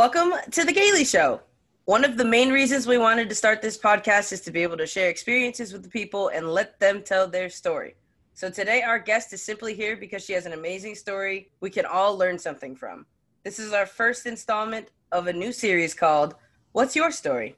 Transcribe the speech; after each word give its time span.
Welcome 0.00 0.32
to 0.52 0.64
the 0.64 0.72
Gailey 0.72 1.04
Show. 1.04 1.42
One 1.84 2.06
of 2.06 2.16
the 2.16 2.24
main 2.24 2.50
reasons 2.50 2.86
we 2.86 2.96
wanted 2.96 3.28
to 3.28 3.34
start 3.34 3.60
this 3.60 3.76
podcast 3.76 4.32
is 4.32 4.40
to 4.40 4.50
be 4.50 4.62
able 4.62 4.78
to 4.78 4.86
share 4.86 5.10
experiences 5.10 5.74
with 5.74 5.82
the 5.82 5.90
people 5.90 6.28
and 6.28 6.48
let 6.48 6.80
them 6.80 7.02
tell 7.02 7.28
their 7.28 7.50
story. 7.50 7.96
So 8.32 8.48
today, 8.48 8.80
our 8.80 8.98
guest 8.98 9.34
is 9.34 9.42
simply 9.42 9.74
here 9.74 9.98
because 9.98 10.24
she 10.24 10.32
has 10.32 10.46
an 10.46 10.54
amazing 10.54 10.94
story 10.94 11.50
we 11.60 11.68
can 11.68 11.84
all 11.84 12.16
learn 12.16 12.38
something 12.38 12.74
from. 12.74 13.04
This 13.44 13.58
is 13.58 13.74
our 13.74 13.84
first 13.84 14.24
installment 14.24 14.88
of 15.12 15.26
a 15.26 15.34
new 15.34 15.52
series 15.52 15.92
called 15.92 16.34
What's 16.72 16.96
Your 16.96 17.10
Story? 17.10 17.56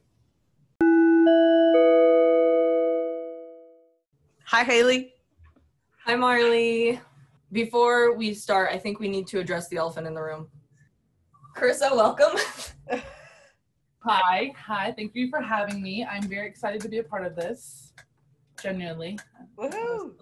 Hi, 4.47 4.65
Hayli. 4.65 5.13
Hi, 6.07 6.17
Marli. 6.17 6.99
Before 7.53 8.17
we 8.17 8.35
start, 8.35 8.73
I 8.73 8.79
think 8.79 8.99
we 8.99 9.07
need 9.07 9.29
to 9.29 9.39
address 9.39 9.69
the 9.69 9.77
elephant 9.77 10.09
in 10.09 10.15
the 10.15 10.23
room. 10.23 10.49
Carrissa, 11.55 11.95
welcome. 11.95 12.39
Hi, 14.05 14.53
hi. 14.57 14.93
Thank 14.97 15.15
you 15.15 15.29
for 15.31 15.41
having 15.41 15.81
me. 15.81 16.05
I'm 16.05 16.25
very 16.25 16.49
excited 16.49 16.81
to 16.81 16.89
be 16.89 16.99
a 16.99 17.05
part 17.05 17.25
of 17.25 17.37
this. 17.37 17.93
Genuinely. 18.61 19.17
Woohoo! 19.57 20.15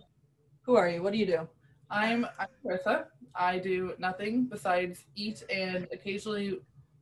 Who 0.67 0.77
are 0.77 0.87
you? 0.87 1.03
What 1.03 1.15
do 1.15 1.19
you 1.19 1.25
do? 1.25 1.49
I'm 1.91 2.27
I'm 2.39 2.49
Carrissa. 2.63 3.07
I 3.35 3.59
do 3.59 3.95
nothing 3.99 4.49
besides 4.51 5.07
eat 5.17 5.43
and 5.51 5.89
occasionally 5.93 6.61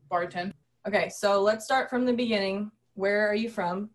bartend 0.09 0.53
Okay, 0.87 1.09
so 1.09 1.43
let's 1.43 1.65
start 1.65 1.91
from 1.91 2.07
the 2.07 2.13
beginning. 2.13 2.71
Where 2.95 3.29
are 3.29 3.35
you 3.35 3.51
from? 3.51 3.91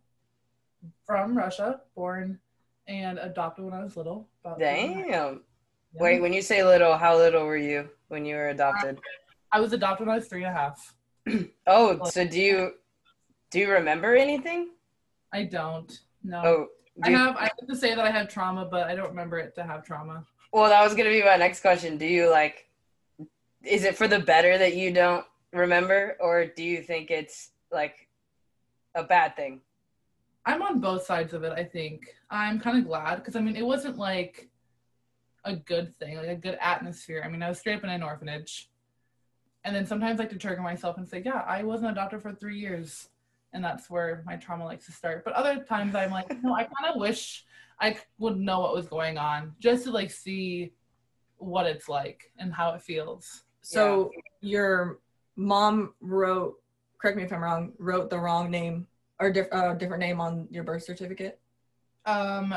from 1.05 1.37
Russia, 1.37 1.81
born 1.95 2.39
and 2.87 3.17
adopted 3.19 3.65
when 3.65 3.73
I 3.73 3.83
was 3.83 3.95
little. 3.95 4.27
About 4.43 4.57
three 4.57 4.67
and 4.67 4.77
a 4.77 4.93
half. 4.93 5.05
Damn. 5.05 5.09
Yeah. 5.09 6.01
Wait, 6.01 6.21
when 6.21 6.33
you 6.33 6.41
say 6.41 6.63
little, 6.63 6.97
how 6.97 7.15
little 7.15 7.45
were 7.45 7.57
you 7.57 7.89
when 8.09 8.25
you 8.25 8.35
were 8.35 8.49
adopted? 8.49 8.97
Uh, 8.97 9.01
I 9.53 9.59
was 9.59 9.71
adopted 9.71 10.07
when 10.07 10.13
I 10.13 10.17
was 10.17 10.27
three 10.27 10.43
and 10.43 10.55
a 10.55 10.59
half. 10.59 10.95
Oh, 11.67 12.03
so 12.09 12.27
do 12.27 12.41
you 12.41 12.71
do 13.51 13.59
you 13.59 13.71
remember 13.71 14.15
anything? 14.15 14.71
I 15.31 15.43
don't. 15.43 15.89
No. 16.23 16.41
Oh, 16.43 16.67
do 17.01 17.13
I 17.13 17.17
have 17.17 17.37
I 17.37 17.43
have 17.43 17.67
to 17.69 17.75
say 17.75 17.95
that 17.95 18.03
I 18.03 18.11
have 18.11 18.27
trauma, 18.27 18.65
but 18.65 18.87
I 18.87 18.95
don't 18.95 19.07
remember 19.09 19.37
it 19.37 19.55
to 19.55 19.63
have 19.63 19.85
trauma. 19.85 20.25
well, 20.51 20.69
that 20.69 20.83
was 20.83 20.93
gonna 20.95 21.09
be 21.09 21.23
my 21.23 21.37
next 21.37 21.61
question. 21.61 21.97
Do 21.97 22.05
you 22.05 22.29
like? 22.29 22.67
Is 23.63 23.85
it 23.85 23.95
for 23.95 24.09
the 24.09 24.19
better 24.19 24.57
that 24.57 24.75
you 24.75 24.91
don't 24.91 25.25
remember, 25.53 26.17
or 26.19 26.45
do 26.45 26.63
you 26.63 26.81
think 26.81 27.09
it's 27.09 27.51
like 27.71 28.09
a 28.95 29.03
bad 29.03 29.37
thing? 29.37 29.61
I'm 30.45 30.61
on 30.61 30.81
both 30.81 31.05
sides 31.05 31.33
of 31.33 31.43
it, 31.43 31.53
I 31.53 31.63
think. 31.63 32.01
I'm 32.29 32.59
kind 32.59 32.77
of 32.77 32.85
glad 32.85 33.15
because 33.15 33.37
I 33.37 33.39
mean, 33.39 33.55
it 33.55 33.65
wasn't 33.65 33.97
like 33.97 34.49
a 35.45 35.55
good 35.55 35.95
thing, 35.99 36.17
like 36.17 36.27
a 36.27 36.35
good 36.35 36.57
atmosphere. 36.59 37.21
I 37.23 37.29
mean, 37.29 37.41
I 37.41 37.47
was 37.47 37.59
straight 37.59 37.77
up 37.77 37.83
in 37.85 37.89
an 37.89 38.03
orphanage. 38.03 38.69
And 39.65 39.75
then 39.75 39.85
sometimes 39.85 40.19
I 40.19 40.23
like 40.23 40.31
to 40.31 40.37
trigger 40.37 40.61
myself 40.61 40.97
and 40.97 41.07
say, 41.07 41.21
yeah, 41.25 41.43
I 41.47 41.63
wasn't 41.63 41.91
adopted 41.91 42.21
for 42.21 42.33
three 42.33 42.59
years. 42.59 43.09
And 43.53 43.63
that's 43.63 43.89
where 43.89 44.23
my 44.25 44.35
trauma 44.35 44.65
likes 44.65 44.85
to 44.87 44.91
start. 44.91 45.23
But 45.23 45.33
other 45.33 45.63
times 45.63 45.95
I'm 45.95 46.11
like, 46.11 46.43
no, 46.43 46.53
I 46.53 46.63
kind 46.63 46.93
of 46.93 46.99
wish 46.99 47.45
I 47.79 47.97
would 48.17 48.37
know 48.37 48.61
what 48.61 48.73
was 48.73 48.87
going 48.87 49.17
on 49.17 49.53
just 49.59 49.85
to 49.85 49.91
like 49.91 50.11
see 50.11 50.73
what 51.37 51.65
it's 51.65 51.87
like 51.87 52.31
and 52.37 52.53
how 52.53 52.71
it 52.71 52.81
feels. 52.81 53.43
So 53.61 54.11
your 54.41 54.99
mom 55.35 55.93
wrote, 56.01 56.55
correct 56.99 57.17
me 57.17 57.23
if 57.23 57.31
I'm 57.31 57.41
wrong, 57.41 57.73
wrote 57.77 58.09
the 58.09 58.19
wrong 58.19 58.49
name 58.49 58.87
or 59.19 59.31
diff- 59.31 59.51
uh, 59.51 59.73
different 59.75 60.01
name 60.01 60.19
on 60.19 60.47
your 60.51 60.63
birth 60.63 60.83
certificate. 60.83 61.39
Um, 62.05 62.53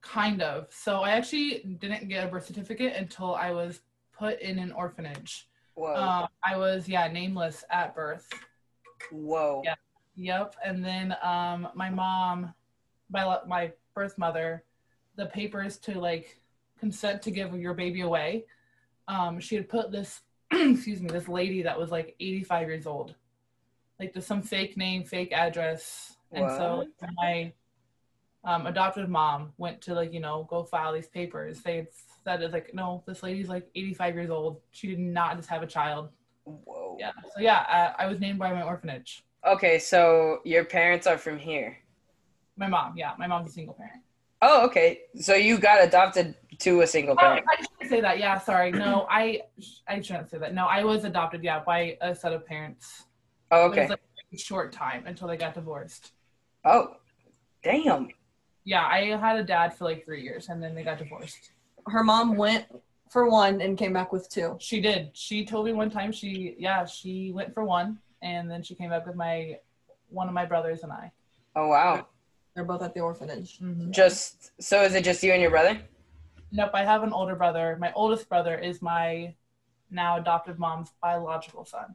kind 0.00 0.42
of. 0.42 0.68
So 0.70 1.00
I 1.00 1.10
actually 1.10 1.76
didn't 1.80 2.08
get 2.08 2.24
a 2.24 2.28
birth 2.28 2.46
certificate 2.46 2.94
until 2.96 3.34
I 3.34 3.50
was 3.50 3.80
put 4.16 4.40
in 4.40 4.58
an 4.58 4.72
orphanage. 4.72 5.47
Whoa, 5.78 5.94
Um, 5.94 6.28
I 6.44 6.56
was 6.56 6.88
yeah 6.88 7.06
nameless 7.08 7.64
at 7.70 7.94
birth. 7.94 8.28
whoa. 9.12 9.62
yeah. 9.64 9.74
Yep. 10.16 10.56
And 10.64 10.84
then 10.84 11.14
um, 11.22 11.68
my 11.74 11.88
mom, 11.90 12.52
my 13.10 13.38
my 13.46 13.72
birth 13.94 14.18
mother, 14.18 14.64
the 15.14 15.26
papers 15.26 15.76
to 15.78 15.98
like 16.00 16.40
consent 16.80 17.22
to 17.22 17.30
give 17.30 17.54
your 17.54 17.74
baby 17.74 18.00
away. 18.00 18.46
Um, 19.06 19.38
she 19.38 19.54
had 19.54 19.68
put 19.68 19.92
this 19.92 20.22
excuse 20.50 21.00
me 21.00 21.08
this 21.08 21.28
lady 21.28 21.62
that 21.62 21.78
was 21.78 21.90
like 21.92 22.16
85 22.18 22.68
years 22.68 22.86
old, 22.86 23.14
like 24.00 24.12
just 24.12 24.26
some 24.26 24.42
fake 24.42 24.76
name, 24.76 25.04
fake 25.04 25.32
address, 25.32 26.16
and 26.32 26.50
so 26.50 26.86
my 27.16 27.52
um, 28.44 28.66
adopted 28.66 29.08
mom 29.08 29.52
went 29.56 29.80
to 29.82 29.94
like 29.94 30.12
you 30.12 30.20
know 30.20 30.46
go 30.50 30.64
file 30.64 30.92
these 30.92 31.08
papers. 31.08 31.60
They 31.60 31.76
had 31.76 31.88
said 32.28 32.42
it's 32.42 32.52
like 32.52 32.74
no, 32.74 33.02
this 33.06 33.22
lady's 33.22 33.48
like 33.48 33.66
85 33.74 34.14
years 34.14 34.30
old. 34.30 34.60
She 34.70 34.88
did 34.88 34.98
not 34.98 35.36
just 35.36 35.48
have 35.48 35.62
a 35.62 35.66
child. 35.66 36.10
Whoa. 36.44 36.96
Yeah. 36.98 37.12
So 37.34 37.40
yeah, 37.40 37.64
I, 37.98 38.04
I 38.04 38.06
was 38.06 38.20
named 38.20 38.38
by 38.38 38.52
my 38.52 38.62
orphanage. 38.62 39.24
Okay, 39.46 39.78
so 39.78 40.40
your 40.44 40.64
parents 40.64 41.06
are 41.06 41.16
from 41.18 41.38
here. 41.38 41.78
My 42.56 42.66
mom, 42.68 42.94
yeah, 42.96 43.12
my 43.18 43.26
mom's 43.26 43.50
a 43.50 43.52
single 43.52 43.74
parent. 43.74 44.02
Oh, 44.42 44.66
okay. 44.66 45.00
So 45.20 45.34
you 45.34 45.58
got 45.58 45.82
adopted 45.82 46.34
to 46.58 46.82
a 46.82 46.86
single 46.86 47.14
Oh, 47.14 47.20
parent. 47.20 47.44
I 47.48 47.56
shouldn't 47.62 47.90
say 47.90 48.00
that. 48.00 48.18
Yeah, 48.18 48.38
sorry. 48.38 48.70
No, 48.72 49.06
I 49.10 49.42
I 49.88 50.00
shouldn't 50.00 50.30
say 50.30 50.38
that. 50.38 50.54
No, 50.54 50.66
I 50.66 50.84
was 50.84 51.04
adopted. 51.04 51.42
Yeah, 51.42 51.60
by 51.64 51.96
a 52.00 52.14
set 52.14 52.32
of 52.32 52.44
parents. 52.46 53.04
Oh, 53.50 53.66
It 53.66 53.68
okay. 53.70 53.80
was 53.82 53.90
like 53.90 54.00
a 54.34 54.38
short 54.38 54.72
time 54.72 55.04
until 55.06 55.28
they 55.28 55.36
got 55.36 55.54
divorced. 55.54 56.12
Oh, 56.64 56.96
damn. 57.62 58.08
Yeah, 58.64 58.84
I 58.86 59.16
had 59.16 59.38
a 59.38 59.44
dad 59.44 59.72
for 59.74 59.84
like 59.84 60.04
three 60.04 60.22
years, 60.22 60.48
and 60.50 60.62
then 60.62 60.74
they 60.74 60.82
got 60.82 60.98
divorced. 60.98 61.52
Her 61.88 62.04
mom 62.04 62.36
went 62.36 62.66
for 63.10 63.30
one 63.30 63.60
and 63.60 63.76
came 63.78 63.92
back 63.92 64.12
with 64.12 64.28
two. 64.28 64.56
She 64.60 64.80
did. 64.80 65.10
She 65.14 65.44
told 65.44 65.66
me 65.66 65.72
one 65.72 65.90
time 65.90 66.12
she 66.12 66.54
yeah 66.58 66.84
she 66.84 67.32
went 67.32 67.54
for 67.54 67.64
one, 67.64 67.98
and 68.22 68.50
then 68.50 68.62
she 68.62 68.74
came 68.74 68.90
back 68.90 69.06
with 69.06 69.16
my 69.16 69.58
one 70.10 70.28
of 70.28 70.34
my 70.34 70.44
brothers 70.44 70.82
and 70.82 70.92
I. 70.92 71.12
Oh, 71.56 71.68
wow. 71.68 72.06
They're 72.54 72.64
both 72.64 72.82
at 72.82 72.94
the 72.94 73.00
orphanage. 73.00 73.58
Mm-hmm. 73.60 73.90
Just 73.90 74.52
so 74.60 74.82
is 74.82 74.94
it 74.94 75.04
just 75.04 75.22
you 75.22 75.32
and 75.32 75.40
your 75.40 75.50
brother? 75.50 75.80
Nope, 76.50 76.70
I 76.74 76.84
have 76.84 77.02
an 77.02 77.12
older 77.12 77.36
brother. 77.36 77.76
My 77.80 77.92
oldest 77.92 78.28
brother 78.28 78.56
is 78.56 78.80
my 78.80 79.34
now 79.90 80.18
adopted 80.18 80.58
mom's 80.58 80.90
biological 81.02 81.64
son. 81.64 81.94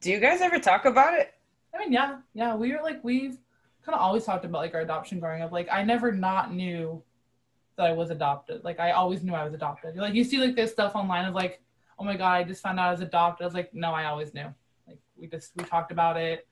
Do 0.00 0.10
you 0.10 0.20
guys 0.20 0.40
ever 0.40 0.58
talk 0.58 0.84
about 0.84 1.14
it? 1.14 1.34
I 1.74 1.78
mean, 1.78 1.92
yeah, 1.92 2.18
yeah. 2.34 2.54
We 2.54 2.72
were 2.72 2.82
like 2.82 3.02
we've 3.02 3.38
kind 3.84 3.94
of 3.94 4.00
always 4.00 4.24
talked 4.24 4.44
about 4.44 4.58
like 4.58 4.74
our 4.74 4.82
adoption 4.82 5.18
growing 5.18 5.42
up. 5.42 5.50
Like 5.50 5.68
I 5.72 5.82
never 5.82 6.12
not 6.12 6.52
knew 6.52 7.02
that 7.76 7.86
I 7.86 7.92
was 7.92 8.10
adopted. 8.10 8.64
Like 8.64 8.80
I 8.80 8.92
always 8.92 9.22
knew 9.22 9.34
I 9.34 9.44
was 9.44 9.54
adopted. 9.54 9.96
Like 9.96 10.14
you 10.14 10.24
see 10.24 10.38
like 10.38 10.56
this 10.56 10.72
stuff 10.72 10.94
online 10.94 11.24
of 11.24 11.34
like, 11.34 11.62
oh 11.98 12.04
my 12.04 12.16
god, 12.16 12.32
I 12.32 12.44
just 12.44 12.62
found 12.62 12.78
out 12.78 12.88
I 12.88 12.92
was 12.92 13.00
adopted. 13.00 13.44
I 13.44 13.46
was 13.46 13.54
like, 13.54 13.74
no, 13.74 13.92
I 13.92 14.06
always 14.06 14.34
knew. 14.34 14.52
Like 14.86 14.98
we 15.16 15.26
just 15.26 15.52
we 15.56 15.64
talked 15.64 15.92
about 15.92 16.16
it. 16.16 16.46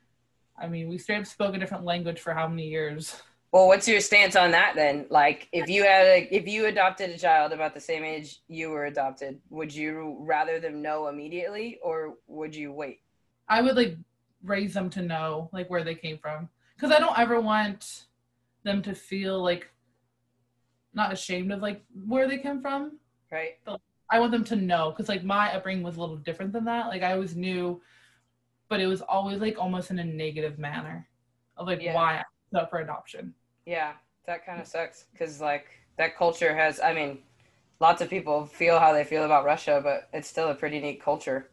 I 0.58 0.68
mean, 0.68 0.88
we 0.88 0.98
straight 0.98 1.20
up 1.20 1.26
spoke 1.26 1.54
a 1.54 1.58
different 1.58 1.84
language 1.84 2.20
for 2.20 2.34
how 2.34 2.46
many 2.46 2.68
years? 2.68 3.20
Well, 3.52 3.66
what's 3.66 3.86
your 3.86 4.00
stance 4.00 4.34
on 4.34 4.50
that 4.52 4.74
then? 4.74 5.06
Like, 5.10 5.48
if 5.52 5.68
you 5.68 5.82
had 5.82 6.06
a, 6.06 6.28
if 6.34 6.46
you 6.46 6.66
adopted 6.66 7.10
a 7.10 7.18
child 7.18 7.52
about 7.52 7.74
the 7.74 7.80
same 7.80 8.02
age 8.02 8.40
you 8.48 8.70
were 8.70 8.86
adopted, 8.86 9.40
would 9.50 9.74
you 9.74 10.16
rather 10.20 10.58
them 10.58 10.80
know 10.80 11.08
immediately 11.08 11.78
or 11.82 12.14
would 12.28 12.54
you 12.56 12.72
wait? 12.72 13.00
I 13.48 13.60
would 13.60 13.76
like 13.76 13.96
raise 14.42 14.72
them 14.72 14.88
to 14.90 15.02
know 15.02 15.50
like 15.52 15.68
where 15.68 15.84
they 15.84 15.94
came 15.94 16.16
from 16.16 16.48
because 16.74 16.90
I 16.90 16.98
don't 16.98 17.18
ever 17.18 17.40
want 17.40 18.04
them 18.64 18.80
to 18.82 18.94
feel 18.94 19.42
like 19.42 19.68
not 20.94 21.12
ashamed 21.12 21.52
of 21.52 21.60
like 21.60 21.82
where 22.06 22.28
they 22.28 22.38
came 22.38 22.60
from. 22.60 22.98
Right? 23.30 23.58
I 24.10 24.20
want 24.20 24.32
them 24.32 24.44
to 24.44 24.56
know 24.56 24.90
because 24.90 25.08
like 25.08 25.24
my 25.24 25.54
upbringing 25.54 25.82
was 25.82 25.96
a 25.96 26.00
little 26.00 26.16
different 26.16 26.52
than 26.52 26.64
that. 26.66 26.88
Like 26.88 27.02
I 27.02 27.12
always 27.12 27.34
knew, 27.34 27.80
but 28.68 28.80
it 28.80 28.86
was 28.86 29.00
always 29.02 29.40
like 29.40 29.58
almost 29.58 29.90
in 29.90 29.98
a 29.98 30.04
negative 30.04 30.58
manner 30.58 31.08
of 31.56 31.66
like 31.66 31.80
Yeah. 31.80 31.94
why 31.94 32.16
I 32.18 32.24
was 32.50 32.62
up 32.62 32.70
for 32.70 32.80
adoption. 32.80 33.34
Yeah, 33.64 33.92
that 34.26 34.44
kind 34.44 34.60
of 34.60 34.66
sucks 34.66 35.06
because 35.12 35.40
like 35.40 35.66
that 35.96 36.16
culture 36.16 36.54
has. 36.54 36.80
I 36.80 36.92
mean, 36.92 37.22
lots 37.80 38.02
of 38.02 38.10
people 38.10 38.46
feel 38.46 38.78
how 38.78 38.92
they 38.92 39.04
feel 39.04 39.24
about 39.24 39.44
Russia, 39.44 39.80
but 39.82 40.08
it's 40.12 40.28
still 40.28 40.48
a 40.48 40.54
pretty 40.54 40.78
neat 40.80 41.02
culture. 41.02 41.50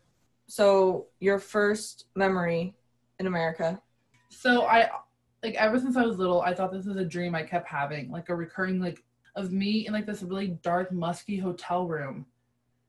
So 0.47 1.07
your 1.19 1.39
first 1.39 2.05
memory 2.15 2.73
in 3.19 3.27
America. 3.27 3.81
So 4.29 4.63
I 4.65 4.89
like 5.43 5.55
ever 5.55 5.79
since 5.79 5.95
I 5.95 6.05
was 6.05 6.17
little, 6.17 6.41
I 6.41 6.53
thought 6.53 6.71
this 6.71 6.85
was 6.85 6.97
a 6.97 7.05
dream 7.05 7.35
I 7.35 7.43
kept 7.43 7.67
having, 7.67 8.11
like 8.11 8.29
a 8.29 8.35
recurring 8.35 8.79
like 8.79 9.03
of 9.39 9.51
me 9.51 9.87
in 9.87 9.93
like 9.93 10.05
this 10.05 10.21
really 10.21 10.59
dark, 10.61 10.91
musky 10.91 11.37
hotel 11.37 11.87
room, 11.87 12.25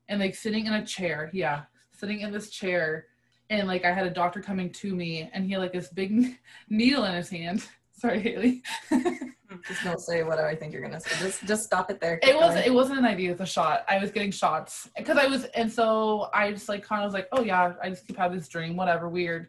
and 0.09 0.19
like 0.19 0.35
sitting 0.35 0.67
in 0.67 0.73
a 0.73 0.85
chair. 0.85 1.31
Yeah, 1.33 1.63
sitting 1.91 2.21
in 2.21 2.31
this 2.31 2.49
chair, 2.49 3.05
and 3.49 3.67
like 3.67 3.85
I 3.85 3.93
had 3.93 4.05
a 4.05 4.11
doctor 4.11 4.41
coming 4.41 4.71
to 4.73 4.93
me, 4.93 5.29
and 5.33 5.45
he 5.45 5.53
had 5.53 5.61
like 5.61 5.73
this 5.73 5.89
big 5.89 6.37
needle 6.69 7.05
in 7.05 7.15
his 7.15 7.29
hand. 7.29 7.65
Sorry, 7.93 8.21
Hayli. 8.21 8.61
Just 9.67 9.83
don't 9.83 9.99
say 9.99 10.23
whatever 10.23 10.47
I 10.47 10.55
think 10.55 10.73
you're 10.73 10.81
gonna 10.81 10.99
say. 10.99 11.11
Just 11.19 11.45
just 11.45 11.63
stop 11.63 11.91
it 11.91 11.99
there. 11.99 12.19
It 12.23 12.35
wasn't. 12.35 12.65
It 12.65 12.73
wasn't 12.73 12.99
an 12.99 13.05
idea. 13.05 13.31
It's 13.31 13.41
a 13.41 13.45
shot. 13.45 13.83
I 13.87 13.97
was 13.97 14.09
getting 14.09 14.31
shots 14.31 14.89
because 14.97 15.17
I 15.17 15.27
was, 15.27 15.43
and 15.55 15.71
so 15.71 16.29
I 16.33 16.51
just 16.51 16.69
like 16.69 16.83
kind 16.83 17.03
of 17.03 17.07
was 17.07 17.13
like, 17.13 17.27
oh 17.33 17.43
yeah, 17.43 17.73
I 17.83 17.89
just 17.89 18.07
keep 18.07 18.17
having 18.17 18.37
this 18.37 18.47
dream, 18.47 18.77
whatever, 18.77 19.09
weird. 19.09 19.47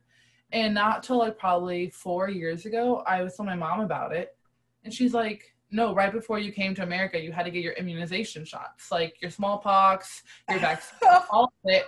And 0.50 0.74
not 0.74 1.02
till 1.04 1.18
like 1.18 1.38
probably 1.38 1.90
four 1.90 2.28
years 2.28 2.66
ago, 2.66 3.02
I 3.06 3.22
was 3.22 3.36
telling 3.36 3.50
my 3.50 3.56
mom 3.56 3.80
about 3.80 4.12
it, 4.12 4.36
and 4.84 4.92
she's 4.92 5.14
like, 5.14 5.54
no, 5.72 5.94
right 5.94 6.12
before 6.12 6.38
you 6.38 6.52
came 6.52 6.74
to 6.74 6.82
America, 6.82 7.18
you 7.20 7.32
had 7.32 7.44
to 7.44 7.50
get 7.50 7.64
your 7.64 7.72
immunization 7.72 8.44
shots, 8.44 8.92
like 8.92 9.20
your 9.20 9.30
smallpox, 9.30 10.22
your 10.48 10.58
vaccine, 10.60 11.08
all 11.30 11.44
of 11.44 11.50
it. 11.64 11.84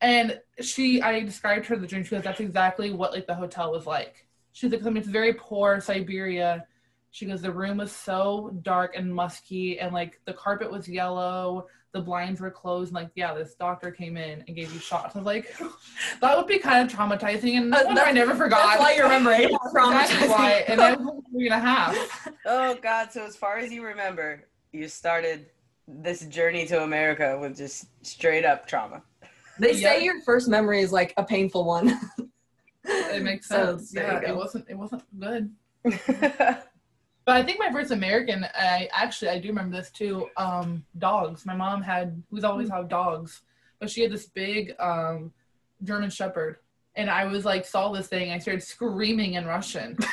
And 0.00 0.40
she, 0.60 1.02
I 1.02 1.20
described 1.20 1.66
her 1.66 1.76
the 1.76 1.86
dream. 1.86 2.04
She 2.04 2.10
goes, 2.10 2.22
"That's 2.22 2.40
exactly 2.40 2.92
what 2.92 3.12
like 3.12 3.26
the 3.26 3.34
hotel 3.34 3.72
was 3.72 3.86
like." 3.86 4.26
She's 4.52 4.70
like, 4.70 4.82
"I 4.82 4.86
mean, 4.86 4.98
it's 4.98 5.08
very 5.08 5.34
poor 5.34 5.80
Siberia." 5.80 6.66
She 7.16 7.24
goes, 7.24 7.40
"The 7.40 7.50
room 7.50 7.78
was 7.78 7.92
so 7.92 8.50
dark 8.60 8.94
and 8.94 9.10
musky, 9.12 9.78
and 9.80 9.94
like 9.94 10.20
the 10.26 10.34
carpet 10.34 10.70
was 10.70 10.86
yellow, 10.86 11.66
the 11.92 12.00
blinds 12.02 12.42
were 12.42 12.50
closed, 12.50 12.88
and 12.90 12.96
like 12.96 13.08
yeah, 13.14 13.32
this 13.32 13.54
doctor 13.54 13.90
came 13.90 14.18
in 14.18 14.44
and 14.46 14.54
gave 14.54 14.70
you 14.70 14.78
shots." 14.78 15.16
I 15.16 15.20
was 15.20 15.24
like, 15.24 15.56
"That 16.20 16.36
would 16.36 16.46
be 16.46 16.58
kind 16.58 16.86
of 16.86 16.94
traumatizing," 16.94 17.56
and 17.56 17.70
no 17.70 17.78
Uh, 17.78 17.84
wonder 17.86 18.02
I 18.02 18.12
never 18.12 18.34
forgot. 18.34 18.60
That's 18.66 18.80
why 18.80 18.92
you 18.96 19.02
remember 19.04 19.30
it. 19.32 19.50
That's 19.72 20.28
why, 20.28 20.64
and 20.68 20.78
I 20.78 20.92
was 20.92 21.22
three 21.32 21.46
and 21.46 21.54
a 21.54 21.58
half. 21.58 22.28
Oh 22.44 22.74
God! 22.82 23.10
So 23.12 23.24
as 23.24 23.34
far 23.34 23.56
as 23.56 23.72
you 23.72 23.82
remember, 23.82 24.44
you 24.72 24.86
started 24.86 25.46
this 25.88 26.20
journey 26.26 26.66
to 26.66 26.82
America 26.82 27.38
with 27.40 27.56
just 27.56 27.86
straight 28.06 28.44
up 28.44 28.68
trauma. 28.68 29.02
They 29.58 29.72
Yeah. 29.72 29.94
say 29.94 30.04
your 30.04 30.20
first 30.20 30.48
memory 30.50 30.82
is 30.82 30.92
like 30.92 31.14
a 31.16 31.24
painful 31.24 31.64
one. 31.64 31.98
It 32.84 33.22
makes 33.22 33.48
sense. 33.48 33.90
there 33.90 34.12
you 34.12 34.20
yeah, 34.20 34.28
it 34.32 34.36
wasn't. 34.36 34.66
It 34.68 34.76
wasn't 34.76 35.02
good. 35.18 35.50
But 37.26 37.34
I 37.34 37.42
think 37.42 37.58
my 37.58 37.72
first 37.72 37.90
American, 37.90 38.46
I 38.54 38.88
actually 38.92 39.30
I 39.30 39.40
do 39.40 39.48
remember 39.48 39.76
this 39.76 39.90
too. 39.90 40.28
Um, 40.36 40.84
dogs. 40.98 41.44
My 41.44 41.56
mom 41.56 41.82
had 41.82 42.22
who's 42.30 42.44
always 42.44 42.70
had 42.70 42.88
dogs, 42.88 43.42
but 43.80 43.90
she 43.90 44.02
had 44.02 44.12
this 44.12 44.26
big 44.26 44.74
um, 44.78 45.32
German 45.82 46.08
Shepherd, 46.08 46.58
and 46.94 47.10
I 47.10 47.24
was 47.24 47.44
like 47.44 47.66
saw 47.66 47.90
this 47.90 48.06
thing. 48.06 48.30
I 48.30 48.38
started 48.38 48.62
screaming 48.62 49.34
in 49.34 49.44
Russian. 49.44 49.98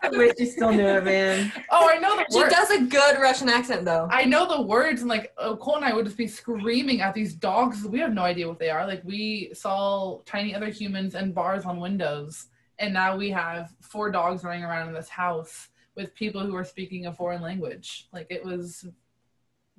I 0.00 0.08
wish 0.10 0.32
you 0.38 0.46
still 0.46 0.72
knew 0.72 0.86
it, 0.86 1.04
man. 1.04 1.52
Oh, 1.70 1.86
I 1.86 1.98
know 1.98 2.12
the 2.12 2.22
words. 2.22 2.34
She 2.34 2.40
words. 2.40 2.54
does 2.54 2.70
a 2.70 2.84
good 2.84 3.20
Russian 3.20 3.50
accent 3.50 3.84
though. 3.84 4.08
I 4.10 4.24
know 4.24 4.48
the 4.48 4.62
words, 4.62 5.02
and 5.02 5.10
like 5.10 5.34
oh, 5.36 5.54
Cole 5.56 5.76
and 5.76 5.84
I 5.84 5.92
would 5.92 6.06
just 6.06 6.16
be 6.16 6.28
screaming 6.28 7.02
at 7.02 7.12
these 7.12 7.34
dogs. 7.34 7.84
We 7.84 7.98
have 7.98 8.14
no 8.14 8.22
idea 8.22 8.48
what 8.48 8.58
they 8.58 8.70
are. 8.70 8.86
Like 8.86 9.02
we 9.04 9.50
saw 9.52 10.20
tiny 10.24 10.54
other 10.54 10.70
humans 10.70 11.14
and 11.14 11.34
bars 11.34 11.66
on 11.66 11.78
windows, 11.78 12.46
and 12.78 12.92
now 12.94 13.16
we 13.16 13.30
have 13.30 13.72
four 13.80 14.10
dogs 14.10 14.44
running 14.44 14.64
around 14.64 14.88
in 14.88 14.94
this 14.94 15.08
house 15.08 15.68
with 15.96 16.14
people 16.14 16.40
who 16.44 16.54
are 16.54 16.64
speaking 16.64 17.06
a 17.06 17.12
foreign 17.12 17.42
language. 17.42 18.08
Like 18.12 18.26
it 18.30 18.44
was 18.44 18.86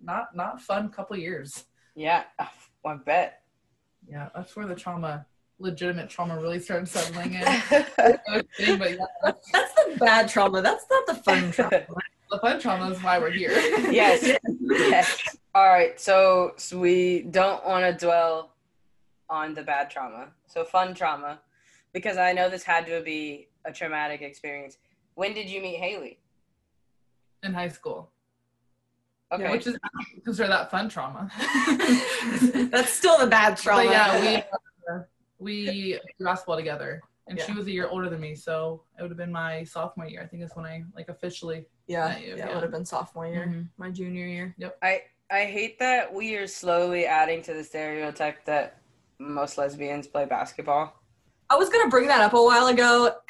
not 0.01 0.36
not 0.36 0.62
fun 0.62 0.90
couple 0.90 1.16
years. 1.18 1.66
yeah, 1.96 2.24
I 2.86 2.96
bet. 2.96 3.42
Yeah, 4.10 4.30
that's 4.36 4.56
where 4.56 4.66
the 4.66 4.75
trauma, 4.75 5.25
legitimate 5.60 6.10
trauma, 6.10 6.40
really 6.42 6.60
started 6.60 6.88
settling 6.88 7.34
in. 7.34 7.42
Kidding, 8.57 8.78
but 8.80 8.92
yeah, 8.92 9.06
that's- 9.24 9.50
That's 9.52 9.74
the 9.74 9.98
bad 10.00 10.30
trauma. 10.30 10.62
That's 10.62 10.86
not 10.90 11.06
the 11.06 11.16
fun 11.16 11.52
trauma. 11.52 11.86
the 12.31 12.40
fun 12.40 12.60
trauma 12.60 12.90
is 12.92 13.04
why 13.04 13.19
we're 13.19 13.31
here. 13.31 13.52
yes. 13.92 14.38
yes. 14.62 15.38
All 15.54 15.68
right. 15.68 16.00
So, 16.00 16.54
so 16.57 16.80
we 16.80 17.24
don't 17.24 17.63
want 17.68 17.84
to 17.86 18.06
dwell 18.06 18.52
on 19.30 19.54
the 19.54 19.62
bad 19.63 19.90
trauma. 19.92 20.30
So 20.48 20.63
fun 20.63 20.95
trauma, 20.95 21.40
because 21.94 22.18
I 22.18 22.32
know 22.34 22.50
this 22.50 22.64
had 22.64 22.86
to 22.88 23.02
be 23.02 23.50
a 23.66 23.72
traumatic 23.72 24.22
experience. 24.22 24.78
When 25.16 25.34
did 25.34 25.50
you 25.50 25.62
meet 25.62 25.80
Hayli? 25.82 26.18
in 27.42 27.54
high 27.54 27.70
school, 27.70 28.12
Okay. 29.32 29.50
which 29.50 29.66
is 29.66 29.78
consider 30.26 30.50
that 30.50 30.70
fun 30.70 30.90
trauma. 30.90 31.32
That's 32.70 32.92
still 32.92 33.18
the 33.18 33.28
bad 33.28 33.56
trauma. 33.56 33.86
But 33.86 33.92
yeah, 33.92 34.20
we 34.20 34.36
uh, 34.94 35.00
we 35.38 35.66
played 35.94 36.02
basketball 36.20 36.58
together, 36.58 37.02
and 37.28 37.40
she 37.40 37.54
was 37.54 37.66
a 37.68 37.72
year 37.72 37.88
older 37.88 38.10
than 38.10 38.20
me, 38.20 38.36
so 38.36 38.84
it 38.98 39.02
would 39.04 39.12
have 39.12 39.18
been 39.18 39.32
my 39.32 39.64
sophomore 39.64 40.06
year. 40.08 40.22
I 40.22 40.26
think 40.28 40.44
is 40.44 40.52
when 40.54 40.66
I 40.66 40.84
like 40.94 41.08
officially. 41.08 41.66
yeah, 41.88 42.10
Not 42.10 42.22
you, 42.22 42.28
yeah, 42.30 42.36
yeah. 42.36 42.48
it 42.50 42.54
would 42.56 42.64
have 42.64 42.72
been 42.74 42.84
sophomore 42.86 43.28
year, 43.28 43.46
Mhm. 43.48 43.70
my 43.78 43.90
junior 43.90 44.28
year. 44.28 44.54
Yep. 44.58 44.78
I 44.82 45.04
I 45.32 45.46
hate 45.46 45.80
that 45.80 46.14
we 46.14 46.36
are 46.36 46.46
slowly 46.48 47.06
adding 47.06 47.42
to 47.44 47.54
the 47.54 47.64
stereotype 47.64 48.44
that 48.46 48.82
most 49.18 49.58
lesbians 49.58 50.08
play 50.08 50.26
basketball. 50.26 50.99
I 51.50 51.56
was 51.56 51.69
gonna 51.69 51.90
bring 51.90 52.07
that 52.07 52.22
up 52.22 52.34
a 52.34 52.42
while 52.44 52.68
ago. 52.68 53.16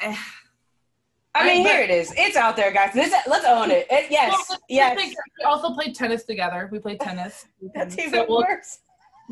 I 1.32 1.46
mean, 1.46 1.62
but- 1.62 1.70
here 1.72 1.80
it 1.82 1.90
is. 1.90 2.12
It's 2.16 2.36
out 2.36 2.56
there, 2.56 2.72
guys. 2.72 2.92
This, 2.92 3.14
let's 3.28 3.44
own 3.44 3.70
it. 3.70 3.86
It- 3.90 4.10
yes, 4.10 4.46
Well, 4.48 4.58
yes. 4.68 4.96
think 4.98 5.14
We 5.38 5.44
also 5.44 5.72
played 5.74 5.94
tennis 5.94 6.24
together. 6.24 6.68
We 6.72 6.80
played 6.80 6.98
tennis. 7.00 7.46
That's 7.74 7.94
So 7.94 8.26
we'll- 8.28 8.38
worse. 8.48 8.80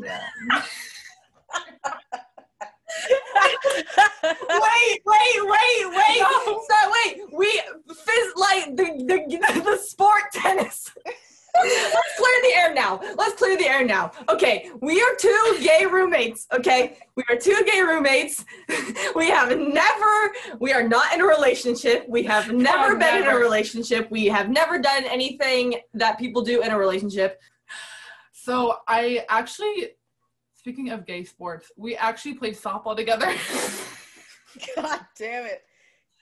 Yeah. 0.01 0.21
wait, 4.49 5.01
wait, 5.05 5.37
wait, 5.41 5.89
wait! 5.89 6.17
Stop, 6.63 6.91
wait! 7.05 7.21
We 7.33 7.61
fizz 7.87 8.33
like 8.35 8.75
the 8.75 8.85
the, 9.07 9.61
the 9.61 9.77
sport 9.77 10.23
tennis. 10.33 10.91
Let's 11.55 12.17
clear 12.17 12.41
the 12.43 12.53
air 12.55 12.73
now. 12.73 12.99
Let's 13.17 13.35
clear 13.35 13.57
the 13.57 13.67
air 13.67 13.85
now. 13.85 14.11
Okay, 14.29 14.71
we 14.81 15.01
are 15.01 15.15
two 15.17 15.57
gay 15.61 15.85
roommates. 15.85 16.47
Okay, 16.53 16.97
we 17.15 17.23
are 17.29 17.35
two 17.35 17.63
gay 17.65 17.81
roommates. 17.81 18.45
We 19.15 19.29
have 19.29 19.49
never, 19.57 20.33
we 20.59 20.71
are 20.71 20.87
not 20.87 21.13
in 21.13 21.21
a 21.21 21.25
relationship. 21.25 22.05
We 22.07 22.23
have 22.23 22.51
never 22.51 22.95
been 22.95 23.23
in 23.23 23.27
a 23.27 23.35
relationship. 23.35 24.09
We 24.11 24.27
have 24.27 24.49
never 24.49 24.79
done 24.79 25.03
anything 25.05 25.75
that 25.93 26.17
people 26.17 26.41
do 26.41 26.61
in 26.61 26.71
a 26.71 26.77
relationship. 26.77 27.41
So 28.31 28.77
I 28.87 29.25
actually, 29.27 29.89
speaking 30.53 30.91
of 30.91 31.05
gay 31.05 31.23
sports, 31.23 31.71
we 31.75 31.95
actually 31.95 32.35
played 32.35 32.55
softball 32.55 32.95
together. 32.95 33.27
God 34.75 34.99
damn 35.17 35.45
it. 35.45 35.63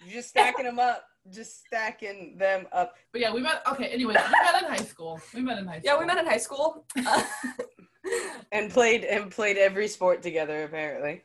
You're 0.03 0.15
just 0.15 0.29
stacking 0.29 0.65
them 0.65 0.79
up. 0.79 1.03
Just 1.31 1.65
stacking 1.65 2.37
them 2.37 2.67
up. 2.71 2.95
but 3.11 3.21
yeah, 3.21 3.33
we 3.33 3.41
met. 3.41 3.61
Okay, 3.71 3.87
anyway, 3.87 4.13
we 4.13 4.31
met 4.31 4.63
in 4.63 4.69
high 4.69 4.85
school. 4.85 5.19
We 5.33 5.41
met 5.41 5.57
in 5.57 5.65
high 5.67 5.79
school. 5.79 5.91
Yeah, 5.93 5.99
we 5.99 6.05
met 6.05 6.17
in 6.17 6.25
high 6.25 6.37
school. 6.37 6.85
And 8.53 8.71
played 8.71 9.03
and 9.03 9.29
played 9.29 9.57
every 9.57 9.87
sport 9.89 10.21
together, 10.23 10.63
apparently. 10.63 11.23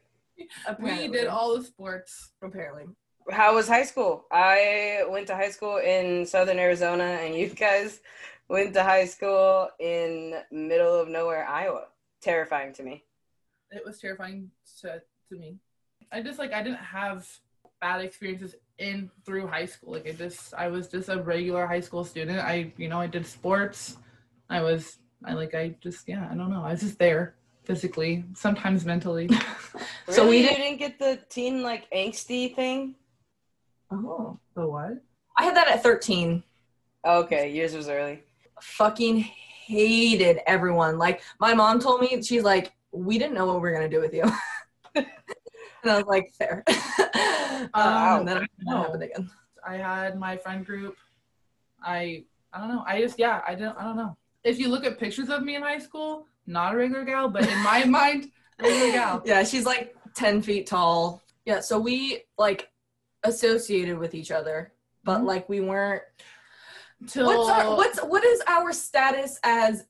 We 0.80 1.06
did 1.08 1.28
all 1.28 1.56
the 1.56 1.62
sports. 1.64 2.32
apparently. 2.42 2.86
How 3.30 3.54
was 3.54 3.68
high 3.68 3.84
school? 3.84 4.24
I 4.32 5.04
went 5.08 5.28
to 5.28 5.36
high 5.36 5.50
school 5.50 5.76
in 5.76 6.26
southern 6.26 6.58
Arizona, 6.58 7.04
and 7.04 7.36
you 7.36 7.48
guys 7.50 8.00
went 8.48 8.74
to 8.74 8.82
high 8.82 9.04
school 9.04 9.68
in 9.78 10.34
middle 10.50 10.94
of 10.98 11.08
nowhere, 11.08 11.46
Iowa. 11.46 11.84
Terrifying 12.20 12.72
to 12.74 12.82
me. 12.82 13.04
it 13.70 13.82
was 13.84 14.00
terrifying 14.00 14.50
to, 14.80 15.00
to 15.28 15.36
me. 15.36 15.58
I 16.10 16.20
just 16.20 16.38
like 16.40 16.52
I 16.52 16.62
didn't 16.64 16.78
have 16.78 17.28
bad 17.82 18.00
experiences 18.00 18.54
in 18.78 19.10
through 19.26 19.46
high 19.48 19.66
school. 19.66 19.92
Like 19.92 20.06
I 20.08 20.12
just 20.12 20.54
I 20.54 20.68
was 20.68 20.88
just 20.88 21.08
a 21.10 21.20
regular 21.20 21.66
high 21.66 21.80
school 21.80 22.04
student. 22.04 22.38
I 22.38 22.72
you 22.78 22.88
know 22.88 22.98
I 23.00 23.08
did 23.08 23.26
sports. 23.26 23.98
I 24.48 24.62
was 24.62 24.98
I 25.24 25.34
like 25.34 25.54
I 25.54 25.74
just 25.82 26.08
yeah 26.08 26.26
I 26.30 26.34
don't 26.34 26.50
know. 26.50 26.62
I 26.64 26.70
was 26.72 26.80
just 26.80 26.98
there 26.98 27.34
physically, 27.64 28.24
sometimes 28.34 28.86
mentally. 28.86 29.28
So 30.08 30.24
Really? 30.24 30.28
we 30.30 30.36
you 30.42 30.48
did- 30.48 30.56
didn't 30.56 30.78
get 30.78 30.98
the 30.98 31.18
teen 31.28 31.62
like 31.62 31.90
angsty 31.90 32.54
thing. 32.54 32.94
oh, 33.90 34.38
the 34.54 34.66
what? 34.66 34.94
I 35.36 35.44
had 35.44 35.56
that 35.56 35.68
at 35.68 35.82
13. 35.82 36.42
Okay, 37.06 37.50
yours 37.50 37.74
was 37.74 37.88
early. 37.88 38.22
Fucking 38.60 39.18
hated 39.18 40.40
everyone. 40.46 40.98
Like 40.98 41.22
my 41.40 41.54
mom 41.54 41.80
told 41.80 42.00
me, 42.02 42.20
she's 42.22 42.42
like, 42.42 42.72
we 42.92 43.16
didn't 43.18 43.34
know 43.34 43.46
what 43.46 43.56
we 43.56 43.60
were 43.62 43.72
gonna 43.72 43.88
do 43.88 44.00
with 44.00 44.12
you. 44.14 44.24
and 45.82 45.92
I 45.92 45.96
was 45.96 46.06
like, 46.06 46.32
fair. 46.32 46.64
um, 47.74 48.20
and 48.20 48.28
then 48.28 48.36
it 48.44 48.50
no. 48.60 48.82
happened 48.82 49.02
again. 49.02 49.30
I 49.66 49.76
had 49.76 50.18
my 50.18 50.36
friend 50.36 50.64
group. 50.64 50.96
I 51.82 52.24
I 52.52 52.58
don't 52.60 52.68
know. 52.68 52.84
I 52.86 53.00
just 53.00 53.18
yeah 53.18 53.42
I 53.46 53.54
didn't 53.54 53.76
I 53.78 53.84
don't 53.84 53.96
know. 53.96 54.16
If 54.44 54.58
you 54.58 54.68
look 54.68 54.84
at 54.84 54.98
pictures 54.98 55.28
of 55.28 55.42
me 55.42 55.54
in 55.56 55.62
high 55.62 55.78
school, 55.78 56.26
not 56.46 56.74
a 56.74 56.76
regular 56.76 57.04
gal, 57.04 57.28
but 57.28 57.48
in 57.48 57.58
my 57.62 57.84
mind, 58.00 58.30
regular 58.60 58.92
gal. 58.92 59.22
Yeah, 59.24 59.44
she's 59.44 59.64
like 59.64 59.94
10 60.14 60.42
feet 60.42 60.66
tall. 60.66 61.22
Yeah, 61.44 61.60
so 61.60 61.78
we 61.78 62.22
like 62.38 62.70
associated 63.24 63.98
with 63.98 64.14
each 64.14 64.30
other, 64.30 64.72
but 65.04 65.20
Mhm. 65.20 65.26
like 65.26 65.48
we 65.48 65.60
weren't 65.60 66.02
Till 67.06 67.26
what's 67.26 67.48
our 67.48 67.76
what's 67.76 67.98
what 68.00 68.24
is 68.24 68.42
our 68.46 68.72
status 68.72 69.38
as 69.42 69.86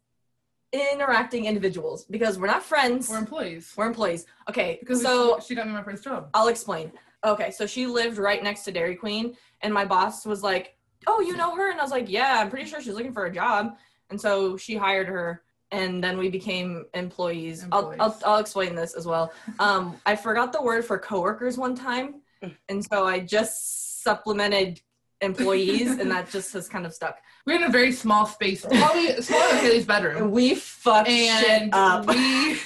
interacting 0.73 1.45
individuals? 1.47 2.05
Because 2.05 2.39
we're 2.39 2.47
not 2.47 2.63
friends. 2.63 3.09
we're 3.09 3.19
employees. 3.19 3.73
We're 3.77 3.87
employees. 3.87 4.27
Okay, 4.49 4.79
Because 4.81 5.03
so 5.03 5.39
she, 5.41 5.49
she 5.49 5.55
got 5.55 5.67
me 5.67 5.73
my 5.73 5.83
first 5.83 6.05
job. 6.05 6.31
I'll 6.35 6.49
explain. 6.49 6.93
Okay, 7.25 7.51
so 7.51 7.67
she 7.67 7.87
lived 7.87 8.19
right 8.19 8.43
next 8.43 8.63
to 8.65 8.73
Dairy 8.73 8.97
Queen, 8.97 9.37
and 9.61 9.73
my 9.73 9.85
boss 9.85 10.27
was 10.27 10.43
like, 10.43 10.77
"Oh, 11.07 11.21
you 11.21 11.37
know 11.37 11.55
her?" 11.55 11.71
And 11.71 11.79
I 11.79 11.83
was 11.83 11.93
like, 11.93 12.09
"Yeah, 12.09 12.41
I'm 12.41 12.51
pretty 12.51 12.69
sure 12.69 12.81
she's 12.81 12.95
looking 12.95 13.13
for 13.13 13.27
a 13.27 13.33
job." 13.33 13.77
And 14.11 14.21
so 14.21 14.57
she 14.57 14.75
hired 14.75 15.07
her, 15.07 15.43
and 15.71 16.03
then 16.03 16.19
we 16.19 16.29
became 16.31 16.87
employees. 16.95 17.65
I'll, 17.71 17.79
I'll 17.79 17.93
Employees. 17.93 18.23
I'll 18.25 18.39
explain 18.39 18.75
this 18.75 18.95
as 18.95 19.07
well. 19.07 19.33
Um, 19.61 19.97
I 20.05 20.17
forgot 20.17 20.53
the 20.53 20.63
word 20.63 20.85
for 20.85 20.99
coworkers 20.99 21.57
one 21.59 21.75
time, 21.77 22.23
and 22.69 22.85
so 22.85 23.07
I 23.07 23.21
just 23.21 24.03
supplemented 24.03 24.81
employees, 25.23 25.93
and 25.99 26.11
that 26.11 26.31
just 26.31 26.53
has 26.53 26.69
kind 26.69 26.85
of 26.85 26.93
stuck. 26.93 27.19
We're 27.47 27.57
in 27.57 27.65
a 27.65 27.71
very 27.71 27.93
small 27.93 28.27
space, 28.27 28.65
probably 28.67 29.21
smaller 29.23 29.49
than 29.53 29.59
Hayli's 29.65 29.79
And 29.79 29.87
bedroom, 29.87 30.31
we 30.31 30.55
fucked 30.55 31.09
shit 31.09 31.69
up. 31.73 32.07
we 32.07 32.59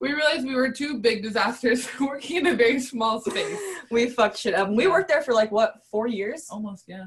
we 0.00 0.12
realized 0.12 0.46
we 0.46 0.54
were 0.54 0.70
two 0.70 0.98
big 0.98 1.22
disasters 1.22 1.88
working 2.00 2.36
in 2.38 2.46
a 2.46 2.54
very 2.54 2.78
small 2.80 3.20
space. 3.20 3.58
we 3.90 4.08
fucked 4.08 4.38
shit 4.38 4.54
up. 4.54 4.68
We 4.70 4.84
Yeah. 4.84 4.90
worked 4.90 5.08
there 5.08 5.22
for 5.22 5.34
like 5.34 5.50
what 5.50 5.82
four 5.90 6.06
years? 6.06 6.46
Almost, 6.50 6.84
yeah, 6.86 7.06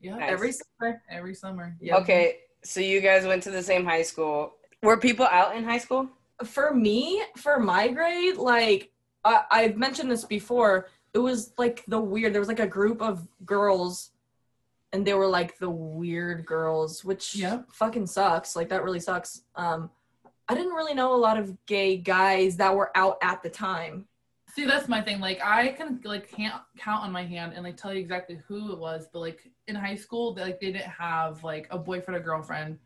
yeah. 0.00 0.16
Nice. 0.16 0.30
Every 0.32 0.52
summer. 0.52 1.02
Every 1.10 1.34
summer. 1.34 1.76
Yeah. 1.80 1.96
Okay, 1.96 2.36
so 2.62 2.80
you 2.80 3.00
guys 3.00 3.26
went 3.26 3.42
to 3.44 3.50
the 3.50 3.62
same 3.62 3.84
high 3.84 4.02
school. 4.02 4.54
Were 4.82 4.96
people 4.98 5.26
out 5.26 5.56
in 5.56 5.64
high 5.64 5.78
school? 5.78 6.08
for 6.44 6.74
me, 6.74 7.22
for 7.38 7.58
my 7.58 7.88
grade, 7.88 8.36
like 8.36 8.90
I, 9.24 9.44
I've 9.50 9.76
mentioned 9.78 10.10
this 10.10 10.26
before, 10.26 10.86
it 11.16 11.22
was 11.22 11.52
like 11.56 11.82
the 11.88 11.98
weird. 11.98 12.34
There 12.34 12.42
was 12.42 12.48
like 12.48 12.60
a 12.60 12.66
group 12.66 13.00
of 13.00 13.26
girls, 13.46 14.10
and 14.92 15.06
they 15.06 15.14
were 15.14 15.26
like 15.26 15.56
the 15.58 15.70
weird 15.70 16.44
girls, 16.44 17.06
which 17.06 17.34
Yep. 17.34 17.72
fucking 17.72 18.06
sucks. 18.06 18.54
Like 18.54 18.68
that 18.68 18.84
really 18.84 19.00
sucks. 19.00 19.40
Um, 19.54 19.88
I 20.46 20.54
didn't 20.54 20.74
really 20.74 20.92
know 20.92 21.14
a 21.14 21.16
lot 21.16 21.38
of 21.38 21.56
gay 21.64 21.96
guys 21.96 22.58
that 22.58 22.76
were 22.76 22.90
out 22.94 23.16
at 23.22 23.42
the 23.42 23.48
time. 23.48 24.06
See, 24.54 24.66
that's 24.66 24.88
my 24.88 25.00
thing. 25.00 25.18
Like, 25.20 25.40
I 25.42 25.68
can 25.68 26.02
like 26.04 26.30
can't 26.30 26.60
count 26.76 27.02
on 27.02 27.12
my 27.12 27.24
hand 27.24 27.54
and 27.54 27.64
like 27.64 27.78
tell 27.78 27.94
you 27.94 28.00
exactly 28.00 28.38
who 28.46 28.72
it 28.72 28.78
was. 28.78 29.08
But 29.10 29.20
like 29.20 29.50
in 29.68 29.74
high 29.74 29.96
school, 29.96 30.34
they, 30.34 30.42
like 30.42 30.60
they 30.60 30.70
didn't 30.70 30.84
have 30.84 31.42
like 31.42 31.66
a 31.70 31.78
boyfriend 31.78 32.20
or 32.20 32.22
girlfriend, 32.22 32.78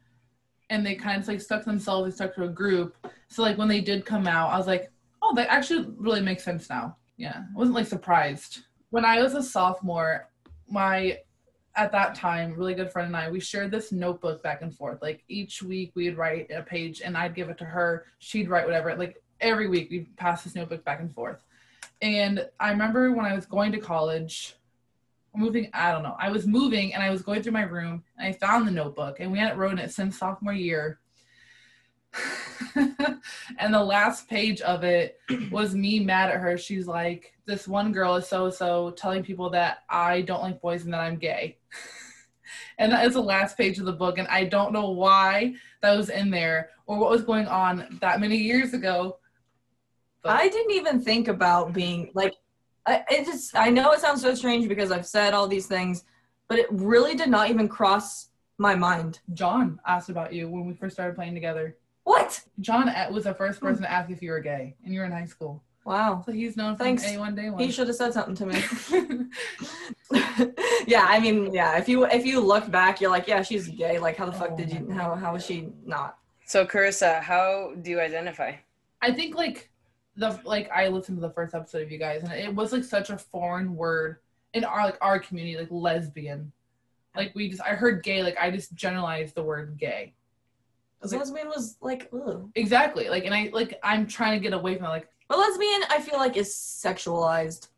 and 0.70 0.86
they 0.86 0.94
kind 0.94 1.20
of 1.20 1.26
like 1.26 1.40
stuck 1.40 1.64
to 1.64 1.70
themselves. 1.70 2.08
They 2.08 2.14
stuck 2.14 2.36
to 2.36 2.44
a 2.44 2.48
group. 2.48 2.94
So 3.26 3.42
like 3.42 3.58
when 3.58 3.66
they 3.66 3.80
did 3.80 4.06
come 4.06 4.28
out, 4.28 4.52
I 4.52 4.56
was 4.56 4.68
like, 4.68 4.92
oh, 5.20 5.34
that 5.34 5.48
actually 5.50 5.92
really 5.98 6.22
makes 6.22 6.44
sense 6.44 6.70
now. 6.70 6.96
Yeah, 7.20 7.42
I 7.54 7.58
wasn't 7.58 7.76
like 7.76 7.86
surprised. 7.86 8.60
When 8.88 9.04
I 9.04 9.22
was 9.22 9.34
a 9.34 9.42
sophomore, 9.42 10.30
my 10.70 11.18
at 11.76 11.92
that 11.92 12.14
time 12.14 12.54
really 12.54 12.74
good 12.74 12.90
friend 12.90 13.08
and 13.08 13.16
I 13.16 13.30
we 13.30 13.40
shared 13.40 13.70
this 13.70 13.92
notebook 13.92 14.42
back 14.42 14.62
and 14.62 14.74
forth. 14.74 15.02
Like 15.02 15.22
each 15.28 15.62
week 15.62 15.92
we'd 15.94 16.16
write 16.16 16.50
a 16.50 16.62
page 16.62 17.02
and 17.02 17.18
I'd 17.18 17.34
give 17.34 17.50
it 17.50 17.58
to 17.58 17.66
her. 17.66 18.06
She'd 18.20 18.48
write 18.48 18.64
whatever. 18.64 18.96
Like 18.96 19.22
every 19.38 19.68
week 19.68 19.90
we'd 19.90 20.16
pass 20.16 20.44
this 20.44 20.54
notebook 20.54 20.82
back 20.82 21.00
and 21.00 21.14
forth. 21.14 21.44
And 22.00 22.48
I 22.58 22.70
remember 22.70 23.12
when 23.12 23.26
I 23.26 23.34
was 23.34 23.44
going 23.44 23.72
to 23.72 23.78
college, 23.78 24.54
moving, 25.36 25.68
I 25.74 25.92
don't 25.92 26.02
know, 26.02 26.16
I 26.18 26.30
was 26.30 26.46
moving 26.46 26.94
and 26.94 27.02
I 27.02 27.10
was 27.10 27.20
going 27.20 27.42
through 27.42 27.52
my 27.52 27.64
room 27.64 28.02
and 28.16 28.28
I 28.28 28.32
found 28.32 28.66
the 28.66 28.72
notebook 28.72 29.20
and 29.20 29.30
we 29.30 29.38
hadn't 29.38 29.58
written 29.58 29.78
it 29.78 29.92
since 29.92 30.18
sophomore 30.18 30.54
year. 30.54 31.00
and 33.58 33.72
the 33.74 33.82
last 33.82 34.28
page 34.28 34.60
of 34.62 34.84
it 34.84 35.18
was 35.50 35.74
me 35.74 36.00
mad 36.00 36.30
at 36.30 36.40
her. 36.40 36.56
She's 36.58 36.86
like, 36.86 37.32
This 37.46 37.68
one 37.68 37.92
girl 37.92 38.16
is 38.16 38.26
so 38.26 38.50
so 38.50 38.90
telling 38.92 39.22
people 39.22 39.50
that 39.50 39.78
I 39.88 40.22
don't 40.22 40.42
like 40.42 40.60
boys 40.60 40.84
and 40.84 40.92
that 40.92 41.00
I'm 41.00 41.16
gay. 41.16 41.58
and 42.78 42.92
that 42.92 43.06
is 43.06 43.14
the 43.14 43.22
last 43.22 43.56
page 43.56 43.78
of 43.78 43.84
the 43.84 43.92
book. 43.92 44.18
And 44.18 44.28
I 44.28 44.44
don't 44.44 44.72
know 44.72 44.90
why 44.90 45.54
that 45.82 45.96
was 45.96 46.10
in 46.10 46.30
there 46.30 46.70
or 46.86 46.98
what 46.98 47.10
was 47.10 47.22
going 47.22 47.46
on 47.46 47.98
that 48.00 48.20
many 48.20 48.36
years 48.36 48.74
ago. 48.74 49.18
But- 50.22 50.32
I 50.32 50.48
didn't 50.48 50.72
even 50.72 51.00
think 51.00 51.28
about 51.28 51.72
being 51.72 52.10
like. 52.14 52.34
I, 52.86 53.04
it 53.10 53.26
just. 53.26 53.54
I 53.56 53.68
know 53.68 53.92
it 53.92 54.00
sounds 54.00 54.22
so 54.22 54.34
strange 54.34 54.66
because 54.66 54.90
I've 54.90 55.06
said 55.06 55.34
all 55.34 55.46
these 55.46 55.66
things, 55.66 56.04
but 56.48 56.58
it 56.58 56.66
really 56.70 57.14
did 57.14 57.28
not 57.28 57.50
even 57.50 57.68
cross 57.68 58.30
my 58.56 58.74
mind. 58.74 59.20
John 59.34 59.80
asked 59.86 60.08
about 60.08 60.32
you 60.32 60.48
when 60.48 60.66
we 60.66 60.74
first 60.74 60.94
started 60.94 61.14
playing 61.14 61.34
together. 61.34 61.76
What? 62.04 62.40
John 62.60 62.92
was 63.12 63.24
the 63.24 63.34
first 63.34 63.60
hmm. 63.60 63.66
person 63.66 63.82
to 63.82 63.90
ask 63.90 64.10
if 64.10 64.22
you 64.22 64.30
were 64.30 64.40
gay, 64.40 64.76
and 64.84 64.92
you 64.92 65.00
were 65.00 65.06
in 65.06 65.12
high 65.12 65.26
school. 65.26 65.62
Wow. 65.84 66.22
So 66.24 66.32
he's 66.32 66.56
known 66.56 66.76
from 66.76 66.84
Thanks. 66.84 67.04
A1 67.04 67.34
day 67.34 67.50
one. 67.50 67.62
He 67.62 67.70
should 67.70 67.88
have 67.88 67.96
said 67.96 68.12
something 68.12 68.34
to 68.36 68.46
me. 68.46 68.62
yeah, 70.86 71.06
I 71.08 71.18
mean, 71.20 71.52
yeah. 71.52 71.78
If 71.78 71.88
you 71.88 72.04
if 72.04 72.26
you 72.26 72.40
look 72.40 72.70
back, 72.70 73.00
you're 73.00 73.10
like, 73.10 73.26
yeah, 73.26 73.42
she's 73.42 73.68
gay. 73.68 73.98
Like, 73.98 74.16
how 74.16 74.26
the 74.26 74.32
fuck 74.32 74.50
Oh 74.52 74.56
did 74.56 74.72
you? 74.72 74.90
How 74.90 75.14
how 75.14 75.32
was 75.32 75.44
she 75.44 75.68
not? 75.84 76.18
So, 76.44 76.66
Carrissa, 76.66 77.20
how 77.20 77.74
do 77.80 77.90
you 77.90 78.00
identify? 78.00 78.54
I 79.00 79.12
think 79.12 79.36
like 79.36 79.70
the 80.16 80.38
like 80.44 80.70
I 80.70 80.88
listened 80.88 81.18
to 81.18 81.22
the 81.22 81.32
first 81.32 81.54
episode 81.54 81.82
of 81.82 81.90
you 81.90 81.98
guys, 81.98 82.22
and 82.22 82.32
it 82.32 82.54
was 82.54 82.72
like 82.72 82.84
such 82.84 83.10
a 83.10 83.18
foreign 83.18 83.74
word 83.76 84.18
in 84.52 84.64
our 84.64 84.84
like 84.84 84.98
our 85.00 85.18
community, 85.18 85.56
like 85.56 85.68
lesbian. 85.70 86.52
Like 87.16 87.32
we 87.34 87.48
just, 87.48 87.62
I 87.62 87.70
heard 87.70 88.02
gay, 88.02 88.22
like 88.22 88.36
I 88.38 88.50
just 88.50 88.74
generalized 88.74 89.34
the 89.34 89.42
word 89.42 89.76
gay. 89.78 90.14
I 91.00 91.04
was 91.04 91.12
like, 91.12 91.20
lesbian 91.20 91.48
was 91.48 91.76
like, 91.80 92.10
ugh. 92.12 92.50
exactly, 92.54 93.08
like, 93.08 93.24
and 93.24 93.34
I 93.34 93.50
like 93.52 93.78
I'm 93.82 94.06
trying 94.06 94.38
to 94.38 94.42
get 94.42 94.52
away 94.52 94.76
from 94.76 94.86
it, 94.86 94.90
like 94.90 95.08
But 95.28 95.38
lesbian, 95.38 95.82
I 95.88 96.00
feel 96.00 96.18
like 96.18 96.36
is 96.36 96.54
sexualized. 96.54 97.68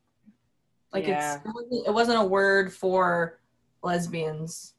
Like 0.92 1.06
Yeah. 1.06 1.36
it's 1.36 1.86
it 1.86 1.92
wasn't, 1.92 2.18
a 2.20 2.24
word 2.24 2.72
for 2.72 3.38
lesbians 3.82 4.74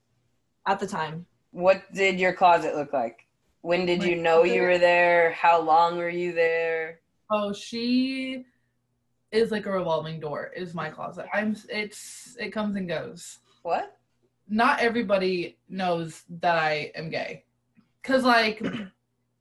at 0.68 0.80
the 0.80 0.88
time. 0.88 1.26
What 1.52 1.82
did 1.94 2.20
your 2.20 2.34
closet 2.34 2.76
look 2.76 2.94
like? 2.94 3.26
When 3.62 3.86
did 3.86 4.04
you 4.04 4.16
Like, 4.16 4.22
know 4.22 4.44
you 4.44 4.62
were 4.62 4.78
there? 4.78 5.32
How 5.32 5.62
long 5.62 5.98
were 5.98 6.10
you 6.10 6.34
there? 6.34 7.00
Oh, 7.32 7.54
she 7.54 8.46
is 9.32 9.52
like 9.52 9.66
a 9.66 9.72
revolving 9.72 10.20
door. 10.20 10.52
Is 10.56 10.74
my 10.74 10.90
closet. 10.90 11.28
I'm. 11.34 11.56
It's. 11.70 12.36
It 12.40 12.50
comes 12.52 12.76
and 12.76 12.88
goes. 12.90 13.40
What? 13.64 13.98
Not 14.50 14.82
everybody 14.82 15.58
knows 15.70 16.24
that 16.42 16.58
I 16.58 16.92
am 16.96 17.10
gay, 17.10 17.46
cause 18.04 18.24
like 18.24 18.62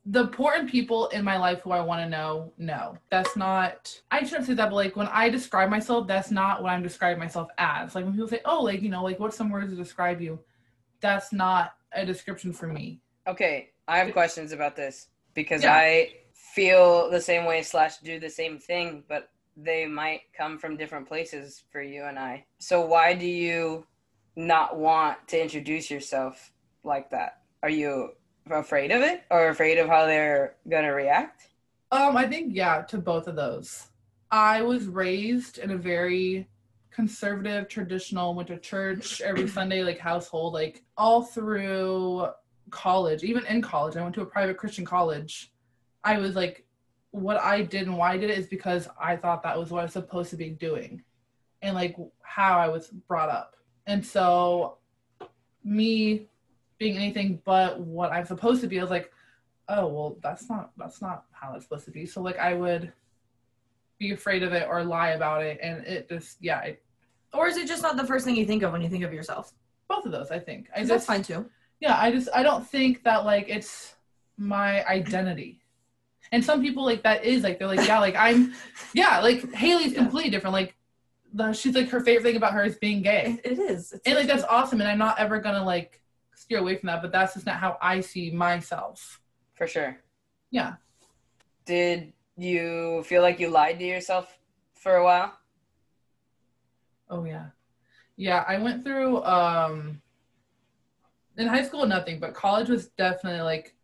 the 0.05 0.21
important 0.21 0.71
people 0.71 1.09
in 1.09 1.25
my 1.25 1.37
life 1.37 1.61
who 1.61 1.71
I 1.71 1.81
want 1.81 2.01
to 2.03 2.09
know, 2.09 2.53
no, 2.59 2.97
that's 3.11 3.37
not. 3.37 4.01
I 4.11 4.25
shouldn't 4.25 4.47
say 4.47 4.55
that, 4.55 4.71
but 4.71 4.75
like 4.77 4.97
when 4.97 5.09
I 5.09 5.29
describe 5.29 5.71
myself, 5.71 6.09
that's 6.09 6.31
not 6.31 6.63
what 6.63 6.73
I'm 6.73 6.83
describing 6.83 7.21
myself 7.21 7.49
as. 7.59 7.95
Like 7.95 8.05
when 8.05 8.13
people 8.13 8.29
say, 8.29 8.41
"Oh, 8.45 8.63
like 8.63 8.83
you 8.83 8.89
know, 8.89 9.05
like 9.05 9.21
what's 9.21 9.37
some 9.37 9.51
words 9.51 9.71
to 9.71 9.77
describe 9.77 10.21
you?" 10.21 10.41
That's 11.01 11.33
not 11.33 11.75
a 11.93 12.05
description 12.05 12.53
for 12.53 12.67
me. 12.67 13.01
Okay, 13.27 13.71
I 13.87 13.99
have 13.99 14.13
questions 14.13 14.53
about 14.53 14.75
this 14.77 15.09
because 15.35 15.63
Yeah. 15.63 15.75
I 15.75 16.13
feel 16.33 17.11
the 17.11 17.21
same 17.21 17.45
way 17.45 17.63
slash 17.63 17.99
do 17.99 18.19
the 18.19 18.31
same 18.31 18.59
thing, 18.59 19.05
but 19.09 19.31
they 19.57 19.87
might 19.87 20.23
come 20.37 20.59
from 20.59 20.77
different 20.77 21.07
places 21.07 21.63
for 21.71 21.83
you 21.83 22.05
and 22.05 22.19
I. 22.19 22.45
So 22.59 22.85
why 22.85 23.15
do 23.15 23.27
you 23.27 23.87
not 24.35 24.77
want 24.77 25.29
to 25.29 25.41
introduce 25.41 25.91
yourself 25.91 26.53
like 26.85 27.11
that? 27.11 27.43
Are 27.63 27.71
you 27.71 28.13
afraid 28.51 28.91
of 28.91 29.03
it 29.03 29.23
or 29.31 29.49
afraid 29.49 29.79
of 29.79 29.89
how 29.89 30.07
they're 30.07 30.55
gonna 30.69 30.93
react? 30.93 31.49
Um, 31.91 32.17
I 32.17 32.27
think 32.27 32.55
yeah, 32.55 32.83
to 32.83 32.99
both 32.99 33.27
of 33.27 33.37
those. 33.37 33.89
I 34.31 34.63
was 34.63 34.87
raised 34.87 35.59
in 35.59 35.73
a 35.73 35.77
very 35.77 36.49
conservative, 36.91 37.69
traditional, 37.69 38.35
went 38.35 38.49
to 38.49 38.59
church 38.59 39.21
every 39.21 39.47
Sunday, 39.59 39.83
like 39.83 39.99
household, 39.99 40.55
like 40.55 40.83
all 40.97 41.23
through 41.23 42.29
college, 42.71 43.23
even 43.25 43.45
in 43.47 43.63
college. 43.63 43.97
I 43.97 44.03
went 44.03 44.15
to 44.17 44.23
a 44.23 44.27
private 44.27 44.57
Christian 44.57 44.85
college. 44.85 45.53
I 46.05 46.19
was 46.19 46.35
like, 46.35 46.65
what 47.11 47.39
I 47.41 47.63
did 47.63 47.87
and 47.87 47.97
why 47.97 48.13
I 48.13 48.17
did 48.17 48.31
it 48.31 48.39
is 48.39 48.47
because 48.47 48.89
I 48.99 49.17
thought 49.17 49.43
that 49.43 49.59
was 49.59 49.71
what 49.71 49.81
I 49.81 49.83
was 49.85 49.93
supposed 49.93 50.31
to 50.31 50.37
be 50.37 50.49
doing 50.49 51.03
and 51.61 51.75
like 51.75 51.97
how 52.23 52.59
I 52.59 52.69
was 52.69 52.89
brought 52.89 53.29
up. 53.29 53.55
And 53.87 54.05
so, 54.05 54.79
me 55.65 56.29
being 56.83 56.97
anything 56.97 57.41
but 57.45 57.79
what 57.81 58.11
I'm 58.13 58.25
supposed 58.27 58.61
to 58.63 58.67
be, 58.67 58.79
I 58.81 58.83
was 58.83 58.91
like, 58.91 59.13
oh 59.69 59.87
well 59.87 60.17
that's 60.25 60.49
not 60.51 60.65
that's 60.77 61.01
not 61.01 61.25
how 61.31 61.55
it's 61.55 61.65
supposed 61.67 61.85
to 61.85 61.93
be 61.93 62.05
so 62.05 62.21
like 62.21 62.37
i 62.37 62.53
would 62.53 62.93
be 64.01 64.11
afraid 64.11 64.43
of 64.43 64.53
it 64.53 64.67
or 64.69 64.83
lie 64.83 65.11
about 65.11 65.41
it 65.51 65.57
and 65.63 65.87
it 65.87 66.09
just 66.09 66.37
yeah 66.41 66.61
it, 66.63 66.83
Or 67.33 67.47
is 67.47 67.57
it 67.57 67.69
just 67.69 67.81
not 67.81 67.97
the 67.97 68.05
first 68.05 68.25
thing 68.25 68.35
you 68.35 68.45
think 68.45 68.65
of 68.65 68.73
when 68.73 68.83
you 68.83 68.89
think 68.89 69.05
of 69.05 69.13
yourself? 69.13 69.53
both 69.89 70.05
of 70.05 70.11
those 70.11 70.31
i 70.33 70.39
think 70.49 70.69
I 70.75 70.79
just 70.81 70.89
that's 70.89 71.07
fine 71.07 71.23
too. 71.23 71.49
yeah 71.79 71.97
i 72.01 72.11
just 72.11 72.29
i 72.35 72.43
don't 72.43 72.67
think 72.67 73.05
that 73.05 73.25
like 73.25 73.47
it's 73.49 73.95
my 74.37 74.85
identity 74.87 75.61
and 76.33 76.45
some 76.45 76.61
people 76.61 76.85
like 76.85 77.03
that 77.05 77.25
is 77.25 77.45
like 77.45 77.59
they're 77.61 77.69
like 77.77 77.87
yeah 77.87 78.01
like 78.01 78.17
i'm 78.17 78.53
yeah 78.95 79.21
like 79.21 79.43
hayli's 79.53 79.93
Yeah. 79.93 79.99
completely 80.03 80.31
different 80.33 80.55
like 80.55 80.75
the, 81.35 81.53
she's 81.53 81.75
like 81.77 81.89
her 81.91 82.01
favorite 82.01 82.25
thing 82.25 82.37
about 82.37 82.53
her 82.53 82.65
is 82.65 82.77
being 82.77 83.01
gay 83.01 83.39
It, 83.45 83.53
it 83.53 83.59
is. 83.61 83.93
It's 83.93 84.03
and 84.07 84.17
like 84.17 84.27
that's 84.27 84.45
awesome 84.45 84.81
and 84.83 84.91
i'm 84.91 84.99
not 84.99 85.19
ever 85.21 85.39
gonna 85.41 85.65
like 85.65 86.01
steer 86.53 86.61
away 86.61 86.77
from 86.77 86.89
that 86.89 87.01
but 87.01 87.11
that's 87.11 87.35
just 87.35 87.47
not 87.47 87.57
how 87.57 87.79
i 87.81 87.99
see 88.01 88.31
myself 88.31 89.21
For 89.55 89.67
sure. 89.67 89.97
yeah 90.51 90.75
Did 91.65 92.13
you 92.37 93.03
feel 93.05 93.23
like 93.23 93.41
you 93.41 93.49
lied 93.49 93.79
to 93.79 93.85
yourself 93.87 94.39
for 94.75 94.97
a 94.97 95.05
while? 95.05 95.33
Oh 97.09 97.25
yeah. 97.25 97.47
Yeah, 98.17 98.45
I 98.49 98.59
went 98.59 98.83
through 98.85 99.23
um 99.25 100.01
in 101.37 101.47
high 101.47 101.63
school 101.63 101.87
nothing, 101.87 102.19
but 102.21 102.35
college 102.35 102.69
was 102.69 102.89
definitely 102.99 103.43
like 103.43 103.77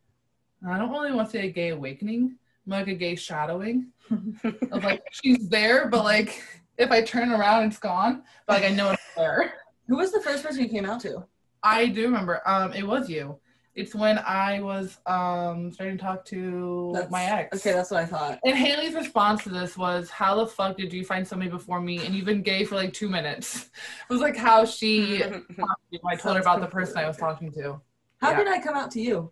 I 0.67 0.77
don't 0.79 0.91
really 0.91 1.13
want 1.13 1.31
to 1.31 1.33
say 1.39 1.47
a 1.47 1.53
gay 1.53 1.71
awakening, 1.71 2.37
more 2.67 2.81
like 2.81 2.89
a 2.89 2.95
gay 2.95 3.15
shadowing. 3.17 3.93
Of 4.73 4.85
like 4.85 5.03
she's 5.13 5.49
there, 5.49 5.89
but 5.89 6.05
like 6.05 6.43
if 6.79 6.91
I 6.91 7.01
turn 7.03 7.31
around 7.33 7.65
it's 7.69 7.79
gone. 7.79 8.23
But 8.47 8.61
like 8.61 8.71
I 8.73 8.75
know 8.75 8.91
it's 8.91 9.03
there. 9.17 9.55
Who 9.89 9.97
was 9.97 10.11
the 10.13 10.21
first 10.21 10.43
person 10.45 10.63
you 10.65 10.69
came 10.69 10.85
out 10.85 11.01
to? 11.03 11.25
I 11.63 11.87
do 11.87 12.03
remember. 12.05 12.41
Um 12.47 12.73
it 12.73 12.87
was 12.87 13.09
you. 13.09 13.39
It's 13.75 13.95
when 13.95 14.19
I 14.19 14.61
was 14.61 14.99
um 15.07 15.71
starting 15.73 15.97
to 15.99 16.03
talk 16.03 16.25
to 16.27 16.91
That's- 16.95 17.11
my 17.13 17.25
ex. 17.25 17.57
Okay, 17.59 17.73
that's 17.73 17.91
what 17.93 18.01
I 18.03 18.07
thought. 18.07 18.41
And 18.45 18.57
Hayli's 18.57 18.95
response 18.95 19.45
to 19.45 19.51
this 19.51 19.77
was, 19.79 20.11
"How 20.11 20.35
the 20.37 20.47
fuck 20.47 20.77
did 20.77 20.93
you 20.93 21.05
find 21.05 21.27
somebody 21.27 21.51
before 21.51 21.81
me, 21.81 22.05
and 22.05 22.15
you've 22.15 22.25
been 22.27 22.43
gay 22.43 22.65
for 22.65 22.75
like 22.75 22.93
two 22.93 23.09
minutes?" 23.09 23.71
It 24.11 24.13
was 24.13 24.21
like 24.21 24.37
how 24.37 24.65
she. 24.65 25.23
I 26.07 26.17
told 26.17 26.37
her 26.37 26.41
about 26.43 26.61
the 26.61 26.67
person 26.67 26.97
I 26.99 27.07
was 27.07 27.17
talking 27.17 27.53
to. 27.53 27.81
How 28.21 28.31
Yeah. 28.33 28.39
did 28.39 28.49
I 28.49 28.59
come 28.61 28.77
out 28.77 28.91
to 28.93 29.01
you? 29.01 29.31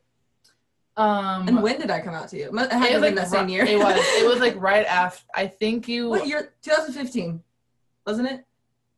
Um, 0.97 1.47
And 1.49 1.63
when 1.63 1.79
did 1.81 1.91
I 1.91 2.01
come 2.01 2.15
out 2.15 2.29
to 2.29 2.39
you? 2.39 2.47
It 2.57 2.73
had 2.73 2.87
to 2.87 2.91
it 2.91 2.93
was 2.95 3.03
like 3.03 3.15
that 3.17 3.29
same 3.29 3.49
year. 3.49 3.65
It 3.65 3.79
was. 3.79 3.97
It 3.99 4.27
was 4.29 4.39
like 4.39 4.55
right 4.71 4.87
after. 4.87 5.25
I 5.35 5.47
think 5.49 5.89
you. 5.89 6.09
what 6.09 6.27
year? 6.27 6.55
2015, 6.63 7.43
wasn't 8.07 8.29
it? 8.31 8.45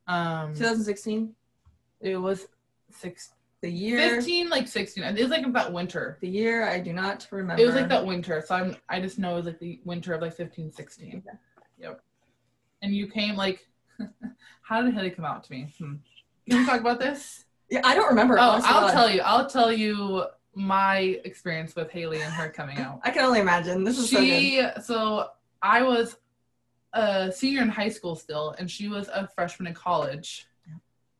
Um, 0.07 0.53
2016. 0.53 1.33
it 2.01 2.15
was 2.17 2.47
six. 2.91 3.31
The 3.61 3.69
year. 3.69 3.97
15, 3.97 4.49
like 4.49 4.69
16. 4.69 5.03
It 5.03 5.21
was 5.21 5.29
like 5.29 5.45
about 5.45 5.73
winter. 5.73 6.17
The 6.21 6.29
year 6.29 6.65
I 6.65 6.79
do 6.79 6.93
not 6.93 7.27
remember. 7.29 7.61
It 7.61 7.65
was 7.65 7.75
like 7.75 7.89
that 7.89 8.05
winter. 8.05 8.41
So 8.45 8.55
I'm 8.55 8.77
I 8.87 9.01
just 9.01 9.19
know 9.19 9.33
it 9.33 9.35
was 9.35 9.45
like 9.47 9.59
the 9.59 9.81
winter 9.83 10.13
of 10.13 10.21
like 10.21 10.33
15, 10.33 10.71
16. 10.71 11.07
Okay. 11.07 11.37
Yep. 11.77 12.01
And 12.81 12.95
you 12.95 13.07
came 13.07 13.35
like 13.35 13.67
how 14.61 14.81
did 14.81 14.95
Hayli 14.95 15.13
come 15.13 15.25
out 15.25 15.43
to 15.43 15.51
me? 15.51 15.73
Hmm. 15.77 15.95
Can 16.49 16.59
we 16.59 16.65
talk 16.65 16.79
about 16.79 16.99
this? 16.99 17.45
Yeah, 17.71 17.81
I 17.83 17.93
don't 17.93 18.09
remember. 18.09 18.39
Oh, 18.39 18.59
I'll 18.63 18.87
God. 18.87 18.91
tell 18.93 19.07
you. 19.11 19.21
I'll 19.21 19.47
tell 19.47 19.71
you 19.71 20.25
my 20.55 21.19
experience 21.23 21.75
with 21.75 21.91
Hayli 21.91 22.15
and 22.15 22.33
her 22.33 22.49
coming 22.49 22.79
out. 22.79 22.99
I 23.03 23.11
can 23.11 23.23
only 23.23 23.41
imagine. 23.41 23.83
This 23.83 23.99
is 23.99 24.09
so 24.09 24.19
she 24.19 24.65
so 24.81 25.27
I 25.61 25.83
was 25.83 26.17
a 26.93 27.31
senior 27.31 27.61
in 27.61 27.69
high 27.69 27.89
school 27.89 28.15
still, 28.15 28.55
and 28.57 28.71
she 28.71 28.87
was 28.87 29.07
a 29.09 29.27
freshman 29.27 29.67
in 29.67 29.75
college. 29.75 30.47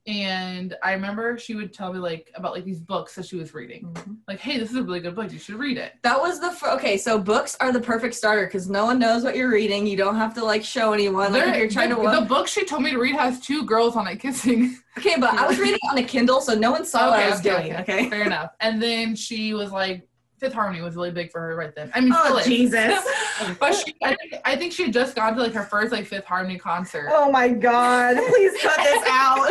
And 0.08 0.76
I 0.82 0.94
remember 0.94 1.38
she 1.38 1.56
would 1.56 1.74
tell 1.74 1.94
me 1.94 2.00
like 2.00 2.32
about 2.36 2.54
like 2.54 2.66
these 2.66 2.80
books 2.80 3.16
that 3.16 3.26
she 3.26 3.36
was 3.36 3.54
reading. 3.54 3.84
Mhm. 3.84 4.18
Like, 4.28 4.40
hey, 4.40 4.58
this 4.58 4.72
is 4.72 4.78
a 4.78 4.84
really 4.84 5.02
good 5.02 5.16
book. 5.16 5.32
You 5.32 5.40
should 5.40 5.56
read 5.56 5.78
it. 5.78 5.94
That 6.04 6.20
was 6.20 6.40
the 6.40 6.56
okay. 6.74 6.98
So 6.98 7.20
books 7.20 7.56
are 7.60 7.72
the 7.72 7.82
perfect 7.82 8.16
starter 8.16 8.46
because 8.46 8.70
no 8.70 8.86
one 8.86 8.98
knows 8.98 9.24
what 9.24 9.36
you're 9.36 9.52
reading. 9.52 9.86
You 9.86 9.98
don't 9.98 10.16
have 10.16 10.34
to 10.36 10.44
like 10.44 10.64
show 10.64 10.94
anyone. 10.94 11.34
Like 11.34 11.48
if 11.50 11.56
you're 11.58 11.70
trying 11.70 11.90
the, 11.90 11.96
to. 11.96 12.22
the 12.22 12.26
book 12.26 12.48
she 12.48 12.66
told 12.66 12.84
me 12.84 12.92
to 12.92 12.98
read 12.98 13.16
has 13.16 13.40
two 13.40 13.64
girls 13.66 13.96
on 13.96 14.08
it 14.08 14.20
kissing. 14.20 14.78
Okay, 14.98 15.16
but 15.18 15.34
I 15.34 15.48
was 15.48 15.58
reading 15.60 15.80
on 15.90 15.98
a 15.98 16.04
Kindle, 16.04 16.42
so 16.42 16.56
no 16.56 16.72
one 16.72 16.84
saw 16.84 17.12
what 17.12 17.20
I 17.20 17.30
was 17.30 17.40
okay, 17.40 17.70
doing. 17.70 17.76
Okay. 17.78 18.10
Fair 18.10 18.24
enough. 18.24 18.52
And 18.60 18.82
then 18.82 19.16
she 19.16 19.54
was 19.54 19.72
like, 19.72 20.09
Fifth 20.40 20.54
Harmony 20.54 20.82
was 20.82 20.96
really 20.96 21.12
big 21.12 21.32
for 21.32 21.40
her 21.42 21.56
right 21.56 21.76
then. 21.76 21.92
I 21.94 22.00
mean, 22.02 22.14
Oh. 22.16 22.42
Jesus! 22.44 23.04
but 23.60 23.74
she, 23.76 23.94
I, 24.04 24.16
think, 24.16 24.34
I 24.46 24.56
think 24.56 24.72
she 24.74 24.84
had 24.84 24.94
just 24.94 25.16
gone 25.16 25.36
to 25.36 25.42
like 25.44 25.54
her 25.54 25.64
first 25.64 25.92
like 25.92 26.06
Fifth 26.06 26.26
Harmony 26.26 26.58
concert. 26.58 27.10
oh 27.12 27.30
my 27.32 27.50
God! 27.50 28.16
Please 28.30 28.54
cut 28.62 28.78
this 28.78 29.04
out. 29.10 29.50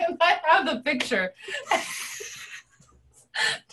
and 0.00 0.16
I 0.20 0.38
have 0.44 0.66
the 0.66 0.80
picture. 0.80 1.32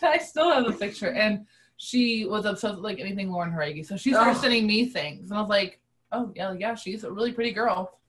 I 0.02 0.18
still 0.20 0.52
have 0.52 0.66
the 0.66 0.74
picture. 0.74 1.10
And 1.12 1.46
she 1.78 2.26
was 2.26 2.46
obsessed 2.46 2.76
with 2.76 2.84
like 2.84 3.00
anything 3.00 3.30
Lauren 3.32 3.52
Jauregui. 3.52 3.86
So 3.86 3.98
she 3.98 4.12
started 4.12 4.38
Oh. 4.38 4.42
sending 4.42 4.66
me 4.66 4.86
things. 4.86 5.30
And 5.30 5.38
I 5.38 5.42
was 5.42 5.50
like, 5.50 5.80
oh, 6.12 6.32
yeah, 6.36 6.54
yeah, 6.58 6.76
she's 6.76 7.04
a 7.04 7.12
really 7.12 7.32
pretty 7.34 7.52
girl. 7.52 8.00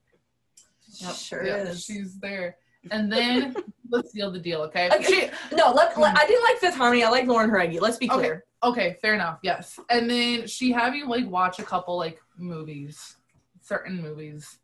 Yep, 1.01 1.15
Sure 1.15 1.45
yeah, 1.47 1.57
is. 1.57 1.85
She's 1.85 2.17
there. 2.19 2.57
And 2.91 3.13
then 3.13 3.57
let's 3.91 4.13
seal 4.13 4.31
the 4.31 4.39
deal, 4.39 4.63
okay? 4.63 4.89
Okay. 4.93 5.31
She, 5.51 5.57
No, 5.57 5.73
let, 5.73 5.99
let- 5.99 6.13
hmm. 6.13 6.19
I 6.19 6.27
didn't 6.27 6.45
like 6.45 6.59
Fifth 6.59 6.77
Harmony. 6.77 7.03
I 7.03 7.11
like 7.11 7.27
Lauren 7.27 7.51
Jauregui. 7.51 7.81
Let's 7.81 7.97
be 7.97 8.09
clear. 8.09 8.45
okay, 8.63 8.97
fair 9.01 9.15
enough. 9.15 9.39
Yes. 9.43 9.79
And 9.91 10.09
then 10.09 10.47
she 10.47 10.73
had 10.73 10.93
me 10.93 11.05
like 11.05 11.29
watch 11.29 11.59
a 11.59 11.63
couple 11.63 11.97
like 11.97 12.21
movies, 12.37 13.17
certain 13.61 14.01
movies. 14.01 14.59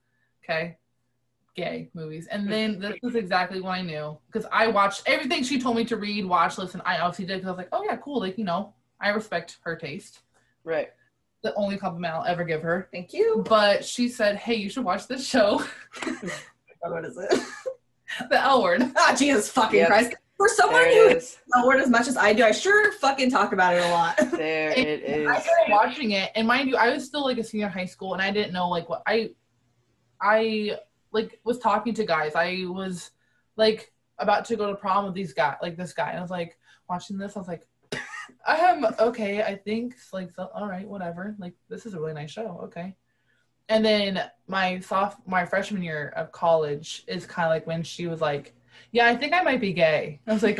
Okay. 0.44 0.78
Gay 1.56 1.90
movies. 1.94 2.26
And 2.28 2.50
then 2.50 2.74
hmm. 2.74 2.80
this 2.80 2.96
is 3.02 3.14
exactly 3.14 3.60
what 3.60 3.72
I 3.72 3.82
knew. 3.82 4.18
Because 4.30 4.48
I 4.50 4.66
watched 4.68 5.02
everything 5.06 5.42
she 5.44 5.60
told 5.60 5.76
me 5.76 5.84
to 5.86 5.96
read, 5.96 6.24
watch, 6.24 6.58
listen. 6.58 6.82
I 6.84 6.98
obviously 6.98 7.26
did 7.26 7.36
because 7.36 7.48
I 7.48 7.50
was 7.50 7.58
like, 7.58 7.68
oh 7.72 7.84
yeah, 7.84 7.96
cool. 7.96 8.20
Like, 8.20 8.38
you 8.38 8.44
know, 8.44 8.74
I 9.00 9.10
respect 9.10 9.58
her 9.62 9.76
taste. 9.76 10.20
Right. 10.64 10.90
The 11.42 11.54
only 11.54 11.76
compliment 11.76 12.14
I'll 12.14 12.24
ever 12.24 12.42
give 12.42 12.62
her. 12.62 12.88
Thank 12.90 13.12
you. 13.12 13.44
But 13.46 13.84
she 13.84 14.08
said, 14.08 14.36
hey, 14.36 14.54
you 14.54 14.70
should 14.70 14.84
watch 14.84 15.06
this 15.06 15.26
show, 15.26 15.62
What 16.80 17.04
is 17.04 17.16
it? 17.16 17.40
The 18.30 18.40
L 18.40 18.62
Word. 18.62 18.82
Ah, 18.96 19.14
Jesus 19.18 19.48
fucking 19.48 19.78
Yep. 19.80 19.88
Christ! 19.88 20.14
For 20.36 20.48
someone 20.48 20.82
There 20.82 20.92
who 21.04 21.08
it 21.10 21.12
hates 21.12 21.24
is. 21.32 21.38
the 21.48 21.64
word 21.64 21.80
as 21.80 21.88
much 21.88 22.08
as 22.08 22.16
I 22.16 22.32
do, 22.32 22.42
I 22.42 22.50
sure 22.50 22.90
fucking 22.92 23.30
talk 23.30 23.52
about 23.52 23.74
it 23.76 23.84
a 23.84 23.88
lot. 23.90 24.16
There 24.32 24.70
it 24.72 25.02
is. 25.04 25.28
I 25.28 25.38
started 25.38 25.70
watching 25.70 26.10
it, 26.10 26.32
and 26.34 26.46
mind 26.46 26.68
you, 26.68 26.76
I 26.76 26.90
was 26.92 27.04
still 27.04 27.22
like 27.24 27.38
a 27.38 27.44
senior 27.44 27.66
in 27.66 27.72
high 27.72 27.84
school, 27.84 28.14
and 28.14 28.20
I 28.22 28.32
didn't 28.32 28.52
know 28.52 28.68
like 28.68 28.88
what 28.88 29.02
I, 29.06 29.30
I 30.20 30.78
like 31.12 31.38
was 31.44 31.58
talking 31.60 31.94
to 31.94 32.04
guys. 32.04 32.32
I 32.34 32.64
was 32.66 33.12
like 33.56 33.92
about 34.18 34.44
to 34.46 34.56
go 34.56 34.68
to 34.70 34.74
prom 34.74 35.04
with 35.04 35.14
these 35.14 35.32
guy, 35.32 35.56
like 35.62 35.76
this 35.76 35.92
guy, 35.92 36.10
and 36.10 36.18
I 36.18 36.22
was 36.22 36.32
like 36.32 36.58
watching 36.88 37.16
this. 37.16 37.36
I 37.36 37.38
was 37.38 37.48
like, 37.48 37.66
um, 38.46 38.86
okay, 38.98 39.42
I 39.42 39.54
think 39.54 39.94
it's 39.94 40.12
like 40.12 40.32
so, 40.32 40.50
all 40.52 40.66
right, 40.66 40.86
whatever. 40.86 41.36
Like 41.38 41.54
this 41.68 41.86
is 41.86 41.94
a 41.94 42.00
really 42.00 42.12
nice 42.14 42.32
show. 42.32 42.60
Okay. 42.64 42.96
And 43.68 43.84
then 43.84 44.22
my 44.46 44.80
soft 44.80 45.26
my 45.26 45.44
freshman 45.46 45.82
year 45.82 46.12
of 46.16 46.32
college 46.32 47.04
is 47.06 47.26
kind 47.26 47.46
of 47.46 47.50
like 47.50 47.66
when 47.66 47.82
she 47.82 48.06
was 48.06 48.20
like, 48.20 48.54
"Yeah, 48.92 49.06
I 49.06 49.16
think 49.16 49.32
I 49.32 49.42
might 49.42 49.60
be 49.60 49.72
gay." 49.72 50.20
I 50.26 50.32
was 50.34 50.42
like, 50.42 50.58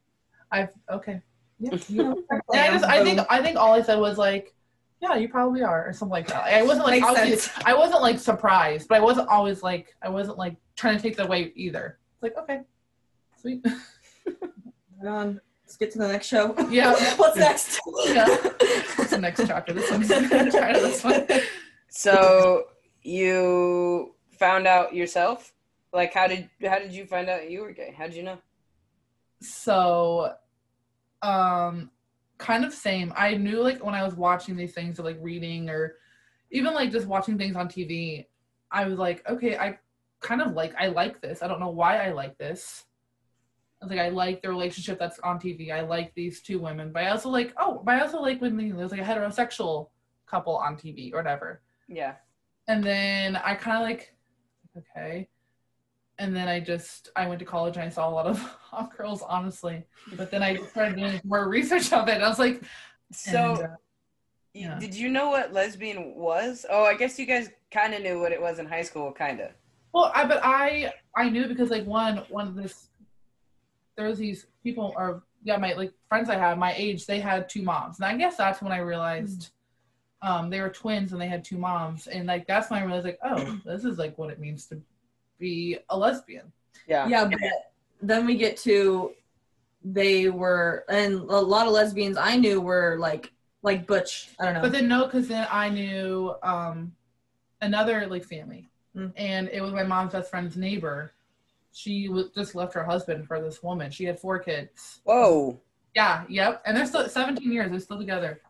"I've 0.52 0.70
okay, 0.90 1.20
yeah." 1.58 1.76
You 1.88 2.24
and 2.30 2.60
I 2.60 2.70
just 2.70 2.84
I 2.84 3.02
think 3.02 3.18
um, 3.20 3.26
I 3.28 3.42
think 3.42 3.56
all 3.56 3.72
I 3.72 3.82
said 3.82 3.98
was 3.98 4.16
like, 4.16 4.54
yeah, 5.02 5.16
you 5.16 5.28
probably 5.28 5.62
are, 5.62 5.88
or 5.88 5.92
something 5.92 6.12
like 6.12 6.28
that. 6.28 6.44
I 6.44 6.62
wasn't 6.62 6.86
like 6.86 7.02
obviously- 7.02 7.62
I 7.66 7.74
wasn't 7.74 8.02
like 8.02 8.18
surprised, 8.20 8.88
but 8.88 8.96
I 8.96 9.00
wasn't 9.00 9.28
always 9.28 9.62
like 9.62 9.94
I 10.00 10.08
wasn't 10.08 10.38
like 10.38 10.56
trying 10.76 10.96
to 10.96 11.02
take 11.02 11.16
that 11.16 11.26
away 11.26 11.52
either. 11.56 11.98
It's 12.14 12.22
like 12.22 12.36
okay, 12.38 12.60
sweet. 13.40 13.64
Right 14.98 15.10
on. 15.10 15.40
Let's 15.62 15.76
get 15.76 15.90
to 15.92 15.98
the 15.98 16.08
next 16.08 16.26
show. 16.26 16.54
Yeah. 16.70 16.92
What's 17.16 17.36
next? 17.36 17.78
Yeah. 18.06 18.26
What's 18.26 19.10
the 19.10 19.18
next 19.18 19.46
chapter? 19.46 19.74
This 19.74 19.90
one's 19.90 20.08
try 20.08 20.72
to 20.72 20.80
this 20.80 21.04
one. 21.04 21.26
So 21.96 22.66
you 23.02 24.14
found 24.38 24.66
out 24.66 24.94
yourself? 24.94 25.54
Like 25.94 26.12
how 26.12 26.26
did 26.26 26.50
how 26.62 26.78
did 26.78 26.92
you 26.92 27.06
find 27.06 27.30
out 27.30 27.50
you 27.50 27.62
were 27.62 27.72
gay? 27.72 27.94
How 27.96 28.04
did 28.06 28.14
you 28.14 28.22
know? 28.22 28.38
So, 29.40 30.34
um, 31.22 31.90
kind 32.36 32.66
of 32.66 32.74
same. 32.74 33.14
I 33.16 33.34
knew 33.36 33.62
like 33.62 33.82
when 33.82 33.94
I 33.94 34.04
was 34.04 34.14
watching 34.14 34.56
these 34.56 34.74
things 34.74 35.00
or 35.00 35.04
like 35.04 35.16
reading 35.22 35.70
or 35.70 35.94
even 36.50 36.74
like 36.74 36.92
just 36.92 37.06
watching 37.06 37.38
things 37.38 37.56
on 37.56 37.66
TV, 37.66 38.26
I 38.70 38.84
was 38.86 38.98
like, 38.98 39.26
okay, 39.26 39.56
I 39.56 39.78
kind 40.20 40.42
of 40.42 40.52
like 40.52 40.74
I 40.78 40.88
like 40.88 41.22
this. 41.22 41.42
I 41.42 41.48
don't 41.48 41.60
know 41.60 41.70
why 41.70 41.96
I 41.96 42.12
like 42.12 42.36
this. 42.36 42.84
I 43.80 43.86
was 43.86 43.90
like, 43.90 44.00
I 44.00 44.10
like 44.10 44.42
the 44.42 44.50
relationship 44.50 44.98
that's 44.98 45.18
on 45.20 45.40
TV. 45.40 45.72
I 45.72 45.80
like 45.80 46.14
these 46.14 46.42
two 46.42 46.58
women, 46.58 46.92
but 46.92 47.04
I 47.04 47.08
also 47.08 47.30
like 47.30 47.54
oh, 47.58 47.80
but 47.82 47.94
I 47.94 48.00
also 48.00 48.20
like 48.20 48.42
when 48.42 48.76
there's 48.76 48.90
like 48.90 49.00
a 49.00 49.04
heterosexual 49.04 49.88
couple 50.26 50.56
on 50.56 50.76
TV 50.76 51.10
or 51.14 51.16
whatever. 51.16 51.62
Yeah. 51.88 52.14
And 52.68 52.82
then 52.82 53.36
I 53.36 53.54
kind 53.54 53.76
of 53.76 53.82
like, 53.82 54.14
okay. 54.76 55.28
And 56.18 56.34
then 56.34 56.48
I 56.48 56.60
just 56.60 57.10
I 57.14 57.26
went 57.28 57.38
to 57.40 57.44
college 57.44 57.76
and 57.76 57.84
I 57.84 57.88
saw 57.90 58.08
a 58.08 58.10
lot 58.10 58.26
of 58.26 58.38
hot 58.60 58.96
girls, 58.96 59.22
honestly. 59.22 59.84
But 60.16 60.30
then 60.30 60.42
I 60.42 60.56
started 60.56 60.96
doing 60.96 61.20
more 61.24 61.48
research 61.48 61.92
of 61.92 62.08
it. 62.08 62.22
I 62.22 62.28
was 62.28 62.38
like, 62.38 62.62
So 63.12 63.54
and, 63.54 63.62
uh, 63.64 63.76
yeah. 64.54 64.78
did 64.78 64.94
you 64.94 65.08
know 65.10 65.28
what 65.28 65.52
lesbian 65.52 66.14
was? 66.16 66.64
Oh, 66.70 66.84
I 66.84 66.94
guess 66.94 67.18
you 67.18 67.26
guys 67.26 67.50
kind 67.70 67.94
of 67.94 68.02
knew 68.02 68.18
what 68.18 68.32
it 68.32 68.40
was 68.40 68.58
in 68.58 68.66
high 68.66 68.82
school, 68.82 69.12
kind 69.12 69.40
of. 69.40 69.50
well, 69.92 70.10
I 70.14 70.26
but 70.26 70.40
I 70.42 70.92
I 71.14 71.28
knew 71.28 71.46
because 71.46 71.70
like 71.70 71.84
one 71.86 72.18
one 72.30 72.48
of 72.48 72.54
this 72.56 72.88
there's 73.96 74.18
these 74.18 74.46
people 74.62 74.92
or 74.96 75.22
yeah 75.42 75.56
my 75.58 75.72
like 75.74 75.92
friends 76.08 76.28
I 76.30 76.36
have 76.36 76.58
my 76.58 76.74
age 76.74 77.06
they 77.06 77.20
had 77.20 77.48
two 77.48 77.62
moms 77.62 77.96
and 77.98 78.06
I 78.06 78.16
guess 78.16 78.36
that's 78.36 78.60
when 78.62 78.72
I 78.72 78.78
realized 78.78 79.50
um 80.22 80.50
they 80.50 80.60
were 80.60 80.68
twins 80.70 81.12
and 81.12 81.20
they 81.20 81.28
had 81.28 81.44
two 81.44 81.58
moms 81.58 82.06
and 82.06 82.26
like 82.26 82.46
that's 82.46 82.70
when 82.70 82.80
I 82.80 82.84
realized 82.84 83.06
like 83.06 83.18
oh 83.24 83.60
this 83.64 83.84
is 83.84 83.98
like 83.98 84.16
what 84.18 84.30
it 84.30 84.38
means 84.40 84.66
to 84.66 84.80
be 85.38 85.78
a 85.90 85.96
lesbian. 85.96 86.50
Yeah. 86.88 87.06
yeah, 87.08 87.24
but 87.24 87.40
then 88.00 88.26
we 88.26 88.36
get 88.36 88.56
to 88.58 89.12
they 89.84 90.28
were 90.28 90.84
and 90.88 91.14
a 91.14 91.40
lot 91.40 91.66
of 91.66 91.72
lesbians 91.72 92.16
I 92.16 92.36
knew 92.36 92.60
were 92.60 92.96
like 92.98 93.32
like 93.62 93.86
butch. 93.86 94.30
I 94.38 94.44
don't 94.44 94.54
know. 94.54 94.60
But 94.62 94.72
then 94.72 94.88
no, 94.88 95.04
because 95.04 95.28
then 95.28 95.46
I 95.50 95.68
knew 95.68 96.34
um 96.42 96.92
another 97.60 98.06
like 98.06 98.24
family, 98.24 98.68
Mm. 98.96 99.12
and 99.16 99.48
it 99.50 99.60
was 99.60 99.72
my 99.74 99.82
mom's 99.82 100.12
best 100.12 100.30
friend's 100.30 100.56
neighbor. 100.56 101.12
She 101.72 102.08
was 102.08 102.30
just 102.30 102.54
left 102.54 102.72
her 102.72 102.84
husband 102.84 103.26
for 103.26 103.40
this 103.42 103.62
woman. 103.62 103.90
She 103.90 104.04
had 104.04 104.18
four 104.18 104.38
kids. 104.38 105.00
Whoa. 105.04 105.60
Yeah, 105.94 106.24
yep, 106.28 106.62
and 106.64 106.74
they're 106.76 106.86
still 106.86 107.06
17 107.06 107.52
years. 107.52 107.70
They're 107.70 107.80
still 107.80 107.98
together. 107.98 108.40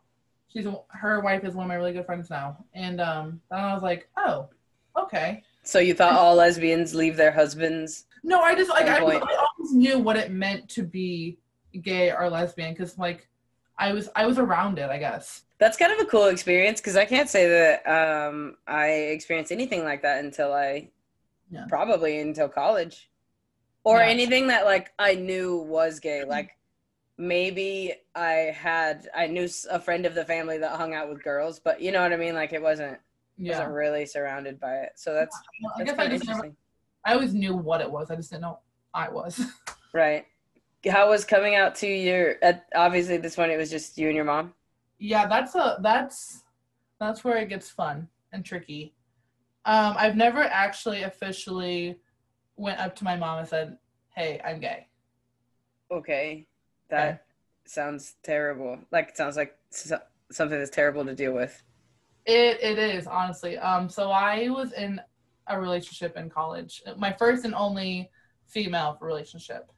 She's 0.49 0.67
her 0.89 1.21
wife 1.21 1.45
is 1.45 1.55
one 1.55 1.65
of 1.65 1.69
my 1.69 1.75
really 1.75 1.93
good 1.93 2.07
friends 2.07 2.31
now, 2.31 2.65
and 2.75 3.01
um 3.01 3.41
then 3.51 3.61
I 3.61 3.75
was 3.75 3.83
like, 3.83 4.09
oh, 4.17 4.49
okay. 4.97 5.43
So 5.63 5.79
you 5.81 5.95
thought 5.95 6.13
all 6.19 6.37
lesbians 6.37 6.95
leave 6.95 7.17
their 7.17 7.33
husbands? 7.33 8.05
No, 8.23 8.41
I 8.41 8.55
just 8.55 8.71
like 8.71 8.87
I. 8.87 8.99
I 8.99 9.01
always 9.03 9.73
knew 9.73 9.99
what 9.99 10.17
it 10.17 10.31
meant 10.31 10.69
to 10.71 10.83
be 10.83 11.39
gay 11.83 12.11
or 12.13 12.31
lesbian 12.31 12.73
because 12.73 12.97
like 12.99 13.29
I 13.79 13.93
was 13.93 14.09
I 14.17 14.27
was 14.27 14.39
around 14.39 14.79
it, 14.79 14.89
I 14.91 14.99
guess. 14.99 15.43
That's 15.59 15.77
kind 15.77 15.93
of 15.93 15.99
a 16.01 16.05
cool 16.05 16.27
experience 16.27 16.81
because 16.81 16.97
I 16.97 17.05
can't 17.05 17.29
say 17.29 17.49
that 17.49 17.87
um, 17.89 18.57
I 18.67 18.89
experienced 18.89 19.53
anything 19.53 19.85
like 19.85 20.03
that 20.03 20.25
until 20.25 20.53
I 20.53 20.91
Yeah. 21.51 21.67
probably 21.69 22.21
until 22.21 22.49
college, 22.49 23.11
or 23.85 23.99
Yeah. 24.01 24.07
anything 24.07 24.47
that 24.49 24.65
like 24.65 24.93
I 24.99 25.15
knew 25.15 25.57
was 25.59 25.99
gay. 26.01 26.25
Like 26.25 26.57
maybe 27.19 27.95
I 28.15 28.55
had 28.57 29.09
I 29.15 29.27
knew 29.27 29.49
a 29.71 29.81
friend 29.81 30.07
of 30.07 30.15
the 30.15 30.25
family 30.25 30.59
that 30.59 30.77
hung 30.77 30.95
out 30.95 31.09
with 31.09 31.23
girls, 31.23 31.59
but 31.59 31.81
you 31.81 31.93
know 31.93 32.03
what 32.03 32.13
I 32.13 32.17
mean. 32.17 32.35
Like 32.35 32.53
it 32.53 32.63
wasn't 32.63 32.99
Yeah, 33.37 33.51
wasn't 33.51 33.71
really 33.71 34.07
surrounded 34.07 34.61
by 34.61 34.75
it. 34.77 34.93
So 34.97 35.15
that's 35.15 35.43
I 35.79 35.85
that's 35.85 35.91
guess 35.91 35.99
I 35.99 36.09
just 36.09 36.27
never, 36.27 36.53
I 37.05 37.15
always 37.15 37.35
knew 37.35 37.57
what 37.57 37.81
it 37.81 37.91
was. 37.91 38.11
I 38.11 38.17
just 38.17 38.31
didn't 38.31 38.43
know 38.43 38.61
I 38.95 39.09
was. 39.09 39.41
right? 39.93 40.27
How 40.89 41.11
was 41.11 41.25
coming 41.25 41.55
out 41.57 41.75
to 41.77 41.87
your? 41.89 42.37
At, 42.43 42.67
obviously, 42.75 43.17
this 43.19 43.37
one 43.37 43.51
it 43.51 43.57
was 43.57 43.71
just 43.71 43.99
you 43.99 44.09
and 44.09 44.17
your 44.17 44.25
mom. 44.25 44.55
yeah, 44.99 45.27
that's 45.27 45.55
a 45.55 45.79
that's 45.83 46.43
that's 47.01 47.25
where 47.25 47.37
it 47.39 47.49
gets 47.49 47.71
fun 47.71 48.09
and 48.33 48.45
tricky. 48.45 48.95
Um, 49.65 49.97
I've 49.99 50.17
never 50.17 50.43
actually 50.43 51.03
officially 51.03 51.99
went 52.57 52.81
up 52.81 52.97
to 52.97 53.05
my 53.05 53.17
mom 53.17 53.41
and 53.41 53.49
said, 53.49 53.79
"Hey, 54.15 54.41
I'm 54.45 54.61
gay." 54.61 54.89
Okay, 55.91 56.47
that 56.89 57.09
Okay. 57.09 57.19
sounds 57.67 58.15
terrible. 58.23 58.79
Like 58.91 59.09
it 59.11 59.17
sounds 59.17 59.37
like 59.37 59.57
so- 59.71 60.01
something 60.31 60.59
that's 60.59 60.71
terrible 60.71 61.05
to 61.05 61.15
deal 61.15 61.33
with. 61.33 61.63
It 62.25 62.61
it 62.63 62.79
is 62.79 63.07
honestly. 63.07 63.57
Um, 63.59 63.89
so 63.89 64.11
I 64.11 64.49
was 64.49 64.73
in 64.73 65.01
a 65.47 65.61
relationship 65.61 66.17
in 66.17 66.29
college, 66.29 66.83
my 66.97 67.13
first 67.13 67.45
and 67.45 67.55
only 67.55 68.11
female 68.47 68.99
relationship, 69.01 69.71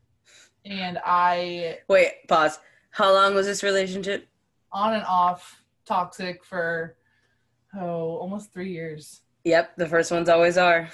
and 0.64 0.98
I 1.04 1.78
Wait, 1.88 2.26
pause. 2.28 2.58
How 2.90 3.12
long 3.12 3.34
was 3.34 3.46
this 3.46 3.62
relationship? 3.62 4.26
on 4.72 4.92
and 4.94 5.04
off 5.04 5.62
toxic 5.86 6.44
for 6.44 6.96
oh 7.74 8.16
almost 8.18 8.52
three 8.52 8.70
years. 8.70 9.22
Yep, 9.44 9.76
the 9.76 9.86
first 9.86 10.10
ones 10.10 10.28
always 10.28 10.58
are. 10.58 10.88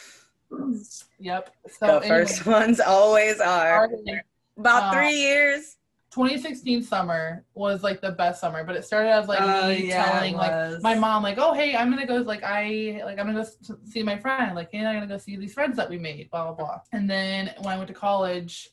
Yep. 1.18 1.50
So 1.68 1.86
the 1.86 1.92
anyway, 1.94 2.08
first 2.08 2.46
ones 2.46 2.80
always 2.80 3.40
are. 3.40 3.88
started- 3.88 4.22
About 4.56 4.82
uh, 4.84 4.92
three 4.92 5.14
years. 5.16 5.76
2016 6.14 6.84
summer 6.84 7.44
was 7.54 7.82
like 7.82 8.00
the 8.00 8.12
best 8.12 8.40
summer, 8.40 8.62
but 8.62 8.76
it 8.76 8.84
started 8.84 9.10
as 9.10 9.26
like 9.26 9.40
Oh, 9.42 9.68
me 9.68 9.88
yeah, 9.88 10.12
telling 10.12 10.36
like 10.36 10.80
my 10.80 10.94
mom 10.94 11.24
like, 11.24 11.38
oh 11.38 11.52
hey, 11.52 11.74
I'm 11.74 11.90
gonna 11.90 12.06
go 12.06 12.18
like 12.18 12.44
I 12.44 13.02
like 13.04 13.18
I'm 13.18 13.26
gonna 13.26 13.42
go 13.42 13.76
see 13.84 14.04
my 14.04 14.16
friend 14.16 14.54
like 14.54 14.68
hey 14.70 14.86
I'm 14.86 14.94
gonna 14.94 15.08
go 15.08 15.18
see 15.18 15.36
these 15.36 15.52
friends 15.52 15.76
that 15.76 15.90
we 15.90 15.98
made 15.98 16.30
blah 16.30 16.44
blah 16.44 16.54
blah. 16.54 16.80
And 16.92 17.10
then 17.10 17.52
when 17.58 17.74
I 17.74 17.76
went 17.76 17.88
to 17.88 17.94
college, 17.94 18.70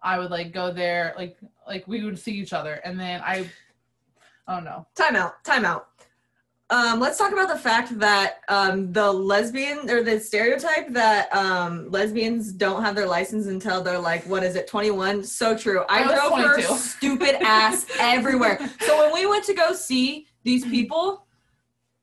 I 0.00 0.20
would 0.20 0.30
like 0.30 0.52
go 0.52 0.72
there 0.72 1.12
like 1.18 1.36
like 1.66 1.88
we 1.88 2.04
would 2.04 2.20
see 2.20 2.34
each 2.34 2.52
other, 2.52 2.74
and 2.84 3.00
then 3.00 3.20
I, 3.20 3.50
I 4.46 4.54
don't 4.54 4.64
know. 4.64 4.86
Time 4.94 5.16
out. 5.16 5.42
Time 5.42 5.64
out. 5.64 5.88
Um, 6.68 6.98
let's 6.98 7.16
talk 7.16 7.32
about 7.32 7.48
the 7.48 7.58
fact 7.58 7.96
that 8.00 8.40
um, 8.48 8.92
the 8.92 9.12
lesbian 9.12 9.88
or 9.88 10.02
the 10.02 10.18
stereotype 10.18 10.88
that 10.88 11.32
um, 11.32 11.88
lesbians 11.92 12.52
don't 12.52 12.82
have 12.82 12.96
their 12.96 13.06
license 13.06 13.46
until 13.46 13.84
they're 13.84 14.00
like, 14.00 14.24
what 14.24 14.42
is 14.42 14.56
it, 14.56 14.66
21? 14.66 15.22
So 15.22 15.56
true. 15.56 15.84
I, 15.88 16.02
I 16.02 16.06
was 16.06 16.14
drove 16.16 16.38
her 16.38 16.76
stupid 16.76 17.36
ass 17.40 17.86
everywhere. 18.00 18.58
So 18.80 18.98
when 18.98 19.14
we 19.14 19.26
went 19.26 19.44
to 19.44 19.54
go 19.54 19.74
see 19.74 20.26
these 20.42 20.64
people, 20.64 21.26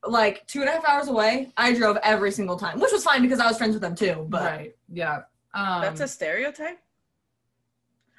like 0.07 0.47
two 0.47 0.61
and 0.61 0.69
a 0.69 0.71
half 0.71 0.85
hours 0.85 1.09
away, 1.09 1.51
I 1.57 1.73
drove 1.73 1.97
every 2.01 2.31
single 2.31 2.55
time, 2.57 2.79
which 2.79 2.91
was 2.93 3.03
fine 3.03 3.21
because 3.21 3.39
I 3.39 3.47
was 3.47 3.57
friends 3.57 3.73
with 3.73 3.81
them 3.81 3.95
too. 3.95 4.25
But 4.29 4.43
right, 4.43 4.75
yeah. 4.91 5.23
Um, 5.53 5.81
That's 5.81 5.99
a 6.01 6.07
stereotype. 6.07 6.79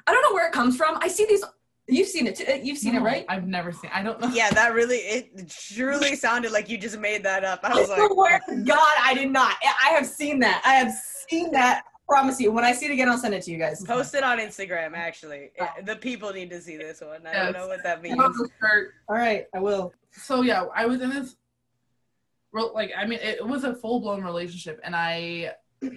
I 0.07 0.13
don't 0.13 0.23
know 0.23 0.35
where 0.35 0.47
it 0.47 0.53
comes 0.53 0.77
from. 0.77 0.99
I 1.01 1.09
see 1.09 1.25
these. 1.27 1.43
You've 1.87 2.09
seen 2.09 2.27
it. 2.27 2.37
Too. 2.37 2.45
uh, 2.51 2.55
You've 2.55 2.79
seen 2.79 2.95
it, 2.95 3.01
right? 3.01 3.27
I've 3.29 3.47
never 3.47 3.71
seen. 3.71 3.91
I 3.93 4.03
don't 4.03 4.19
know. 4.21 4.29
Yeah, 4.29 4.51
that 4.51 4.73
really 4.73 4.97
it 4.99 5.49
truly 5.51 6.17
sounded 6.27 6.51
like 6.53 6.69
you 6.71 6.79
just 6.79 6.99
made 6.99 7.23
that 7.25 7.45
up. 7.45 7.61
I 7.63 7.73
I 7.73 7.75
was 7.75 7.89
like, 7.91 8.11
swear 8.11 8.41
God, 8.65 8.95
I 9.03 9.13
did 9.15 9.31
not. 9.31 9.57
I 9.63 9.89
have 9.91 10.07
seen 10.07 10.39
that. 10.41 10.63
I 10.65 10.75
have 10.75 10.93
seen 11.29 11.51
that. 11.53 11.83
Promise 12.09 12.39
you. 12.41 12.53
When 12.53 12.65
I 12.65 12.73
see 12.73 12.87
it 12.87 12.91
again, 12.93 13.09
I'll 13.09 13.17
send 13.19 13.35
it 13.35 13.43
to 13.45 13.51
you 13.51 13.59
guys. 13.59 13.83
post 13.85 14.15
it 14.15 14.23
on 14.23 14.39
Instagram. 14.39 14.93
Actually, 14.95 15.51
Oh. 15.61 15.69
The 15.85 15.97
people 15.97 16.33
need 16.33 16.51
to 16.51 16.61
see 16.61 16.77
this 16.77 17.01
one. 17.01 17.27
I 17.27 17.33
Yes. 17.33 17.45
don't 17.45 17.53
know 17.63 17.69
what 17.69 17.83
that 17.83 18.03
means. 18.03 18.19
All 18.21 19.17
right, 19.17 19.47
I 19.55 19.59
will. 19.61 19.93
so 20.13 20.43
yeah, 20.43 20.65
I 20.75 20.85
was 20.87 21.01
in 21.01 21.11
this 21.11 21.37
real 22.53 22.73
like 22.75 22.93
I 22.97 23.05
mean 23.07 23.19
it 23.23 23.45
was 23.47 23.65
a 23.65 23.75
full 23.75 24.01
blown 24.01 24.23
relationship 24.23 24.81
and 24.85 24.95
I 24.95 25.53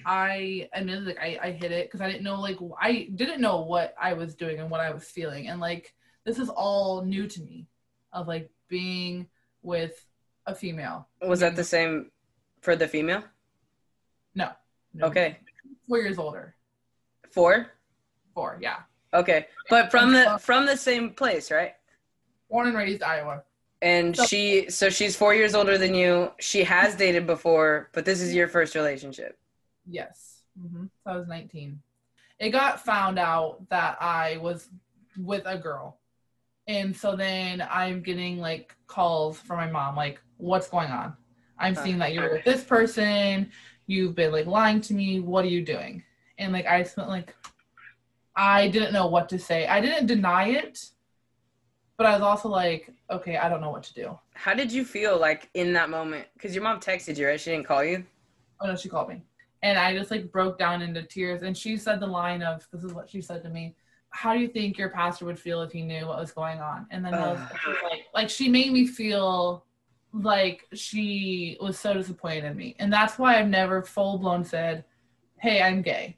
I 0.06 0.70
admitted 0.74 1.06
like 1.06 1.20
I, 1.20 1.40
I 1.42 1.52
hit 1.52 1.72
it 1.72 1.88
because 1.88 2.02
I 2.02 2.08
didn't 2.12 2.24
know 2.24 2.40
like 2.40 2.58
I 2.80 3.10
didn't 3.16 3.42
know 3.42 3.62
what 3.62 3.94
I 4.02 4.14
was 4.14 4.36
doing 4.36 4.60
and 4.60 4.70
what 4.70 4.80
I 4.80 4.92
was 4.92 5.04
feeling 5.06 5.48
and 5.48 5.60
like 5.60 5.94
this 6.26 6.40
is 6.40 6.50
all 6.50 7.04
new 7.04 7.28
to 7.28 7.42
me 7.42 7.68
of 8.14 8.28
like 8.28 8.50
being 8.68 9.28
with 9.62 10.06
a 10.46 10.54
female. 10.56 11.08
Was 11.26 11.40
that 11.42 11.56
the 11.56 11.64
same 11.64 12.12
for 12.62 12.76
the 12.76 12.88
female? 12.88 13.24
No. 14.36 14.52
Okay, 15.02 15.38
Four 15.88 16.00
years 16.00 16.18
older. 16.18 16.56
four. 17.32 17.68
Four, 18.34 18.58
yeah. 18.62 18.78
Okay, 19.14 19.48
but 19.70 19.90
from 19.92 20.12
the 20.14 20.38
from 20.40 20.66
the 20.66 20.76
same 20.78 21.12
place, 21.12 21.50
right? 21.52 21.74
Born 22.50 22.68
and 22.68 22.78
raised 22.78 23.04
Iowa. 23.04 23.44
And 23.82 24.16
So- 24.18 24.26
she, 24.26 24.70
so 24.70 24.90
she's 24.90 25.16
four 25.16 25.36
years 25.36 25.54
older 25.54 25.78
than 25.78 25.94
you. 25.94 26.32
She 26.40 26.64
has 26.64 26.96
dated 26.96 27.28
before, 27.28 27.90
but 27.94 28.06
this 28.06 28.22
is 28.22 28.34
your 28.34 28.48
first 28.48 28.74
relationship. 28.74 29.38
Yes. 29.90 30.44
hmm 30.60 30.86
So 31.04 31.14
I 31.14 31.18
was 31.18 31.28
19. 31.28 31.80
It 32.40 32.50
got 32.50 32.84
found 32.84 33.18
out 33.18 33.68
that 33.70 33.98
I 34.02 34.38
was 34.38 34.70
with 35.18 35.44
a 35.46 35.58
girl. 35.58 35.98
And 36.68 36.96
so 36.96 37.16
then 37.16 37.66
I'm 37.72 38.02
getting 38.02 38.40
like 38.40 38.76
calls 38.88 39.40
from 39.40 39.58
my 39.58 39.70
mom, 39.72 39.96
like, 39.96 40.20
what's 40.38 40.68
going 40.70 40.92
on? 40.92 41.16
I'm 41.60 41.76
Huh. 41.76 41.84
seeing 41.84 41.98
that 42.00 42.14
you're 42.14 42.32
with 42.32 42.44
this 42.44 42.64
person. 42.64 43.52
You've 43.88 44.16
been 44.16 44.32
like 44.32 44.46
lying 44.46 44.82
to 44.82 44.94
me. 44.94 45.20
What 45.20 45.46
are 45.46 45.50
you 45.50 45.64
doing? 45.64 46.04
And 46.38 46.54
like, 46.54 46.68
I 46.68 46.84
spent 46.84 47.08
like, 47.08 47.34
I 48.36 48.68
didn't 48.68 48.94
know 48.94 49.08
what 49.08 49.30
to 49.30 49.40
say. 49.40 49.66
I 49.66 49.82
didn't 49.82 50.06
deny 50.06 50.50
it, 50.50 50.86
but 51.98 52.06
I 52.06 52.14
was 52.14 52.22
also 52.22 52.50
like, 52.50 52.94
okay, 53.10 53.38
I 53.38 53.50
don't 53.50 53.62
know 53.62 53.72
what 53.72 53.84
to 53.84 53.94
do. 53.94 54.20
How 54.36 54.54
did 54.54 54.72
you 54.72 54.86
feel 54.86 55.20
like 55.20 55.50
in 55.56 55.74
that 55.74 55.90
moment? 55.90 56.28
Because 56.34 56.54
your 56.54 56.64
mom 56.64 56.80
texted 56.80 57.18
you, 57.18 57.26
right? 57.26 57.40
She 57.40 57.50
didn't 57.50 57.66
call 57.66 57.84
you. 57.84 58.06
Oh 58.62 58.68
no, 58.68 58.76
she 58.76 58.90
called 58.90 59.10
me. 59.10 59.24
And 59.64 59.78
I 59.78 59.96
just 59.98 60.12
like 60.12 60.32
broke 60.32 60.60
down 60.60 60.82
into 60.82 61.04
tears. 61.04 61.42
And 61.44 61.58
she 61.58 61.78
said 61.78 62.00
the 62.00 62.08
line 62.08 62.42
of, 62.44 62.68
this 62.72 62.84
is 62.84 62.94
what 62.94 63.10
she 63.10 63.22
said 63.22 63.44
to 63.44 63.50
me. 63.50 63.76
How 64.10 64.34
do 64.34 64.40
you 64.40 64.48
think 64.48 64.78
your 64.78 64.90
pastor 64.90 65.26
would 65.26 65.40
feel 65.40 65.62
if 65.64 65.72
he 65.72 65.82
knew 65.82 66.08
what 66.08 66.20
was 66.20 66.32
going 66.32 66.60
on? 66.60 66.88
And 66.92 67.04
then 67.04 67.14
I 67.14 67.32
was, 67.34 67.40
I 67.40 67.70
was 67.70 67.78
like, 67.92 68.02
like 68.14 68.30
she 68.30 68.48
made 68.50 68.72
me 68.72 68.88
feel 68.88 69.66
like 70.14 70.66
she 70.74 71.58
was 71.60 71.78
so 71.78 71.94
disappointed 71.94 72.46
in 72.46 72.56
me. 72.56 72.76
And 72.80 72.92
that's 72.92 73.18
why 73.20 73.40
I've 73.40 73.50
never 73.50 73.82
full 73.82 74.18
blown 74.18 74.44
said, 74.44 74.86
Hey, 75.40 75.62
I'm 75.62 75.82
gay. 75.82 76.18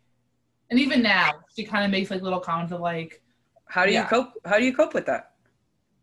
And 0.70 0.80
even 0.80 1.02
now, 1.02 1.40
she 1.56 1.64
kind 1.66 1.84
of 1.84 1.92
makes 1.92 2.12
like 2.12 2.22
little 2.22 2.40
comments 2.40 2.72
of 2.72 2.80
like, 2.80 3.22
How 3.66 3.86
do 3.86 3.92
you 3.92 3.98
Yeah. 4.00 4.08
cope? 4.08 4.34
How 4.46 4.58
do 4.60 4.66
you 4.66 4.76
cope 4.76 4.94
with 4.94 5.06
that? 5.08 5.32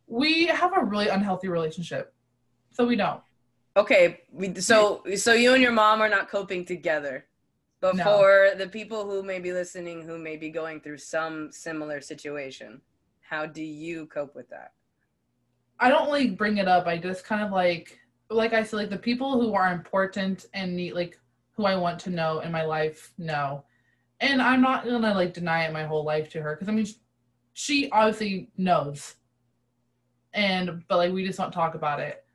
we 0.08 0.46
have 0.46 0.72
a 0.76 0.84
really 0.84 1.08
unhealthy 1.08 1.48
relationship. 1.48 2.14
So 2.70 2.86
we 2.86 2.94
don't. 2.94 3.20
Okay, 3.76 4.22
we, 4.32 4.54
so 4.54 5.02
so 5.16 5.34
you 5.34 5.52
and 5.52 5.62
your 5.62 5.72
mom 5.72 6.00
are 6.00 6.08
not 6.08 6.28
coping 6.30 6.64
together. 6.64 7.26
But 7.80 7.96
No. 7.96 8.04
for 8.04 8.50
the 8.56 8.68
people 8.68 9.04
who 9.04 9.22
may 9.22 9.38
be 9.38 9.52
listening 9.52 10.02
who 10.02 10.18
may 10.18 10.36
be 10.36 10.48
going 10.48 10.80
through 10.80 10.98
some 10.98 11.52
similar 11.52 12.00
situation, 12.00 12.80
how 13.20 13.44
do 13.46 13.62
you 13.62 14.06
cope 14.06 14.34
with 14.34 14.48
that? 14.50 14.72
I 15.78 15.90
don't 15.90 16.08
like 16.08 16.38
bring 16.38 16.56
it 16.56 16.68
up. 16.68 16.86
I 16.86 16.96
just 16.96 17.24
kind 17.24 17.44
of 17.44 17.52
like, 17.52 18.00
like 18.30 18.54
I 18.54 18.62
said, 18.62 18.76
like 18.76 18.90
the 18.90 18.96
people 18.96 19.38
who 19.40 19.52
are 19.54 19.72
important 19.72 20.46
and 20.54 20.74
need, 20.74 20.94
like 20.94 21.20
who 21.52 21.66
I 21.66 21.76
want 21.76 21.98
to 22.00 22.10
know 22.10 22.40
in 22.40 22.50
my 22.50 22.64
life 22.64 23.12
know, 23.18 23.64
and 24.20 24.40
I'm 24.40 24.62
not 24.62 24.86
gonna 24.86 25.12
like 25.12 25.34
deny 25.34 25.64
it 25.66 25.72
my 25.72 25.84
whole 25.84 26.04
life 26.04 26.30
to 26.30 26.40
her 26.40 26.54
because 26.54 26.68
I 26.68 26.72
mean, 26.72 26.86
she 27.52 27.90
obviously 27.90 28.50
knows, 28.56 29.16
and 30.32 30.82
but 30.88 30.96
like 30.96 31.12
we 31.12 31.26
just 31.26 31.38
don't 31.38 31.52
talk 31.52 31.74
about 31.74 32.00
it. 32.00 32.25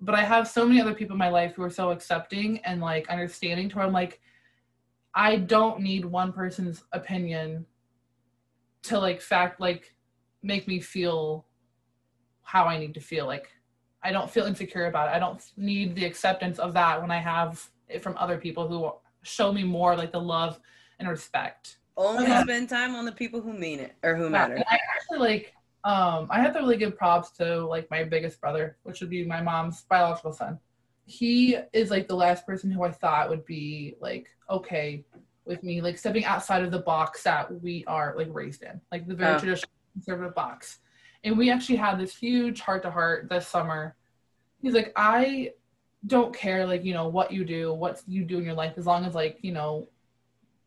But 0.00 0.14
I 0.14 0.22
have 0.22 0.46
so 0.46 0.66
many 0.66 0.80
other 0.80 0.94
people 0.94 1.14
in 1.14 1.18
my 1.18 1.28
life 1.28 1.54
who 1.54 1.62
are 1.62 1.70
so 1.70 1.90
accepting 1.90 2.58
and 2.60 2.80
like 2.80 3.08
understanding 3.08 3.68
to 3.68 3.76
where 3.76 3.86
I'm 3.86 3.92
like, 3.92 4.20
I 5.14 5.36
don't 5.36 5.80
need 5.80 6.04
one 6.04 6.32
person's 6.32 6.84
opinion 6.92 7.66
to 8.82 8.98
like 8.98 9.20
fact 9.20 9.60
like 9.60 9.94
make 10.42 10.68
me 10.68 10.80
feel 10.80 11.46
how 12.42 12.64
I 12.64 12.78
need 12.78 12.94
to 12.94 13.00
feel. 13.00 13.26
Like 13.26 13.50
I 14.02 14.12
don't 14.12 14.30
feel 14.30 14.46
insecure 14.46 14.86
about 14.86 15.08
it. 15.08 15.16
I 15.16 15.18
don't 15.18 15.44
need 15.56 15.94
the 15.94 16.04
acceptance 16.04 16.58
of 16.58 16.72
that 16.74 17.00
when 17.00 17.10
I 17.10 17.18
have 17.18 17.68
it 17.88 18.02
from 18.02 18.14
other 18.16 18.38
people 18.38 18.68
who 18.68 18.92
show 19.22 19.52
me 19.52 19.64
more 19.64 19.96
like 19.96 20.12
the 20.12 20.20
love 20.20 20.60
and 20.98 21.08
respect. 21.08 21.78
Only 21.96 22.26
spend 22.42 22.68
time 22.68 22.94
on 22.94 23.04
the 23.04 23.12
people 23.12 23.40
who 23.40 23.52
mean 23.52 23.80
it 23.80 23.96
or 24.04 24.14
who 24.14 24.30
matter. 24.30 24.54
and 24.54 24.64
I 24.70 24.78
actually 24.94 25.18
like 25.18 25.54
um 25.92 26.20
I 26.30 26.38
have 26.40 26.52
to 26.54 26.60
really 26.60 26.76
give 26.76 26.96
props 27.02 27.30
to 27.38 27.46
like 27.74 27.86
my 27.90 28.04
biggest 28.04 28.40
brother, 28.42 28.76
which 28.84 29.00
would 29.00 29.10
be 29.10 29.24
my 29.24 29.40
mom's 29.40 29.82
biological 29.94 30.32
son. 30.32 30.58
He 31.06 31.56
is 31.72 31.90
like 31.90 32.06
the 32.06 32.14
last 32.24 32.46
person 32.46 32.70
who 32.70 32.82
I 32.84 32.92
thought 32.92 33.30
would 33.30 33.46
be 33.46 33.96
like 34.00 34.26
okay 34.56 35.04
with 35.46 35.62
me, 35.62 35.80
like 35.80 35.96
stepping 35.96 36.26
outside 36.26 36.62
of 36.62 36.70
the 36.70 36.80
box 36.92 37.22
that 37.22 37.44
we 37.62 37.84
are 37.86 38.14
like 38.20 38.28
raised 38.30 38.62
in, 38.62 38.80
like 38.92 39.06
the 39.08 39.14
very 39.14 39.34
Oh. 39.34 39.38
traditional 39.38 39.70
conservative 39.94 40.34
box. 40.34 40.80
And 41.24 41.38
we 41.38 41.50
actually 41.50 41.76
had 41.76 41.98
this 41.98 42.14
huge 42.14 42.60
heart 42.60 42.82
to 42.82 42.90
heart 42.90 43.28
this 43.30 43.46
summer. 43.48 43.96
He's 44.60 44.74
like, 44.74 44.92
I 44.94 45.52
don't 46.06 46.34
care 46.34 46.66
like, 46.66 46.84
you 46.84 46.92
know, 46.92 47.08
what 47.08 47.32
you 47.32 47.44
do, 47.44 47.72
what 47.72 48.02
you 48.06 48.24
do 48.24 48.38
in 48.38 48.44
your 48.44 48.54
life, 48.62 48.74
as 48.76 48.86
long 48.86 49.06
as 49.06 49.14
like, 49.14 49.38
you 49.42 49.52
know, 49.52 49.88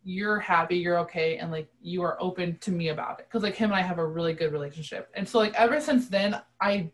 you're 0.03 0.39
happy, 0.39 0.77
you're 0.77 0.99
okay, 0.99 1.37
and 1.37 1.51
like 1.51 1.67
you 1.81 2.01
are 2.01 2.21
open 2.21 2.57
to 2.59 2.71
me 2.71 2.89
about 2.89 3.19
it. 3.19 3.29
Cause 3.29 3.43
like 3.43 3.55
him 3.55 3.71
and 3.71 3.79
I 3.79 3.81
have 3.81 3.99
a 3.99 4.05
really 4.05 4.33
good 4.33 4.51
relationship. 4.51 5.09
And 5.13 5.27
so 5.27 5.39
like 5.39 5.53
ever 5.55 5.79
since 5.79 6.09
then, 6.09 6.41
I 6.59 6.89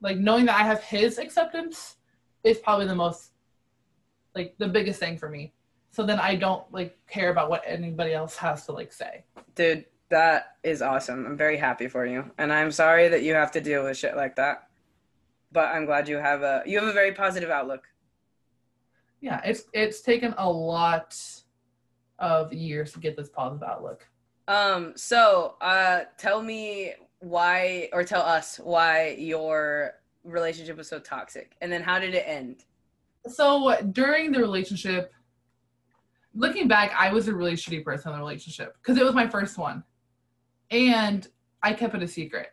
like 0.00 0.16
knowing 0.16 0.46
that 0.46 0.58
I 0.58 0.62
have 0.62 0.82
his 0.82 1.18
acceptance 1.18 1.96
is 2.44 2.58
probably 2.58 2.86
the 2.86 2.94
most 2.94 3.32
like 4.34 4.54
the 4.58 4.68
biggest 4.68 5.00
thing 5.00 5.18
for 5.18 5.28
me. 5.28 5.52
So 5.90 6.04
then 6.04 6.20
I 6.20 6.36
don't 6.36 6.64
like 6.72 6.98
care 7.08 7.30
about 7.30 7.50
what 7.50 7.62
anybody 7.66 8.12
else 8.12 8.36
has 8.36 8.64
to 8.66 8.72
like 8.72 8.92
say. 8.92 9.24
Dude, 9.54 9.84
that 10.10 10.56
is 10.62 10.80
awesome. 10.80 11.26
I'm 11.26 11.36
very 11.36 11.56
happy 11.56 11.88
for 11.88 12.06
you. 12.06 12.30
And 12.38 12.52
I'm 12.52 12.70
sorry 12.70 13.08
that 13.08 13.22
you 13.22 13.34
have 13.34 13.52
to 13.52 13.60
deal 13.60 13.84
with 13.84 13.96
shit 13.96 14.16
like 14.16 14.36
that. 14.36 14.68
But 15.50 15.74
I'm 15.74 15.86
glad 15.86 16.08
you 16.08 16.16
have 16.16 16.42
a 16.42 16.62
you 16.66 16.78
have 16.78 16.88
a 16.88 16.92
very 16.92 17.12
positive 17.12 17.50
outlook. 17.50 17.84
Yeah, 19.20 19.40
it's 19.44 19.64
it's 19.72 20.00
taken 20.00 20.34
a 20.38 20.48
lot 20.48 21.18
of 22.18 22.52
years 22.52 22.92
to 22.92 23.00
get 23.00 23.16
this 23.16 23.28
positive 23.28 23.68
outlook. 23.68 24.08
Um, 24.46 24.92
so 24.96 25.56
uh 25.60 26.00
tell 26.16 26.42
me 26.42 26.94
why 27.20 27.88
or 27.92 28.04
tell 28.04 28.22
us 28.22 28.58
why 28.62 29.16
your 29.18 29.94
relationship 30.24 30.76
was 30.76 30.88
so 30.88 30.98
toxic 30.98 31.56
and 31.60 31.70
then 31.70 31.82
how 31.82 31.98
did 31.98 32.14
it 32.14 32.24
end? 32.26 32.64
So 33.26 33.76
during 33.92 34.32
the 34.32 34.38
relationship, 34.38 35.12
looking 36.34 36.68
back, 36.68 36.92
I 36.96 37.12
was 37.12 37.28
a 37.28 37.34
really 37.34 37.54
shitty 37.54 37.84
person 37.84 38.10
in 38.10 38.18
the 38.18 38.24
relationship 38.24 38.76
because 38.80 38.98
it 38.98 39.04
was 39.04 39.14
my 39.14 39.28
first 39.28 39.58
one. 39.58 39.82
And 40.70 41.26
I 41.62 41.72
kept 41.72 41.94
it 41.94 42.02
a 42.02 42.08
secret 42.08 42.52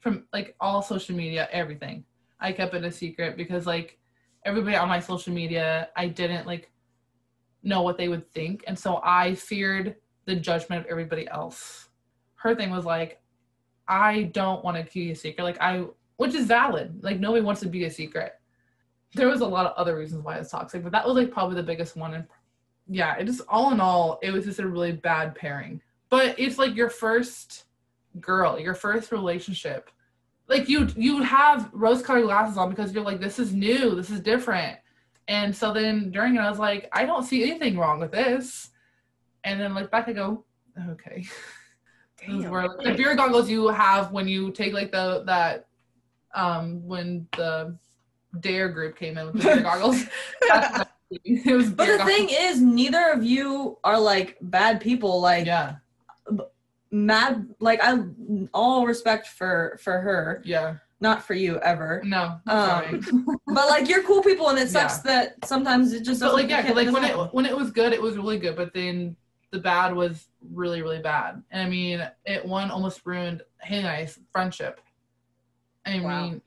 from 0.00 0.24
like 0.32 0.56
all 0.60 0.82
social 0.82 1.14
media, 1.14 1.48
everything. 1.52 2.04
I 2.40 2.52
kept 2.52 2.74
it 2.74 2.84
a 2.84 2.90
secret 2.90 3.36
because 3.36 3.66
like 3.66 3.98
everybody 4.44 4.76
on 4.76 4.88
my 4.88 5.00
social 5.00 5.32
media, 5.32 5.88
I 5.96 6.08
didn't 6.08 6.46
like 6.46 6.70
know 7.62 7.82
what 7.82 7.98
they 7.98 8.08
would 8.08 8.30
think. 8.32 8.64
And 8.66 8.78
so 8.78 9.00
I 9.02 9.34
feared 9.34 9.96
the 10.26 10.36
judgment 10.36 10.84
of 10.84 10.90
everybody 10.90 11.28
else. 11.28 11.88
Her 12.36 12.54
thing 12.54 12.70
was 12.70 12.84
like, 12.84 13.20
I 13.88 14.24
don't 14.32 14.64
want 14.64 14.76
to 14.76 14.84
keep 14.84 15.12
a 15.12 15.14
secret. 15.16 15.42
Like 15.42 15.60
I 15.60 15.84
which 16.16 16.34
is 16.34 16.46
valid. 16.46 17.02
Like 17.02 17.18
nobody 17.18 17.42
wants 17.42 17.62
to 17.62 17.68
be 17.68 17.84
a 17.84 17.90
secret. 17.90 18.34
There 19.14 19.28
was 19.28 19.40
a 19.40 19.46
lot 19.46 19.66
of 19.66 19.72
other 19.76 19.96
reasons 19.96 20.22
why 20.22 20.36
it's 20.36 20.50
toxic, 20.50 20.82
but 20.82 20.92
that 20.92 21.06
was 21.06 21.16
like 21.16 21.30
probably 21.30 21.56
the 21.56 21.62
biggest 21.62 21.96
one. 21.96 22.14
And 22.14 22.26
yeah, 22.88 23.16
it 23.16 23.24
just 23.24 23.40
all 23.48 23.72
in 23.72 23.80
all, 23.80 24.18
it 24.22 24.30
was 24.30 24.44
just 24.44 24.60
a 24.60 24.68
really 24.68 24.92
bad 24.92 25.34
pairing. 25.34 25.80
But 26.10 26.38
it's 26.38 26.58
like 26.58 26.76
your 26.76 26.90
first 26.90 27.64
girl, 28.20 28.60
your 28.60 28.74
first 28.74 29.12
relationship. 29.12 29.90
Like 30.46 30.68
you 30.68 30.88
you 30.94 31.22
have 31.22 31.70
rose 31.72 32.02
colored 32.02 32.24
glasses 32.24 32.58
on 32.58 32.68
because 32.68 32.92
you're 32.92 33.04
like, 33.04 33.20
this 33.20 33.38
is 33.38 33.52
new, 33.52 33.94
this 33.94 34.10
is 34.10 34.20
different. 34.20 34.78
And 35.30 35.54
so 35.54 35.72
then 35.72 36.10
during 36.10 36.34
it, 36.34 36.40
I 36.40 36.50
was 36.50 36.58
like, 36.58 36.88
I 36.92 37.06
don't 37.06 37.22
see 37.22 37.48
anything 37.48 37.78
wrong 37.78 38.00
with 38.00 38.10
this. 38.10 38.70
And 39.44 39.60
then 39.60 39.74
like 39.74 39.88
back, 39.88 40.08
I 40.08 40.12
go, 40.12 40.44
okay. 40.90 41.24
Damn. 42.20 42.50
Where, 42.50 42.66
like, 42.66 42.84
the 42.84 42.94
beer 42.94 43.14
goggles 43.14 43.48
you 43.48 43.68
have 43.68 44.10
when 44.10 44.26
you 44.26 44.50
take 44.50 44.74
like 44.74 44.90
the 44.90 45.22
that 45.26 45.68
um 46.34 46.84
when 46.86 47.26
the 47.36 47.76
dare 48.40 48.68
group 48.68 48.96
came 48.96 49.16
in 49.16 49.26
with 49.26 49.36
the 49.36 49.42
beer 49.42 49.60
goggles. 49.62 50.04
That's- 50.48 50.86
it 51.24 51.56
was 51.56 51.70
But 51.70 51.86
the 51.86 52.04
thing 52.04 52.28
is, 52.30 52.60
neither 52.60 53.10
of 53.10 53.24
you 53.24 53.78
are 53.82 53.98
like 53.98 54.36
bad 54.40 54.80
people. 54.80 55.20
Like 55.20 55.46
yeah, 55.46 55.76
mad. 56.90 57.48
Like 57.58 57.80
I 57.82 58.00
all 58.54 58.86
respect 58.86 59.26
for 59.26 59.78
for 59.82 60.00
her, 60.00 60.40
yeah, 60.44 60.76
not 61.00 61.24
for 61.24 61.34
you 61.34 61.58
ever. 61.60 62.02
no, 62.04 62.40
Um, 62.46 63.00
but 63.46 63.68
like 63.68 63.88
you're 63.88 64.02
cool 64.02 64.22
people, 64.22 64.48
and 64.50 64.58
it 64.58 64.68
sucks 64.68 64.98
that 64.98 65.34
sometimes 65.44 65.92
it 65.92 66.04
just. 66.04 66.20
but 66.20 66.34
like 66.34 66.48
yeah, 66.48 66.60
like 66.72 66.92
when 66.92 67.02
doesn't 67.02 67.20
it 67.28 67.34
when 67.34 67.46
it 67.46 67.56
was 67.56 67.70
good, 67.70 67.92
it 67.92 68.00
was 68.02 68.16
really 68.16 68.38
good. 68.38 68.56
But 68.56 68.74
then 68.74 69.16
the 69.50 69.58
bad 69.58 69.94
was 69.94 70.28
really 70.52 70.82
really 70.82 71.00
bad. 71.00 71.42
And 71.50 71.62
I 71.62 71.68
mean, 71.68 72.06
it 72.26 72.44
one 72.44 72.70
almost 72.70 73.00
ruined 73.04 73.42
Hey 73.62 73.82
Nice 73.82 74.18
friendship. 74.30 74.80
I 75.86 75.98
Wow. 76.00 76.24
mean, 76.24 76.42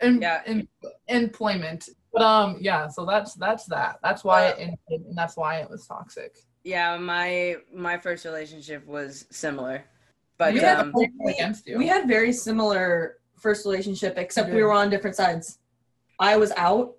and 0.00 0.22
Yeah. 0.22 0.42
in, 0.46 0.68
employment. 1.08 1.88
But 2.12 2.22
um, 2.22 2.58
yeah. 2.60 2.88
So 2.88 3.04
that's 3.04 3.34
that's 3.34 3.66
that. 3.66 3.98
That's 4.02 4.24
why 4.24 4.48
it 4.48 4.56
ended, 4.58 5.06
and 5.08 5.16
that's 5.16 5.36
why 5.36 5.58
it 5.60 5.68
was 5.70 5.86
toxic. 5.86 6.36
Yeah, 6.64 6.96
my 6.96 7.56
my 7.74 7.98
first 7.98 8.24
relationship 8.24 8.86
was 8.86 9.26
similar. 9.30 9.84
But 10.38 10.54
We 10.54 10.60
had 10.60 10.78
um 10.80 10.92
Hold 10.92 11.08
against 11.28 11.66
you. 11.66 11.76
We 11.76 11.86
had 11.86 12.08
very 12.08 12.32
similar 12.32 13.16
first 13.40 13.64
relationship, 13.64 14.16
except 14.16 14.48
We 14.50 14.56
we 14.56 14.62
were 14.62 14.72
on 14.72 14.90
different 14.90 15.16
sides. 15.16 15.58
I 16.18 16.36
was 16.36 16.52
out, 16.56 16.94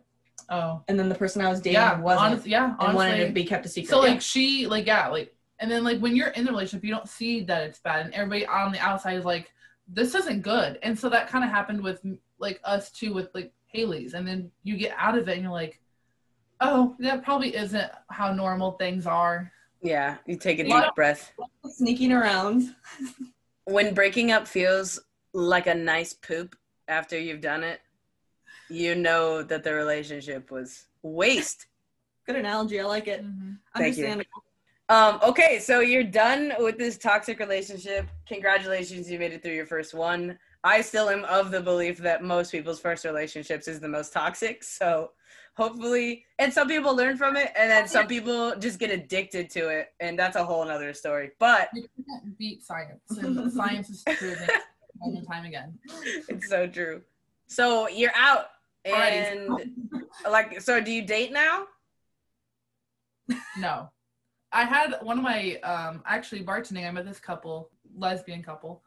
oh 0.50 0.82
and 0.88 1.00
then 1.00 1.08
the 1.10 1.16
person 1.16 1.42
I 1.42 1.50
was 1.50 1.60
dating 1.62 1.74
yeah, 1.76 2.00
wasn't, 2.00 2.32
honest, 2.32 2.48
yeah, 2.48 2.76
and 2.80 2.96
wanted 2.96 3.28
to 3.28 3.32
be 3.32 3.44
kept 3.44 3.66
a 3.66 3.70
secret. 3.70 3.90
So 3.92 4.04
Yeah. 4.04 4.12
like 4.12 4.22
she 4.22 4.68
like 4.68 4.86
yeah 4.88 5.08
like 5.08 5.36
and 5.60 5.70
then 5.70 5.84
like 5.84 6.00
when 6.00 6.16
you're 6.16 6.30
in 6.30 6.44
the 6.46 6.52
relationship 6.52 6.84
you 6.84 6.94
don't 6.94 7.08
see 7.08 7.42
that 7.44 7.62
it's 7.64 7.80
bad 7.80 8.06
and 8.06 8.14
everybody 8.16 8.46
on 8.48 8.72
the 8.72 8.80
outside 8.80 9.14
is 9.18 9.26
like 9.26 9.52
this 9.88 10.16
isn't 10.16 10.42
good 10.42 10.80
and 10.82 10.98
so 10.98 11.08
that 11.10 11.28
kind 11.28 11.44
of 11.44 11.52
happened 11.52 11.82
with 11.84 12.04
like 12.40 12.60
us 12.64 12.90
too 12.92 13.14
with 13.14 13.30
like 13.36 13.54
Hayli's 13.74 14.14
and 14.16 14.28
then 14.28 14.50
you 14.64 14.76
get 14.76 14.94
out 14.98 15.16
of 15.18 15.30
it 15.30 15.34
and 15.34 15.44
you're 15.44 15.52
like 15.52 15.80
oh 16.62 16.96
that 17.00 17.24
probably 17.24 17.56
isn't 17.56 17.92
how 18.10 18.34
normal 18.34 18.72
things 18.74 19.06
are 19.06 19.52
yeah, 19.84 20.18
you 20.28 20.36
take 20.36 20.60
a 20.60 20.64
deep 20.64 20.72
Yeah. 20.74 20.90
breath. 20.96 21.32
sneaking 21.66 22.12
around. 22.12 22.76
When 23.66 23.94
breaking 23.94 24.32
up 24.32 24.48
feels 24.48 25.00
like 25.34 25.68
a 25.68 25.74
nice 25.74 26.14
poop 26.14 26.56
after 26.88 27.18
you've 27.18 27.42
done 27.42 27.64
it, 27.64 27.82
you 28.70 28.96
know 28.96 29.44
that 29.44 29.64
the 29.64 29.74
relationship 29.74 30.52
was 30.52 30.86
waste. 31.04 31.68
Good 32.26 32.36
analogy. 32.36 32.80
I 32.80 32.86
like 32.86 33.08
it. 33.08 33.22
Thank 33.76 33.98
you. 33.98 34.06
Understandable. 34.06 34.44
Um, 34.90 35.20
okay, 35.24 35.60
so 35.60 35.80
you're 35.80 36.04
done 36.04 36.52
with 36.60 36.78
this 36.78 36.98
toxic 36.98 37.40
relationship. 37.40 38.08
Congratulations, 38.28 39.10
you 39.10 39.20
made 39.20 39.32
it 39.32 39.42
through 39.42 39.54
your 39.54 39.66
first 39.66 39.94
one. 39.94 40.38
I 40.66 40.82
still 40.82 41.10
am 41.10 41.24
of 41.26 41.50
the 41.50 41.62
belief 41.62 41.98
that 42.00 42.24
most 42.24 42.52
people's 42.52 42.80
first 42.80 43.06
relationships 43.06 43.70
is 43.70 43.80
the 43.80 43.88
most 43.88 44.12
toxic. 44.12 44.64
So 44.66 45.12
hopefully, 45.56 46.26
and 46.40 46.54
some 46.54 46.68
people 46.68 46.96
learn 46.96 47.16
from 47.16 47.38
it, 47.38 47.52
and 47.58 47.72
then 47.72 47.88
some 47.88 48.06
people 48.06 48.56
just 48.58 48.80
get 48.80 48.92
addicted 48.92 49.50
to 49.52 49.70
it, 49.70 49.94
and 50.02 50.20
that's 50.20 50.36
a 50.36 50.44
whole 50.44 50.66
nother 50.66 50.94
story. 50.94 51.32
But 51.40 51.70
you 51.74 51.88
can't 52.06 52.38
beat 52.38 52.62
science 52.62 53.02
and 53.18 53.52
science 53.52 53.90
is 53.90 54.04
proven 54.04 54.50
time 55.04 55.16
and 55.16 55.28
time 55.28 55.46
again 55.46 55.80
it's 56.30 56.50
so 56.50 56.68
true. 56.68 57.02
So 57.48 57.90
you're 57.90 58.16
out, 58.16 58.46
and 58.86 59.50
like, 60.30 60.62
so 60.62 60.80
do 60.80 60.92
you 60.92 61.02
date 61.02 61.32
now? 61.32 61.66
No. 63.58 63.90
I 64.54 64.64
had 64.66 64.96
one 65.02 65.18
of 65.18 65.24
my 65.24 65.56
um 65.64 66.02
actually 66.06 66.44
bartending, 66.44 66.88
I 66.88 66.92
met 66.92 67.06
this 67.06 67.20
couple, 67.20 67.70
lesbian 67.96 68.44
couple, 68.44 68.84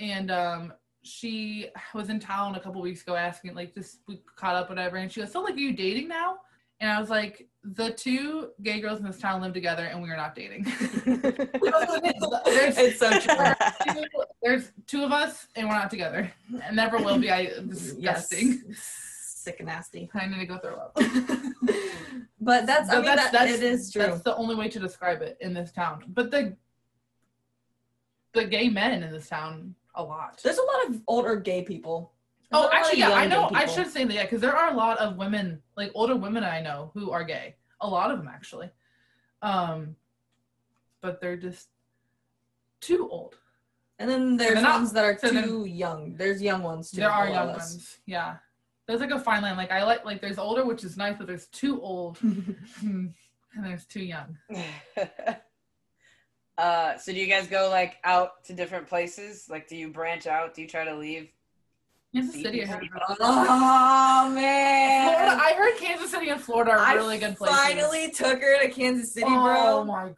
and 0.00 0.30
um 0.30 0.72
she 1.04 1.68
was 1.94 2.08
in 2.08 2.20
town 2.20 2.54
a 2.54 2.60
couple 2.60 2.80
weeks 2.80 3.02
ago 3.02 3.16
asking 3.16 3.54
like 3.54 3.74
just 3.74 3.98
we 4.06 4.22
caught 4.36 4.54
up 4.54 4.68
whatever 4.68 4.96
and 4.96 5.10
she 5.10 5.20
goes, 5.20 5.32
So 5.32 5.40
like 5.40 5.54
are 5.54 5.58
you 5.58 5.72
dating 5.72 6.08
now? 6.08 6.38
And 6.80 6.90
I 6.90 7.00
was 7.00 7.10
like, 7.10 7.48
the 7.64 7.90
two 7.92 8.50
gay 8.62 8.80
girls 8.80 8.98
in 8.98 9.04
this 9.06 9.18
town 9.18 9.40
live 9.40 9.52
together 9.52 9.84
and 9.84 10.02
we 10.02 10.10
are 10.10 10.16
not 10.16 10.34
dating. 10.34 10.64
There's- 11.04 12.78
it's 12.78 12.98
so 12.98 13.10
true. 13.20 13.36
there's, 13.86 13.96
two, 13.96 14.24
there's 14.42 14.72
two 14.86 15.04
of 15.04 15.12
us 15.12 15.46
and 15.54 15.68
we're 15.68 15.74
not 15.74 15.90
together. 15.90 16.32
And 16.64 16.74
never 16.76 16.98
will 16.98 17.18
be. 17.18 17.30
I 17.30 17.46
disgusting. 17.68 18.62
Yes. 18.68 18.76
Sick 18.78 19.56
and 19.60 19.68
nasty. 19.68 20.10
I 20.14 20.26
need 20.26 20.38
to 20.40 20.46
go 20.46 20.58
throw 20.58 20.74
up. 20.76 20.94
but 22.40 22.66
that's 22.66 22.88
I 22.90 22.94
But 22.96 23.04
mean 23.04 23.16
that, 23.16 23.48
it 23.48 23.62
is 23.62 23.92
true. 23.92 24.02
That's 24.02 24.22
the 24.22 24.36
only 24.36 24.54
way 24.54 24.68
to 24.68 24.78
describe 24.78 25.22
it 25.22 25.36
in 25.40 25.52
this 25.54 25.72
town. 25.72 26.04
But 26.08 26.30
the 26.30 26.56
the 28.34 28.44
gay 28.44 28.68
men 28.68 29.02
in 29.02 29.12
this 29.12 29.28
town 29.28 29.74
a 29.94 30.02
lot. 30.02 30.40
There's 30.42 30.58
a 30.58 30.62
lot 30.62 30.88
of 30.88 31.02
older 31.06 31.36
gay 31.36 31.62
people. 31.62 32.12
Oh, 32.52 32.70
actually, 32.72 32.98
yeah, 32.98 33.12
I 33.12 33.26
know. 33.26 33.50
I 33.54 33.66
should 33.66 33.88
say 33.88 34.04
that, 34.04 34.12
yeah, 34.12 34.22
because 34.22 34.40
there 34.40 34.54
are 34.56 34.72
a 34.72 34.76
lot 34.76 34.98
of 34.98 35.16
women, 35.16 35.62
like 35.76 35.90
older 35.94 36.16
women 36.16 36.44
I 36.44 36.60
know, 36.60 36.90
who 36.94 37.10
are 37.10 37.24
gay. 37.24 37.56
A 37.80 37.88
lot 37.88 38.10
of 38.10 38.18
them 38.18 38.28
actually, 38.28 38.70
um, 39.40 39.96
but 41.00 41.20
they're 41.20 41.36
just 41.36 41.68
too 42.80 43.08
old. 43.08 43.36
And 43.98 44.10
then 44.10 44.36
there's 44.36 44.62
ones 44.62 44.92
that 44.92 45.04
are 45.04 45.18
so 45.18 45.30
too 45.30 45.64
young. 45.64 46.16
There's 46.16 46.42
young 46.42 46.62
ones 46.62 46.90
too. 46.90 47.00
there 47.00 47.10
are 47.10 47.28
young 47.28 47.50
us. 47.50 47.72
ones, 47.72 47.98
yeah. 48.06 48.36
There's 48.86 49.00
like 49.00 49.10
a 49.10 49.20
fine 49.20 49.42
line. 49.42 49.56
Like 49.56 49.70
I 49.70 49.84
like, 49.84 50.04
like 50.04 50.20
there's 50.20 50.38
older, 50.38 50.64
which 50.64 50.84
is 50.84 50.96
nice, 50.96 51.16
but 51.16 51.26
there's 51.26 51.46
too 51.46 51.80
old, 51.80 52.18
and 52.22 53.14
there's 53.62 53.86
too 53.86 54.02
young. 54.02 54.36
uh, 56.58 56.96
so 56.98 57.12
do 57.12 57.18
you 57.18 57.26
guys 57.26 57.46
go 57.46 57.68
like 57.70 57.96
out 58.04 58.44
to 58.44 58.52
different 58.52 58.88
places? 58.88 59.48
Like, 59.48 59.68
do 59.68 59.76
you 59.76 59.88
branch 59.88 60.26
out? 60.26 60.54
Do 60.54 60.62
you 60.62 60.68
try 60.68 60.84
to 60.84 60.96
leave? 60.96 61.30
Kansas 62.14 62.34
City, 62.34 62.62
I 62.62 62.66
heard. 62.66 62.88
Oh 63.08 63.14
Florida, 63.16 64.34
man. 64.34 65.40
I 65.40 65.54
heard 65.56 65.78
Kansas 65.78 66.10
City 66.10 66.28
and 66.28 66.40
Florida 66.40 66.72
are 66.72 66.78
I 66.78 66.94
really 66.94 67.18
good 67.18 67.36
places. 67.36 67.56
finally 67.56 68.10
took 68.10 68.40
her 68.40 68.62
to 68.62 68.68
Kansas 68.68 69.14
City, 69.14 69.26
oh 69.28 69.84
bro. 69.84 69.84
my! 69.84 70.08
g- 70.08 70.14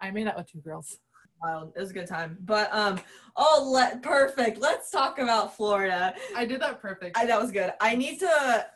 I 0.00 0.10
made 0.10 0.26
out 0.26 0.36
with 0.36 0.50
two 0.50 0.60
girls. 0.60 0.98
Wild. 1.42 1.72
It 1.76 1.80
was 1.80 1.90
a 1.90 1.94
good 1.94 2.06
time. 2.06 2.38
But 2.40 2.72
um, 2.72 3.00
oh, 3.36 3.68
let 3.72 4.02
perfect. 4.02 4.58
Let's 4.58 4.90
talk 4.90 5.18
about 5.18 5.56
Florida. 5.56 6.14
I 6.34 6.44
did 6.44 6.60
that 6.60 6.80
perfect. 6.80 7.16
I, 7.16 7.26
that 7.26 7.40
was 7.40 7.50
good. 7.50 7.72
I 7.80 7.94
need 7.94 8.18
to 8.20 8.66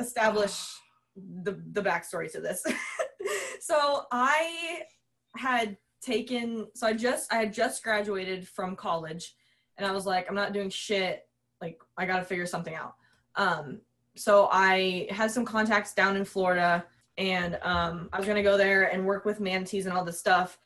establish 0.00 0.66
the 1.16 1.62
the 1.72 1.82
backstory 1.82 2.30
to 2.32 2.40
this. 2.40 2.64
so 3.60 4.04
I 4.12 4.82
had 5.36 5.76
taken. 6.02 6.66
So 6.74 6.86
I 6.86 6.92
just 6.92 7.32
I 7.32 7.36
had 7.36 7.54
just 7.54 7.82
graduated 7.82 8.48
from 8.48 8.76
college, 8.76 9.34
and 9.78 9.86
I 9.86 9.92
was 9.92 10.04
like, 10.06 10.26
I'm 10.28 10.34
not 10.34 10.52
doing 10.52 10.70
shit. 10.70 11.23
Like 11.64 11.80
I 11.96 12.04
got 12.06 12.18
to 12.18 12.24
figure 12.24 12.46
something 12.46 12.74
out. 12.74 12.94
Um, 13.36 13.80
so 14.16 14.48
I 14.52 15.08
had 15.10 15.30
some 15.30 15.44
contacts 15.44 15.92
down 15.94 16.16
in 16.16 16.24
Florida, 16.24 16.84
and 17.18 17.58
um, 17.62 18.08
I 18.12 18.18
was 18.18 18.26
gonna 18.28 18.42
go 18.42 18.56
there 18.56 18.84
and 18.92 19.04
work 19.06 19.24
with 19.24 19.40
manatees 19.40 19.86
and 19.86 19.96
all 19.96 20.04
this 20.04 20.18
stuff. 20.18 20.58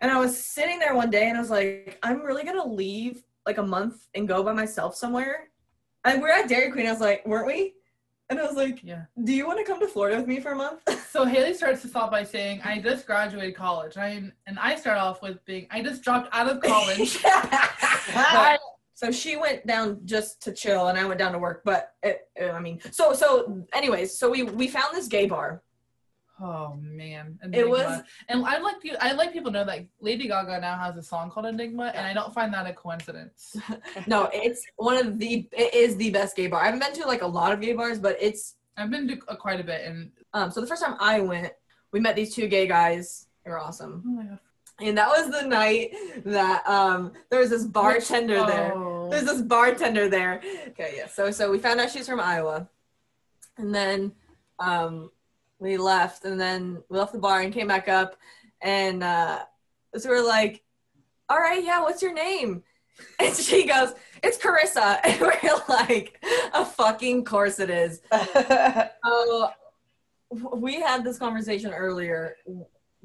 And 0.00 0.10
I 0.10 0.18
was 0.18 0.32
sitting 0.38 0.78
there 0.78 0.94
one 0.94 1.10
day, 1.10 1.28
and 1.28 1.36
I 1.36 1.40
was 1.40 1.50
like, 1.50 1.98
I'm 2.02 2.20
really 2.22 2.44
gonna 2.44 2.66
leave 2.66 3.22
like 3.46 3.58
a 3.58 3.62
month 3.62 4.08
and 4.14 4.26
go 4.26 4.42
by 4.42 4.52
myself 4.52 4.96
somewhere 4.96 5.50
and 6.04 6.20
we're 6.20 6.28
at 6.30 6.48
Dairy 6.48 6.70
Queen. 6.70 6.86
I 6.86 6.92
was 6.92 7.00
like, 7.00 7.26
weren't 7.26 7.46
we? 7.46 7.74
And 8.30 8.38
I 8.38 8.42
was 8.44 8.56
like, 8.56 8.80
Yeah. 8.82 9.04
do 9.22 9.32
you 9.32 9.46
want 9.46 9.58
to 9.58 9.64
come 9.64 9.80
to 9.80 9.86
Florida 9.88 10.16
with 10.16 10.26
me 10.26 10.40
for 10.40 10.52
a 10.52 10.56
month? 10.56 10.80
So 11.14 11.24
Hayli 11.24 11.54
starts 11.54 11.84
this 11.84 11.94
off 11.94 12.10
by 12.10 12.24
saying, 12.24 12.60
"I 12.64 12.80
just 12.80 13.06
graduated 13.06 13.54
college." 13.54 13.96
I 13.96 14.08
and 14.48 14.58
I 14.58 14.74
start 14.74 14.98
off 14.98 15.22
with 15.22 15.44
being, 15.44 15.68
"I 15.70 15.80
just 15.80 16.02
dropped 16.02 16.28
out 16.32 16.50
of 16.50 16.60
college." 16.60 17.20
I- 17.24 18.58
so 18.94 19.10
she 19.10 19.36
went 19.36 19.66
down 19.66 20.00
just 20.04 20.40
to 20.42 20.52
chill, 20.52 20.86
and 20.88 20.96
I 20.96 21.04
went 21.04 21.18
down 21.18 21.32
to 21.32 21.38
work. 21.38 21.62
But 21.64 21.92
it, 22.02 22.28
I 22.40 22.60
mean, 22.60 22.80
so 22.92 23.12
so, 23.12 23.66
anyways, 23.74 24.16
so 24.16 24.30
we 24.30 24.44
we 24.44 24.68
found 24.68 24.94
this 24.94 25.08
gay 25.08 25.26
bar. 25.26 25.62
oh 26.40 26.76
man, 26.80 27.38
It 27.52 27.68
was 27.68 28.02
and 28.28 28.44
I 28.44 28.58
like 28.58 28.76
you. 28.82 28.96
I 29.00 29.12
like 29.12 29.32
people 29.32 29.50
know 29.50 29.64
that 29.64 29.86
Lady 30.00 30.28
Gaga 30.28 30.60
now 30.60 30.78
has 30.78 30.96
a 30.96 31.02
song 31.02 31.30
called 31.30 31.46
Enigma, 31.46 31.92
and 31.94 32.06
I 32.06 32.14
don't 32.14 32.32
find 32.32 32.52
that 32.54 32.66
a 32.66 32.72
coincidence. 32.72 33.56
no, 34.06 34.30
it's 34.32 34.64
one 34.76 34.96
of 34.96 35.18
the 35.18 35.48
it 35.52 35.74
is 35.74 35.96
the 35.96 36.10
best 36.10 36.36
gay 36.36 36.46
bar. 36.46 36.62
I 36.62 36.66
haven't 36.66 36.80
been 36.80 36.92
to 36.94 37.06
like 37.06 37.22
a 37.22 37.26
lot 37.26 37.52
of 37.52 37.60
gay 37.60 37.72
bars, 37.72 37.98
but 37.98 38.16
it's 38.20 38.54
I've 38.76 38.90
been 38.90 39.08
to 39.08 39.16
quite 39.16 39.60
a 39.60 39.64
bit, 39.64 39.82
and 39.86 40.10
um. 40.32 40.50
So 40.50 40.60
the 40.60 40.66
first 40.66 40.82
time 40.84 40.96
I 41.00 41.20
went, 41.20 41.52
we 41.92 41.98
met 42.00 42.14
these 42.16 42.34
two 42.34 42.46
gay 42.46 42.66
guys. 42.66 43.26
They 43.44 43.50
were 43.50 43.58
awesome. 43.60 44.02
oh 44.06 44.10
my 44.10 44.22
god, 44.24 44.38
And 44.80 44.98
that 44.98 45.08
was 45.08 45.30
the 45.30 45.46
night 45.46 45.92
that 46.24 46.66
um 46.68 47.12
there 47.30 47.40
was 47.40 47.50
this 47.50 47.64
bartender 47.64 48.44
there. 48.44 48.72
Oh. 48.74 49.08
There's 49.10 49.24
this 49.24 49.42
bartender 49.42 50.08
there. 50.08 50.40
Okay, 50.68 50.94
yeah. 50.96 51.06
So 51.06 51.30
so 51.30 51.50
we 51.50 51.58
found 51.58 51.80
out 51.80 51.90
she's 51.90 52.08
from 52.08 52.20
Iowa. 52.20 52.68
And 53.56 53.74
then 53.74 54.12
um 54.58 55.10
we 55.60 55.76
left 55.76 56.24
and 56.24 56.40
then 56.40 56.82
we 56.88 56.98
left 56.98 57.12
the 57.12 57.18
bar 57.18 57.40
and 57.40 57.52
came 57.54 57.68
back 57.68 57.88
up 57.88 58.16
and 58.60 59.02
uh 59.04 59.44
so 59.96 60.08
we're 60.08 60.26
like, 60.26 60.62
All 61.28 61.38
right, 61.38 61.62
yeah, 61.62 61.80
what's 61.80 62.02
your 62.02 62.12
name? 62.14 62.62
And 63.18 63.34
she 63.34 63.66
goes, 63.66 63.92
It's 64.22 64.38
Carrissa. 64.38 64.98
And 65.04 65.20
we're 65.20 65.62
like, 65.68 66.20
a 66.52 66.64
fucking 66.64 67.24
course 67.24 67.58
it 67.60 67.70
is. 67.70 68.02
So 69.04 69.50
w- 70.32 70.56
we 70.56 70.80
had 70.80 71.04
this 71.04 71.18
conversation 71.18 71.72
earlier. 71.72 72.36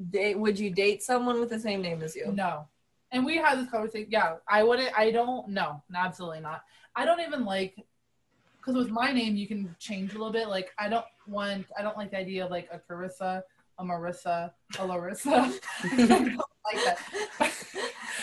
Date, 0.08 0.38
would 0.38 0.58
you 0.58 0.70
date 0.70 1.02
someone 1.02 1.40
with 1.40 1.50
the 1.50 1.58
same 1.58 1.82
name 1.82 2.02
as 2.02 2.16
you? 2.16 2.32
No. 2.32 2.66
And 3.12 3.24
we 3.24 3.36
had 3.36 3.58
this 3.58 3.68
conversation. 3.70 4.08
Yeah, 4.10 4.36
I 4.48 4.62
wouldn't. 4.62 4.96
I 4.96 5.10
don't. 5.10 5.48
No, 5.48 5.82
absolutely 5.94 6.40
not. 6.40 6.62
I 6.96 7.04
don't 7.04 7.20
even 7.20 7.44
like 7.44 7.76
because 8.60 8.76
with 8.76 8.90
my 8.90 9.12
name 9.12 9.36
you 9.36 9.46
can 9.46 9.74
change 9.78 10.10
a 10.10 10.18
little 10.18 10.32
bit. 10.32 10.48
Like 10.48 10.70
I 10.78 10.88
don't 10.88 11.04
want. 11.26 11.66
I 11.78 11.82
don't 11.82 11.96
like 11.96 12.12
the 12.12 12.18
idea 12.18 12.44
of 12.44 12.50
like 12.50 12.68
a 12.72 12.78
Carrissa, 12.78 13.42
a 13.78 13.84
Marissa, 13.84 14.52
a 14.78 14.86
Larissa. 14.86 15.30
I 15.84 15.96
don't 15.96 16.36
like 16.36 16.84
that 16.84 16.98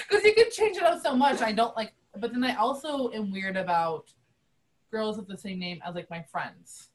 because 0.09 0.23
you 0.23 0.33
can 0.33 0.51
change 0.51 0.77
it 0.77 0.83
up 0.83 1.01
so 1.01 1.15
much. 1.15 1.41
I 1.41 1.51
don't 1.51 1.75
like. 1.75 1.93
But 2.17 2.31
then 2.31 2.43
I 2.43 2.55
also 2.55 3.11
am 3.11 3.31
weird 3.31 3.57
about 3.57 4.11
girls 4.89 5.17
with 5.17 5.27
the 5.27 5.37
same 5.37 5.59
name 5.59 5.81
as 5.85 5.95
like 5.95 6.09
my 6.09 6.23
friends. 6.31 6.89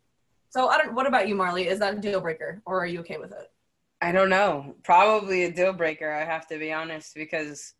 So 0.48 0.68
I 0.68 0.78
don't. 0.78 0.94
What 0.94 1.06
about 1.06 1.28
you, 1.28 1.34
Marli? 1.34 1.68
Is 1.68 1.78
that 1.80 1.94
a 1.94 1.98
deal 1.98 2.20
breaker, 2.20 2.62
or 2.64 2.80
are 2.80 2.86
you 2.86 3.00
okay 3.00 3.18
with 3.18 3.32
it? 3.32 3.50
I 4.02 4.10
don't 4.10 4.30
know. 4.30 4.74
Probably 4.82 5.44
a 5.44 5.52
deal 5.52 5.72
breaker. 5.72 6.12
I 6.12 6.24
have 6.24 6.48
to 6.48 6.58
be 6.58 6.72
honest 6.72 7.14
because 7.14 7.74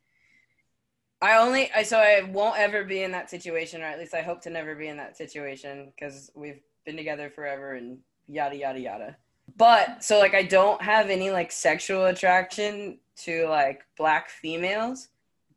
I 1.21 1.37
only 1.39 1.69
I 1.75 1.83
so 1.83 1.99
I 1.99 2.23
won't 2.23 2.59
ever 2.59 2.85
be 2.85 3.03
in 3.03 3.11
that 3.11 3.29
situation, 3.29 3.83
or 3.83 3.87
at 3.87 3.99
least 3.99 4.15
I 4.15 4.23
hope 4.23 4.41
to 4.43 4.51
never 4.51 4.77
be 4.77 4.87
in 4.87 4.97
that 4.99 5.17
situation 5.17 5.93
because 5.93 6.31
we've 6.37 6.61
been 6.87 6.97
together 6.97 7.29
forever 7.29 7.75
and 7.75 7.99
yada 8.29 8.57
yada 8.57 8.79
yada. 8.79 9.17
But 9.57 10.05
so 10.05 10.21
like 10.21 10.35
I 10.35 10.45
don't 10.45 10.81
have 10.81 11.11
any 11.11 11.33
like 11.33 11.51
sexual 11.51 12.05
attraction 12.07 12.99
to 13.25 13.49
like 13.49 13.83
black 13.99 14.31
females. 14.31 15.09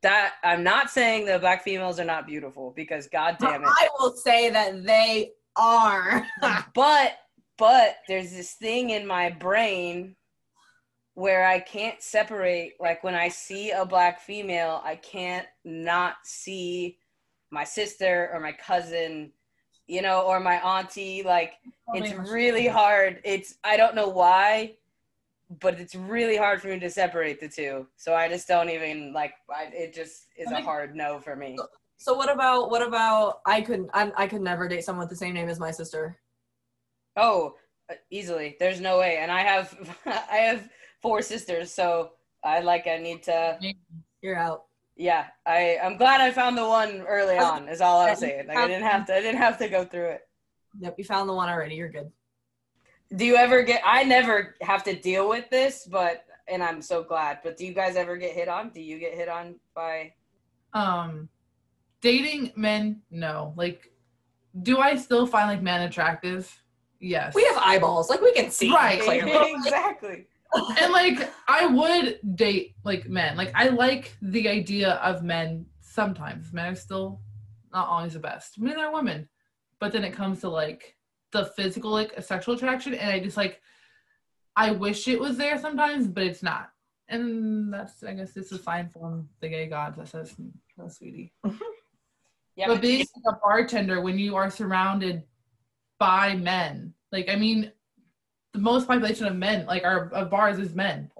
That 0.01 0.33
I'm 0.43 0.63
not 0.63 0.89
saying 0.89 1.27
that 1.27 1.41
black 1.41 1.63
females 1.63 1.99
are 1.99 2.05
not 2.05 2.25
beautiful 2.25 2.73
because 2.75 3.07
god 3.07 3.37
damn 3.39 3.61
it. 3.61 3.67
I 3.69 3.87
will 3.99 4.15
say 4.15 4.49
that 4.49 4.83
they 4.83 5.33
are. 5.55 6.25
but 6.73 7.19
but 7.55 7.97
there's 8.07 8.31
this 8.31 8.53
thing 8.53 8.89
in 8.89 9.05
my 9.05 9.29
brain 9.29 10.15
where 11.15 11.47
I 11.47 11.59
can't 11.59 12.01
separate 12.01 12.73
like 12.79 13.03
when 13.03 13.15
I 13.15 13.29
see 13.29 13.71
a 13.71 13.85
black 13.85 14.21
female, 14.21 14.81
I 14.83 14.97
can't 14.97 15.47
not 15.63 16.15
see 16.23 16.97
my 17.51 17.63
sister 17.63 18.29
or 18.33 18.39
my 18.41 18.51
cousin, 18.51 19.31
you 19.87 20.01
know, 20.01 20.21
or 20.21 20.39
my 20.41 20.55
auntie 20.55 21.23
like 21.23 21.53
it's 21.93 22.13
really 22.29 22.67
hard. 22.67 23.21
It's 23.23 23.55
I 23.63 23.77
don't 23.77 23.95
know 23.95 24.09
why, 24.09 24.75
but 25.61 25.79
it's 25.79 25.95
really 25.95 26.35
hard 26.35 26.61
for 26.61 26.67
me 26.67 26.79
to 26.79 26.89
separate 26.89 27.39
the 27.39 27.47
two. 27.47 27.87
So 27.95 28.13
I 28.13 28.27
just 28.27 28.47
don't 28.47 28.69
even 28.69 29.13
like 29.13 29.33
I, 29.49 29.69
it 29.73 29.93
just 29.93 30.27
is 30.37 30.51
a 30.51 30.61
hard 30.61 30.97
no 30.97 31.19
for 31.19 31.37
me. 31.37 31.57
so 31.95 32.13
what 32.13 32.31
about 32.31 32.69
what 32.69 32.85
about 32.85 33.39
I 33.45 33.61
could 33.61 33.89
I, 33.93 34.11
I 34.17 34.27
could 34.27 34.41
never 34.41 34.67
date 34.67 34.83
someone 34.83 35.03
with 35.05 35.11
the 35.11 35.15
same 35.15 35.33
name 35.33 35.47
as 35.47 35.61
my 35.61 35.71
sister. 35.71 36.19
Oh, 37.15 37.55
uh, 37.89 37.93
easily. 38.11 38.57
There's 38.59 38.81
no 38.81 38.99
way. 38.99 39.19
And 39.21 39.31
I 39.31 39.41
have 39.43 39.97
I 40.05 40.37
have 40.37 40.69
four 41.05 41.21
sisters, 41.21 41.71
so 41.71 42.13
I 42.43 42.61
like 42.61 42.87
I 42.87 42.97
need 42.97 43.21
to 43.23 43.59
You're 44.21 44.37
out. 44.37 44.63
yeah, 44.95 45.27
I 45.45 45.77
I'm 45.83 45.97
glad 45.97 46.19
I 46.19 46.31
found 46.31 46.57
the 46.57 46.67
one 46.67 47.01
early 47.01 47.37
on. 47.37 47.69
Is 47.69 47.79
all 47.81 48.01
I'm 48.01 48.15
saying. 48.15 48.47
Like 48.47 48.57
I 48.57 48.67
didn't 48.67 48.83
have 48.87 49.05
to 49.07 49.15
I 49.15 49.21
didn't 49.21 49.37
have 49.37 49.57
to 49.59 49.67
go 49.69 49.85
through 49.85 50.09
it. 50.09 50.21
Yep, 50.79 50.95
you 50.97 51.03
found 51.03 51.29
the 51.29 51.33
one 51.33 51.47
already. 51.47 51.75
You're 51.75 51.89
good. 51.89 52.11
Do 53.15 53.23
you 53.23 53.35
ever 53.35 53.61
get 53.61 53.81
I 53.85 54.03
never 54.03 54.55
have 54.61 54.83
to 54.85 54.95
deal 54.95 55.29
with 55.29 55.47
this, 55.51 55.87
but 55.89 56.25
and 56.47 56.63
I'm 56.63 56.81
so 56.81 57.03
glad. 57.03 57.39
But 57.43 57.55
do 57.57 57.65
you 57.67 57.73
guys 57.73 57.95
ever 57.95 58.17
get 58.17 58.31
hit 58.33 58.47
on? 58.47 58.69
Do 58.69 58.81
you 58.81 58.97
get 58.97 59.13
hit 59.13 59.29
on 59.29 59.55
by 59.75 60.13
Um, 60.73 61.29
dating 62.01 62.51
men, 62.55 63.01
no. 63.11 63.53
Like, 63.55 63.91
do 64.63 64.79
I 64.79 64.95
still 64.95 65.27
find 65.27 65.47
like 65.49 65.61
men 65.61 65.81
attractive? 65.83 66.51
Yes. 66.99 67.35
We 67.35 67.43
have 67.45 67.57
eyeballs, 67.57 68.09
like 68.09 68.21
we 68.21 68.33
can 68.33 68.49
see 68.49 68.71
Right. 68.73 69.01
clearly. 69.01 69.53
exactly. 69.55 70.27
And 70.79 70.91
like 70.91 71.31
I 71.47 71.65
would 71.65 72.19
date 72.35 72.75
like 72.83 73.07
men. 73.07 73.37
Like 73.37 73.51
I 73.55 73.69
like 73.69 74.15
the 74.21 74.47
idea 74.49 74.93
of 74.95 75.23
men 75.23 75.65
sometimes. 75.81 76.51
Men 76.53 76.73
are 76.73 76.75
still 76.75 77.21
not 77.73 77.87
always 77.87 78.13
the 78.13 78.19
best. 78.19 78.59
Men 78.59 78.79
are 78.79 78.93
women. 78.93 79.27
But 79.79 79.91
then 79.91 80.03
it 80.03 80.13
comes 80.13 80.41
to 80.41 80.49
like 80.49 80.95
the 81.31 81.45
physical 81.45 81.91
like 81.91 82.13
sexual 82.21 82.55
attraction 82.55 82.93
and 82.93 83.11
I 83.11 83.19
just 83.19 83.37
like 83.37 83.61
I 84.55 84.71
wish 84.71 85.07
it 85.07 85.19
was 85.19 85.37
there 85.37 85.57
sometimes, 85.57 86.07
but 86.07 86.23
it's 86.23 86.41
not. 86.43 86.69
And 87.09 87.73
that's 87.73 88.03
I 88.03 88.13
guess 88.13 88.35
it's 88.37 88.51
a 88.51 88.57
sign 88.57 88.89
from 88.89 89.29
the 89.41 89.49
gay 89.49 89.67
gods 89.67 89.97
that 89.97 90.07
says, 90.07 90.35
"No, 90.77 90.87
sweetie." 90.87 91.33
Yeah, 92.57 92.67
but 92.67 92.75
but 92.75 92.81
being 92.83 92.99
these- 92.99 93.11
a 93.27 93.33
bartender 93.43 93.99
when 93.99 94.17
you 94.17 94.37
are 94.37 94.49
surrounded 94.49 95.23
by 95.99 96.35
men, 96.35 96.93
like 97.11 97.27
I 97.29 97.35
mean, 97.35 97.71
the 98.55 98.61
most 98.61 98.87
population 98.87 99.27
of 99.27 99.35
men, 99.35 99.65
like 99.65 99.83
our 99.83 100.09
of 100.13 100.29
bars, 100.29 100.57
is 100.59 100.73
men. 100.73 101.11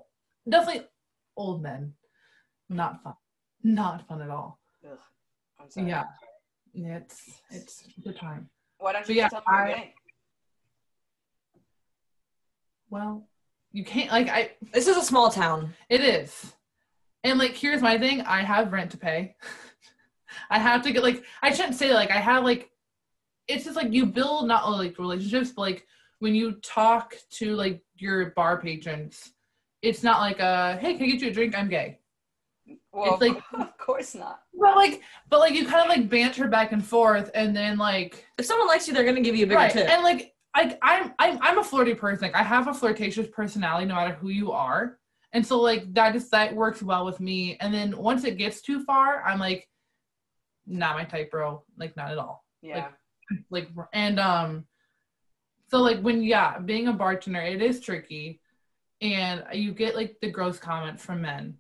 Definitely 0.50 0.88
old 1.36 1.62
men. 1.62 1.93
Not 2.69 3.04
fun. 3.04 3.13
Not 3.63 4.08
fun 4.08 4.21
at 4.21 4.30
all. 4.30 4.60
Ugh, 4.89 4.98
I'm 5.60 5.69
sorry. 5.69 5.89
Yeah, 5.89 6.04
Yeah, 6.74 6.98
it's 6.98 7.41
it's 7.52 7.84
the 8.04 8.13
time. 8.13 8.50
Why 8.78 8.93
don't 8.93 9.02
But 9.02 9.10
you 9.10 9.15
yeah, 9.15 9.30
just 9.30 9.43
tell 9.45 9.63
me 9.63 9.69
your 9.69 9.78
name? 9.78 9.88
Well, 12.89 13.28
you 13.71 13.84
can't 13.84 14.12
like 14.12 14.30
I. 14.30 14.52
This 14.74 14.88
is 14.88 14.98
a 14.98 15.04
small 15.04 15.30
town. 15.30 15.74
It 15.89 16.02
is. 16.02 16.54
And 17.24 17.38
like 17.39 17.56
here's 17.56 17.82
my 17.82 17.98
thing, 17.98 18.21
I 18.21 18.41
have 18.43 18.71
rent 18.71 18.91
to 18.91 18.98
pay. 18.98 19.36
I 20.50 20.60
have 20.60 20.84
to 20.84 20.91
get 20.93 21.04
like 21.04 21.24
I 21.41 21.52
shouldn't 21.52 21.76
say 21.76 21.93
like 21.93 22.12
I 22.12 22.17
have 22.19 22.43
like 22.43 22.69
it's 23.48 23.65
just 23.65 23.76
like 23.76 23.91
you 23.91 24.06
build 24.06 24.48
not 24.48 24.63
only 24.63 24.88
like 24.88 25.00
relationships, 25.00 25.52
but 25.52 25.62
like 25.63 25.88
when 26.25 26.33
you 26.33 26.53
talk 26.63 27.13
to 27.29 27.55
like 27.55 27.83
your 27.97 28.31
bar 28.31 28.59
patrons, 28.59 29.31
it's 29.83 30.01
not 30.01 30.21
like 30.21 30.39
uh 30.41 30.75
hey, 30.77 30.95
can 30.95 31.03
I 31.03 31.09
get 31.11 31.21
you 31.21 31.27
a 31.29 31.31
drink? 31.31 31.55
I'm 31.55 31.69
gay. 31.69 31.99
Well, 32.91 33.13
It's 33.13 33.21
like- 33.21 33.43
of 33.53 33.77
course 33.77 34.15
not. 34.15 34.39
But 34.59 34.75
like 34.75 35.03
but 35.29 35.39
like 35.39 35.53
you 35.53 35.67
kind 35.67 35.83
of 35.83 35.88
like 35.95 36.09
banter 36.09 36.47
back 36.47 36.71
and 36.71 36.83
forth 36.83 37.29
and 37.35 37.55
then 37.55 37.77
like 37.77 38.25
If 38.39 38.47
someone 38.47 38.67
likes 38.67 38.88
you, 38.88 38.93
they're 38.95 39.03
gonna 39.05 39.21
give 39.21 39.35
you 39.35 39.45
a 39.45 39.47
bigger 39.47 39.59
right. 39.59 39.71
tip. 39.71 39.88
And 39.88 40.01
like 40.01 40.33
I 40.55 40.75
I'm 40.81 41.13
I'm 41.19 41.38
I'm 41.43 41.59
a 41.59 41.63
flirty 41.63 41.93
person. 41.93 42.23
Like 42.23 42.35
I 42.35 42.41
have 42.41 42.67
a 42.67 42.73
flirtatious 42.73 43.27
personality 43.31 43.85
no 43.85 43.93
matter 43.93 44.15
who 44.15 44.29
you 44.29 44.51
are. 44.51 44.97
And 45.31 45.45
so 45.45 45.61
like 45.61 45.93
that 45.93 46.13
just 46.13 46.31
that 46.31 46.56
works 46.56 46.81
well 46.81 47.06
with 47.06 47.19
me. 47.19 47.56
And 47.62 47.71
then 47.71 47.95
once 47.95 48.23
it 48.23 48.39
gets 48.39 48.63
too 48.63 48.83
far, 48.83 49.21
I'm 49.21 49.37
like, 49.37 49.69
not 50.65 50.95
my 50.95 51.04
type, 51.04 51.29
bro. 51.29 51.63
Like 51.77 51.95
not 51.95 52.10
at 52.10 52.17
all. 52.17 52.43
Yeah. 52.63 52.87
Like 53.52 53.69
and 53.93 54.19
um 54.19 54.65
so 55.67 55.79
like 55.79 55.99
when 56.01 56.21
yeah, 56.23 56.59
being 56.59 56.87
a 56.87 56.93
bartender, 56.93 57.41
it 57.41 57.61
is 57.61 57.81
tricky. 57.81 58.41
And 59.01 59.43
you 59.53 59.73
get 59.73 59.95
like 59.95 60.17
the 60.21 60.31
gross 60.31 60.57
comments 60.57 61.03
from 61.03 61.21
men. 61.21 61.57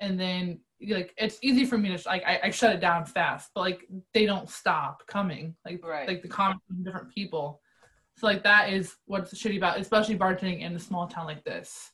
And 0.00 0.18
then 0.18 0.60
like 0.88 1.12
it's 1.18 1.38
easy 1.42 1.66
for 1.66 1.76
me 1.76 1.94
to 1.94 2.08
like 2.08 2.24
I, 2.24 2.40
I 2.44 2.50
shut 2.50 2.74
it 2.74 2.80
down 2.80 3.04
fast, 3.04 3.50
but 3.54 3.60
like 3.62 3.86
they 4.14 4.24
don't 4.24 4.48
stop 4.48 5.06
coming. 5.06 5.54
Like 5.64 5.84
Right. 5.84 6.08
like 6.08 6.22
the 6.22 6.28
comments 6.28 6.64
from 6.66 6.82
different 6.82 7.14
people. 7.14 7.60
So 8.16 8.26
like 8.26 8.42
that 8.44 8.72
is 8.72 8.96
what's 9.06 9.32
shitty 9.34 9.56
about, 9.56 9.78
especially 9.78 10.18
bartending 10.18 10.60
in 10.60 10.74
a 10.74 10.78
small 10.78 11.06
town 11.06 11.26
like 11.26 11.44
this, 11.44 11.90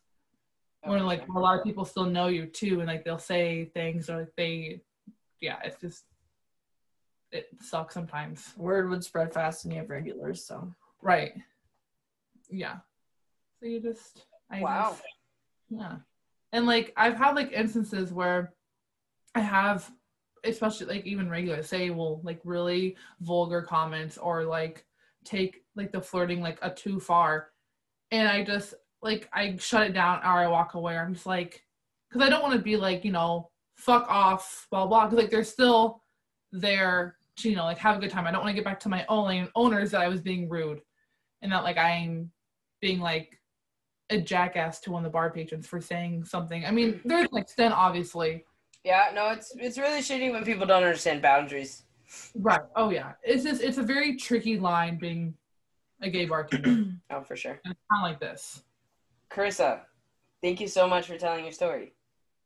oh, 0.85 0.91
where 0.91 1.01
like 1.01 1.27
a 1.29 1.39
lot 1.39 1.59
of 1.59 1.65
people 1.65 1.85
still 1.85 2.07
know 2.07 2.29
you 2.29 2.47
too, 2.47 2.81
and 2.81 2.89
like 2.89 3.05
they'll 3.05 3.19
say 3.19 3.71
things 3.75 4.11
or 4.11 4.21
like 4.21 4.33
they, 4.37 4.81
yeah, 5.41 5.57
it's 5.65 5.81
just 5.81 6.05
it 7.33 7.47
sucks 7.61 7.95
sometimes. 7.95 8.53
Word 8.57 8.89
would 8.91 9.05
spread 9.05 9.33
fast, 9.33 9.65
and 9.65 9.75
you 9.75 9.81
have 9.81 9.91
regulars. 9.91 10.45
So 10.45 10.73
Right. 11.03 11.33
Yeah. 12.51 12.79
So 13.61 13.67
you 13.67 13.81
just 13.81 14.27
I 14.51 14.61
Wow. 14.61 14.91
just- 14.91 15.03
yeah. 15.69 15.97
And 16.53 16.67
like 16.67 16.93
I've 16.97 17.17
had 17.17 17.35
like 17.37 17.53
instances 17.53 18.13
where 18.13 18.55
I 19.35 19.41
have 19.41 19.91
especially 20.45 20.87
like 20.87 21.05
even 21.07 21.29
regular 21.29 21.63
say 21.63 21.91
will 21.91 22.21
like 22.23 22.41
really 22.45 22.97
vulgar 23.21 23.63
comments 23.63 24.17
or 24.17 24.45
like 24.45 24.87
take 25.25 25.65
like 25.75 25.91
the 25.91 26.01
flirting 26.01 26.41
like 26.41 26.59
a 26.63 26.71
too 26.71 27.01
far 27.01 27.51
and 28.13 28.29
I 28.29 28.45
just 28.45 28.75
like 29.03 29.29
I 29.33 29.57
shut 29.57 29.89
it 29.89 29.93
down 29.93 30.19
or 30.21 30.27
I 30.39 30.47
walk 30.47 30.75
away. 30.75 30.97
I'm 30.97 31.15
just 31.15 31.27
like 31.27 31.65
because 32.09 32.25
I 32.25 32.31
don't 32.31 32.43
want 32.43 32.55
to 32.55 32.61
be 32.63 32.77
like, 32.77 33.05
you 33.05 33.11
know, 33.11 33.51
fuck 33.77 34.07
off, 34.09 34.69
blah 34.71 34.87
blah. 34.87 35.07
Because 35.07 35.19
like 35.23 35.31
they're 35.31 35.43
still 35.45 36.03
there 36.53 37.16
you 37.45 37.57
know, 37.57 37.65
like 37.65 37.79
have 37.79 37.97
a 37.97 38.01
good 38.01 38.11
time. 38.11 38.27
I 38.27 38.31
don't 38.31 38.41
want 38.41 38.51
to 38.51 38.55
get 38.55 38.65
back 38.65 38.81
to 38.81 38.89
my 38.89 39.05
own 39.09 39.49
owners 39.55 39.91
that 39.91 40.01
I 40.01 40.09
was 40.09 40.21
being 40.21 40.49
rude 40.49 40.81
and 41.43 41.53
that 41.53 41.65
like 41.65 41.77
I'm 41.77 42.31
being 42.81 43.01
like 43.01 43.39
a 44.11 44.21
jackass 44.21 44.81
to 44.81 44.93
one 44.93 45.05
of 45.05 45.11
the 45.11 45.13
bar 45.13 45.31
patrons 45.31 45.67
for 45.67 45.81
saying 45.81 46.25
something. 46.25 46.65
I 46.65 46.71
mean, 46.71 47.01
there's 47.05 47.29
an 47.31 47.39
extent, 47.39 47.75
obviously. 47.75 48.45
Yeah, 48.85 49.11
no, 49.15 49.31
it's 49.31 49.53
it's 49.57 49.79
really 49.79 50.01
shitty 50.01 50.31
when 50.33 50.45
people 50.45 50.67
don't 50.67 50.85
understand 50.85 51.21
boundaries. 51.21 51.83
Right. 52.35 52.61
Oh 52.77 52.91
yeah. 52.91 53.13
It's 53.23 53.43
just 53.43 53.61
it's 53.63 53.79
a 53.79 53.83
very 53.83 54.17
tricky 54.17 54.59
line 54.59 54.97
being 54.97 55.35
a 56.01 56.11
gay 56.11 56.27
bartender. 56.27 56.85
Oh, 57.11 57.23
for 57.23 57.37
sure. 57.37 57.61
And 57.65 57.73
it's 57.73 57.81
kind 57.91 58.05
of 58.05 58.11
like 58.11 58.21
this. 58.21 58.65
Carrissa, 59.31 59.83
thank 60.43 60.61
you 60.61 60.67
so 60.67 60.89
much 60.89 61.07
for 61.07 61.17
telling 61.17 61.45
your 61.45 61.53
story. 61.53 61.95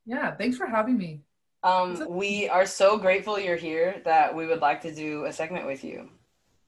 Yeah. 0.04 0.34
Thanks 0.34 0.56
for 0.56 0.66
having 0.66 0.98
me. 0.98 1.22
Um, 1.62 2.06
we 2.08 2.48
are 2.48 2.66
so 2.66 2.96
grateful 2.96 3.38
you're 3.38 3.56
here 3.56 4.00
that 4.04 4.34
we 4.34 4.46
would 4.46 4.60
like 4.60 4.80
to 4.82 4.94
do 4.94 5.26
a 5.26 5.32
segment 5.32 5.66
with 5.66 5.84
you. 5.84 6.08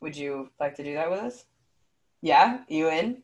Would 0.00 0.16
you 0.16 0.50
like 0.60 0.74
to 0.76 0.84
do 0.84 0.94
that 0.94 1.10
with 1.10 1.20
us? 1.20 1.44
Yeah, 2.20 2.58
you 2.68 2.88
in? 2.88 3.22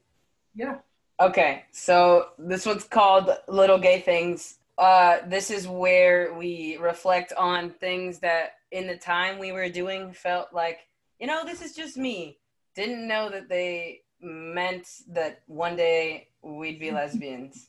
Yeah. 0.54 0.78
Okay, 1.20 1.64
so 1.72 2.28
this 2.38 2.64
one's 2.64 2.84
called 2.84 3.30
Little 3.48 3.78
Gay 3.78 4.00
Things. 4.00 4.58
Uh, 4.78 5.18
this 5.26 5.50
is 5.50 5.66
where 5.66 6.32
we 6.34 6.76
reflect 6.76 7.32
on 7.32 7.70
things 7.70 8.20
that 8.20 8.52
in 8.70 8.86
the 8.86 8.96
time 8.96 9.38
we 9.38 9.52
were 9.52 9.68
doing 9.68 10.12
felt 10.12 10.52
like, 10.52 10.86
you 11.18 11.26
know, 11.26 11.44
this 11.44 11.60
is 11.60 11.74
just 11.74 11.96
me. 11.96 12.38
Didn't 12.76 13.08
know 13.08 13.28
that 13.30 13.48
they 13.48 14.02
meant 14.20 14.86
that 15.08 15.42
one 15.46 15.76
day 15.76 16.28
we'd 16.42 16.78
be 16.78 16.90
lesbians. 16.92 17.68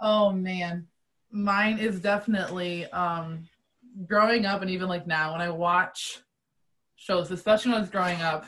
Oh 0.00 0.32
man, 0.32 0.88
mine 1.32 1.78
is 1.78 2.00
definitely 2.00 2.86
um 2.92 3.48
growing 4.06 4.46
up 4.46 4.62
and 4.62 4.70
even 4.70 4.88
like 4.88 5.06
now 5.06 5.32
when 5.32 5.40
I 5.40 5.50
watch 5.50 6.18
shows, 6.96 7.30
especially 7.30 7.70
when 7.72 7.78
I 7.78 7.80
was 7.80 7.90
growing 7.90 8.20
up, 8.22 8.46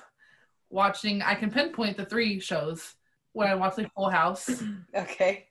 watching 0.70 1.22
I 1.22 1.34
can 1.34 1.50
pinpoint 1.50 1.96
the 1.96 2.04
three 2.04 2.38
shows 2.40 2.94
when 3.32 3.48
I 3.48 3.54
watched 3.54 3.78
like 3.78 3.92
Full 3.94 4.10
House, 4.10 4.62
Okay. 4.94 5.46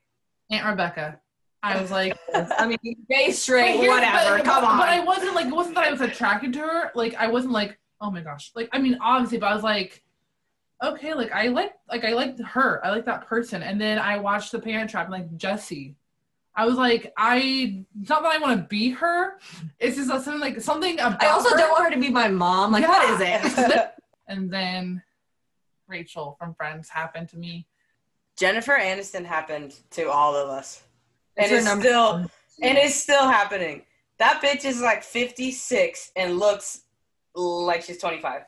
Aunt 0.51 0.65
Rebecca. 0.65 1.19
I 1.61 1.79
was 1.81 1.91
like, 1.99 2.17
I 2.34 2.67
mean, 2.67 2.77
gay, 3.09 3.31
straight, 3.31 3.77
whatever. 3.88 4.38
but- 4.38 4.45
Come 4.45 4.65
on. 4.65 4.77
But 4.77 4.89
I 4.89 4.99
wasn't 5.03 5.34
like 5.36 5.47
it 5.47 5.53
wasn't 5.55 5.75
that 5.75 5.86
I 5.88 5.91
was 5.91 6.01
attracted 6.01 6.53
to 6.53 6.59
her. 6.59 6.91
Like 6.95 7.15
I 7.15 7.27
wasn't 7.27 7.53
like, 7.53 7.77
oh 8.01 8.11
my 8.11 8.21
gosh. 8.21 8.51
Like 8.55 8.69
I 8.71 8.79
mean 8.79 8.97
obviously, 9.01 9.38
but 9.39 9.47
I 9.51 9.55
was 9.55 9.63
like, 9.63 10.03
okay, 10.84 11.13
like 11.13 11.31
I 11.31 11.47
like 11.47 11.73
like 11.89 12.03
I 12.03 12.13
liked 12.13 12.41
her. 12.41 12.86
I 12.86 12.89
like 12.91 13.05
that 13.05 13.27
person. 13.27 13.63
And 13.63 13.79
then 13.79 13.97
I 13.99 14.17
watched 14.17 14.51
The 14.51 14.59
Parent 14.59 14.89
Trap 14.89 15.05
and 15.05 15.13
like 15.13 15.36
Jessie. 15.38 15.95
I 16.56 16.66
was 16.66 16.76
like, 16.76 17.12
I 17.18 17.84
it's 17.99 18.10
not 18.10 18.22
that 18.24 18.32
I 18.34 18.38
want 18.38 18.60
to 18.60 18.68
be 18.68 18.91
her. 18.91 19.39
It's 19.80 19.95
just 19.95 20.08
that 20.10 20.22
something 20.22 20.39
like 20.41 20.62
something 20.62 20.99
about 20.99 21.24
I 21.24 21.28
also 21.30 21.49
her. 21.49 21.58
don't 21.58 21.72
want 21.72 21.86
her 21.86 21.91
to 21.91 21.99
be 21.99 22.10
my 22.10 22.28
mom. 22.28 22.72
Like, 22.72 22.88
what 22.88 23.10
is 23.10 23.20
it? 23.22 23.89
And 24.28 24.49
then 24.49 25.04
Rachel 25.88 26.36
from 26.39 26.56
Friends 26.56 26.88
happened 26.89 27.28
to 27.30 27.38
me. 27.38 27.68
Jennifer 28.38 28.72
Aniston 28.72 29.26
happened 29.26 29.76
to 29.91 30.10
all 30.10 30.36
of 30.36 30.49
us. 30.49 30.82
It's 31.36 31.47
and 31.49 31.58
it's 31.58 31.66
number 31.66 31.84
still 31.84 32.12
one. 32.14 32.30
and 32.62 32.78
it's 32.78 32.95
still 32.95 33.28
happening. 33.28 33.84
That 34.20 34.41
bitch 34.41 34.64
is 34.66 34.82
like 34.82 35.04
56 35.04 36.12
and 36.16 36.39
looks 36.39 36.84
like 37.36 37.82
she's 37.84 37.97
25. 37.97 38.43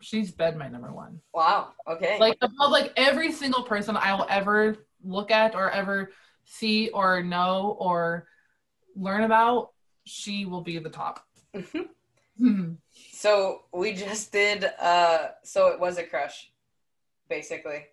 She's 0.00 0.30
bed 0.30 0.56
my 0.56 0.68
number 0.68 0.92
one. 0.92 1.20
Wow. 1.34 1.72
Okay. 1.88 2.18
like 2.18 2.38
above 2.40 2.70
like 2.70 2.92
every 2.96 3.32
single 3.32 3.62
person 3.64 3.96
I 3.96 4.14
will 4.14 4.26
ever 4.30 4.86
look 5.04 5.30
at 5.30 5.54
or 5.54 5.70
ever 5.70 6.10
see 6.48 6.88
or 6.88 7.22
know 7.22 7.76
or 7.78 8.26
learn 8.96 9.22
about, 9.22 9.70
she 10.04 10.46
will 10.46 10.62
be 10.62 10.78
the 10.78 10.90
top. 10.90 11.24
Hmm. 12.38 12.74
so 13.12 13.62
we 13.74 13.94
just 13.94 14.30
did 14.30 14.64
uh 14.80 15.30
so 15.42 15.68
it 15.68 15.80
was 15.80 15.98
a 15.98 16.04
crush 16.04 16.52
basically. 17.28 17.86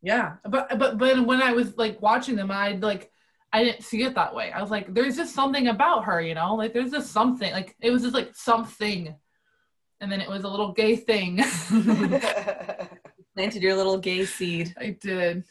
yeah, 0.00 0.36
but 0.48 0.78
but 0.78 0.96
but 0.98 1.26
when 1.26 1.42
I 1.42 1.52
was 1.52 1.76
like 1.76 2.00
watching 2.00 2.36
them, 2.36 2.50
I 2.50 2.72
like 2.72 3.10
I 3.52 3.64
didn't 3.64 3.84
see 3.84 4.02
it 4.02 4.14
that 4.14 4.34
way. 4.34 4.50
I 4.52 4.60
was 4.60 4.70
like, 4.70 4.92
there's 4.92 5.16
just 5.16 5.34
something 5.34 5.68
about 5.68 6.04
her, 6.04 6.20
you 6.20 6.34
know, 6.34 6.54
like 6.54 6.72
there's 6.72 6.90
just 6.90 7.12
something. 7.12 7.52
Like 7.52 7.76
it 7.80 7.90
was 7.90 8.02
just 8.02 8.14
like 8.14 8.34
something, 8.34 9.14
and 10.00 10.10
then 10.10 10.20
it 10.20 10.28
was 10.28 10.44
a 10.44 10.48
little 10.48 10.72
gay 10.72 10.96
thing. 10.96 11.36
Planted 13.34 13.62
your 13.62 13.76
little 13.76 13.98
gay 13.98 14.24
seed. 14.24 14.74
I 14.78 14.96
did. 15.00 15.44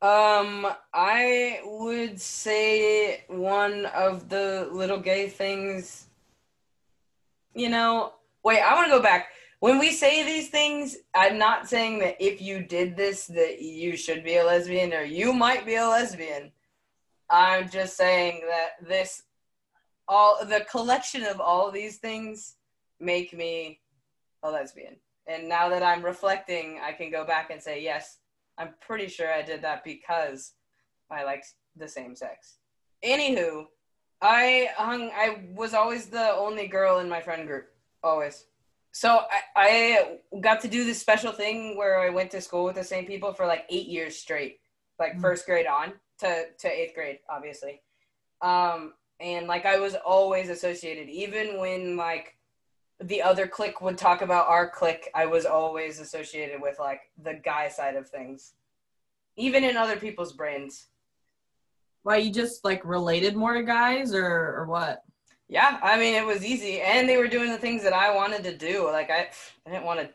Um 0.00 0.66
I 0.94 1.60
would 1.64 2.20
say 2.20 3.24
one 3.28 3.86
of 3.86 4.28
the 4.28 4.68
little 4.70 4.98
gay 4.98 5.28
things 5.28 6.08
you 7.58 7.68
know, 7.68 8.12
wait, 8.44 8.60
I 8.60 8.74
want 8.74 8.86
to 8.86 8.96
go 8.96 9.02
back. 9.02 9.28
When 9.60 9.78
we 9.78 9.90
say 9.90 10.24
these 10.24 10.48
things, 10.48 10.96
I'm 11.14 11.38
not 11.38 11.68
saying 11.68 11.98
that 11.98 12.16
if 12.20 12.40
you 12.40 12.62
did 12.62 12.96
this 12.96 13.26
that 13.26 13.60
you 13.60 13.96
should 13.96 14.22
be 14.22 14.36
a 14.36 14.44
lesbian 14.44 14.94
or 14.94 15.02
you 15.02 15.32
might 15.32 15.66
be 15.66 15.74
a 15.74 15.86
lesbian. 15.86 16.52
I'm 17.28 17.68
just 17.68 17.96
saying 17.96 18.42
that 18.48 18.88
this 18.88 19.24
all 20.06 20.38
the 20.44 20.64
collection 20.70 21.24
of 21.24 21.40
all 21.40 21.70
these 21.70 21.98
things 21.98 22.54
make 23.00 23.36
me 23.36 23.80
a 24.42 24.50
lesbian. 24.50 24.96
And 25.26 25.48
now 25.48 25.68
that 25.68 25.82
I'm 25.82 26.02
reflecting, 26.02 26.78
I 26.82 26.92
can 26.92 27.10
go 27.10 27.24
back 27.24 27.50
and 27.50 27.60
say, 27.60 27.82
yes, 27.82 28.18
I'm 28.58 28.74
pretty 28.80 29.08
sure 29.08 29.32
I 29.32 29.42
did 29.42 29.62
that 29.62 29.84
because 29.84 30.54
I 31.10 31.24
liked 31.24 31.46
the 31.76 31.88
same 31.88 32.14
sex. 32.16 32.58
Anywho, 33.04 33.66
I 34.20 34.70
hung 34.76 35.10
I 35.14 35.44
was 35.54 35.74
always 35.74 36.06
the 36.06 36.32
only 36.32 36.66
girl 36.66 36.98
in 36.98 37.08
my 37.08 37.20
friend 37.20 37.46
group. 37.46 37.66
Always. 38.02 38.46
So 38.92 39.20
I, 39.30 39.40
I 39.54 40.40
got 40.40 40.60
to 40.62 40.68
do 40.68 40.84
this 40.84 41.00
special 41.00 41.30
thing 41.30 41.76
where 41.76 42.00
I 42.00 42.08
went 42.08 42.30
to 42.32 42.40
school 42.40 42.64
with 42.64 42.74
the 42.74 42.84
same 42.84 43.06
people 43.06 43.32
for 43.32 43.46
like 43.46 43.64
eight 43.70 43.86
years 43.86 44.16
straight. 44.16 44.58
Like 44.98 45.14
Mhm. 45.16 45.20
first 45.20 45.46
grade 45.46 45.66
on 45.66 45.92
to, 46.20 46.46
to 46.58 46.68
eighth 46.68 46.94
grade, 46.94 47.20
obviously. 47.30 47.80
Um 48.42 48.94
and 49.20 49.46
like 49.46 49.66
I 49.66 49.78
was 49.78 49.94
always 49.94 50.48
associated, 50.48 51.08
even 51.08 51.58
when 51.58 51.96
like 51.96 52.37
the 53.00 53.22
other 53.22 53.46
clique 53.46 53.80
would 53.80 53.96
talk 53.96 54.22
about 54.22 54.48
our 54.48 54.68
clique, 54.68 55.08
I 55.14 55.26
was 55.26 55.46
always 55.46 56.00
associated 56.00 56.60
with 56.60 56.78
like 56.78 57.00
the 57.22 57.34
guy 57.34 57.68
side 57.68 57.96
of 57.96 58.08
things. 58.08 58.54
Even 59.36 59.62
in 59.62 59.76
other 59.76 59.96
people's 59.96 60.32
brains. 60.32 60.86
Why 62.02 62.16
you 62.16 62.32
just 62.32 62.64
like 62.64 62.84
related 62.84 63.36
more 63.36 63.54
to 63.54 63.62
guys 63.62 64.14
or 64.14 64.24
or 64.24 64.66
what? 64.66 65.02
Yeah, 65.48 65.78
I 65.82 65.98
mean 65.98 66.14
it 66.14 66.26
was 66.26 66.44
easy, 66.44 66.80
and 66.80 67.08
they 67.08 67.16
were 67.16 67.28
doing 67.28 67.50
the 67.50 67.58
things 67.58 67.82
that 67.82 67.92
I 67.92 68.14
wanted 68.14 68.44
to 68.44 68.56
do. 68.56 68.90
Like 68.90 69.10
I, 69.10 69.28
I 69.66 69.70
didn't 69.70 69.84
want 69.84 70.00
to 70.00 70.10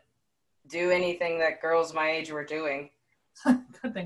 do 0.68 0.90
anything 0.90 1.38
that 1.38 1.60
girls 1.60 1.94
my 1.94 2.10
age 2.10 2.30
were 2.30 2.44
doing. 2.44 2.90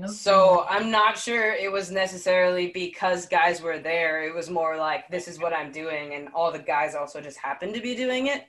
So 0.07 0.65
I'm 0.67 0.91
not 0.91 1.17
sure 1.17 1.53
it 1.53 1.71
was 1.71 1.89
necessarily 1.89 2.67
because 2.67 3.25
guys 3.25 3.61
were 3.61 3.79
there. 3.79 4.23
It 4.23 4.35
was 4.35 4.49
more 4.49 4.75
like 4.75 5.07
this 5.09 5.29
is 5.29 5.39
what 5.39 5.53
I'm 5.53 5.71
doing, 5.71 6.15
and 6.15 6.27
all 6.33 6.51
the 6.51 6.59
guys 6.59 6.95
also 6.95 7.21
just 7.21 7.37
happened 7.37 7.73
to 7.75 7.81
be 7.81 7.95
doing 7.95 8.27
it. 8.27 8.47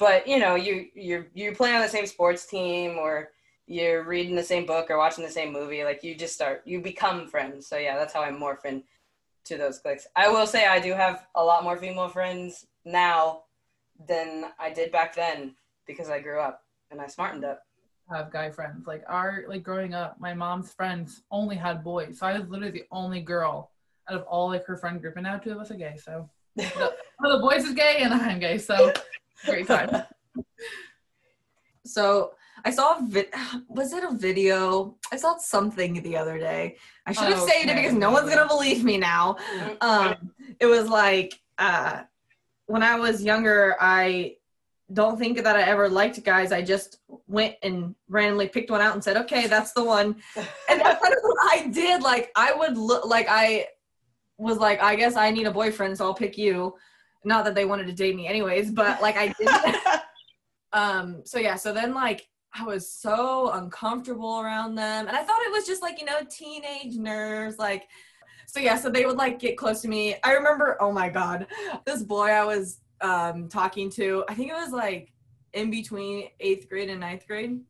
But 0.00 0.26
you 0.26 0.38
know, 0.38 0.56
you 0.56 0.86
you 0.94 1.26
you 1.34 1.52
play 1.54 1.74
on 1.74 1.82
the 1.82 1.88
same 1.88 2.06
sports 2.06 2.46
team, 2.46 2.96
or 2.98 3.30
you're 3.66 4.02
reading 4.02 4.34
the 4.34 4.42
same 4.42 4.66
book, 4.66 4.90
or 4.90 4.96
watching 4.98 5.22
the 5.22 5.30
same 5.30 5.52
movie. 5.52 5.84
Like 5.84 6.02
you 6.02 6.16
just 6.16 6.34
start, 6.34 6.62
you 6.64 6.80
become 6.80 7.28
friends. 7.28 7.68
So 7.68 7.76
yeah, 7.76 7.96
that's 7.96 8.14
how 8.14 8.22
I 8.22 8.30
morph 8.30 8.64
in 8.64 8.82
to 9.44 9.56
those 9.56 9.78
clicks 9.78 10.06
I 10.16 10.28
will 10.28 10.46
say 10.46 10.66
I 10.66 10.78
do 10.80 10.92
have 10.92 11.26
a 11.34 11.42
lot 11.42 11.64
more 11.64 11.76
female 11.76 12.08
friends 12.08 12.66
now 12.84 13.44
than 14.06 14.52
I 14.58 14.70
did 14.70 14.92
back 14.92 15.14
then 15.14 15.54
because 15.86 16.10
I 16.10 16.20
grew 16.20 16.40
up 16.40 16.62
and 16.90 17.00
I 17.00 17.06
smartened 17.06 17.44
up. 17.44 17.62
have 18.10 18.32
guy 18.32 18.50
friends. 18.50 18.86
Like 18.86 19.04
our 19.06 19.44
like 19.48 19.62
growing 19.62 19.92
up, 19.92 20.18
my 20.18 20.34
mom's 20.34 20.72
friends 20.72 21.22
only 21.30 21.56
had 21.56 21.84
boys, 21.84 22.18
so 22.18 22.26
I 22.26 22.38
was 22.38 22.48
literally 22.48 22.72
the 22.72 22.86
only 22.90 23.20
girl 23.20 23.70
out 24.08 24.16
of 24.16 24.22
all 24.24 24.48
like 24.48 24.64
her 24.64 24.78
friend 24.78 24.98
group, 25.00 25.16
and 25.16 25.24
now 25.24 25.36
two 25.36 25.52
of 25.52 25.58
us 25.58 25.70
are 25.70 25.74
gay. 25.74 25.98
So 26.02 26.28
one 26.54 27.32
of 27.32 27.32
the 27.32 27.46
boys 27.46 27.64
is 27.64 27.74
gay, 27.74 27.98
and 28.00 28.14
I'm 28.14 28.38
gay. 28.38 28.56
So 28.56 28.92
great 29.46 29.66
time. 29.66 30.02
So 31.84 32.32
I 32.64 32.70
saw 32.70 32.98
a 32.98 33.02
vid- 33.02 33.32
was 33.68 33.92
it 33.92 34.04
a 34.04 34.12
video? 34.14 34.96
I 35.12 35.16
saw 35.16 35.36
something 35.38 36.02
the 36.02 36.16
other 36.16 36.38
day. 36.38 36.76
I 37.06 37.12
should 37.12 37.24
have 37.28 37.40
saved 37.40 37.70
it 37.70 37.76
because 37.76 37.94
no 37.94 38.10
one's 38.10 38.28
gonna 38.32 38.46
believe 38.48 38.84
me 38.84 38.98
now. 38.98 39.36
Um, 39.80 40.30
it 40.58 40.66
was 40.66 40.88
like 40.88 41.40
uh, 41.58 42.02
when 42.66 42.82
I 42.82 42.98
was 42.98 43.22
younger, 43.22 43.76
I 43.80 44.36
don't 44.92 45.18
think 45.18 45.42
that 45.42 45.56
I 45.56 45.62
ever 45.62 45.88
liked 45.88 46.22
guys. 46.24 46.52
I 46.52 46.62
just 46.62 46.98
went 47.26 47.54
and 47.62 47.94
randomly 48.08 48.48
picked 48.48 48.70
one 48.70 48.80
out 48.80 48.94
and 48.94 49.02
said, 49.02 49.16
"Okay, 49.16 49.46
that's 49.46 49.72
the 49.72 49.84
one." 49.84 50.16
And 50.68 50.80
that's 50.80 51.02
kind 51.02 51.14
of 51.14 51.20
what 51.22 51.38
I 51.52 51.68
did. 51.68 52.02
Like 52.02 52.30
I 52.36 52.52
would 52.52 52.76
look 52.76 53.06
like 53.06 53.26
I 53.28 53.68
was 54.38 54.58
like, 54.58 54.82
I 54.82 54.96
guess 54.96 55.16
I 55.16 55.30
need 55.30 55.46
a 55.46 55.50
boyfriend, 55.50 55.96
so 55.96 56.04
I'll 56.06 56.14
pick 56.14 56.36
you. 56.38 56.74
Not 57.24 57.44
that 57.44 57.54
they 57.54 57.64
wanted 57.64 57.86
to 57.86 57.92
date 57.92 58.16
me 58.16 58.26
anyways, 58.26 58.70
but 58.70 59.02
like 59.02 59.16
I 59.16 59.34
did. 59.38 60.00
um. 60.72 61.22
So 61.24 61.38
yeah. 61.38 61.56
So 61.56 61.72
then 61.72 61.94
like 61.94 62.28
I 62.54 62.64
was 62.64 62.90
so 62.90 63.50
uncomfortable 63.52 64.40
around 64.40 64.74
them, 64.74 65.06
and 65.06 65.16
I 65.16 65.22
thought 65.22 65.40
it 65.42 65.52
was 65.52 65.66
just 65.66 65.82
like 65.82 66.00
you 66.00 66.06
know 66.06 66.20
teenage 66.30 66.96
nerves, 66.96 67.58
like. 67.58 67.88
So 68.46 68.58
yeah, 68.58 68.76
so 68.76 68.90
they 68.90 69.06
would 69.06 69.16
like 69.16 69.38
get 69.38 69.56
close 69.56 69.80
to 69.82 69.88
me. 69.88 70.16
I 70.24 70.32
remember, 70.32 70.76
oh 70.80 70.90
my 70.90 71.08
god, 71.08 71.46
this 71.84 72.02
boy 72.02 72.30
I 72.30 72.44
was 72.44 72.80
um 73.00 73.48
talking 73.48 73.90
to, 73.90 74.24
I 74.28 74.34
think 74.34 74.50
it 74.50 74.54
was 74.54 74.72
like 74.72 75.12
in 75.52 75.70
between 75.70 76.28
eighth 76.40 76.68
grade 76.68 76.90
and 76.90 77.00
ninth 77.00 77.26
grade. 77.26 77.60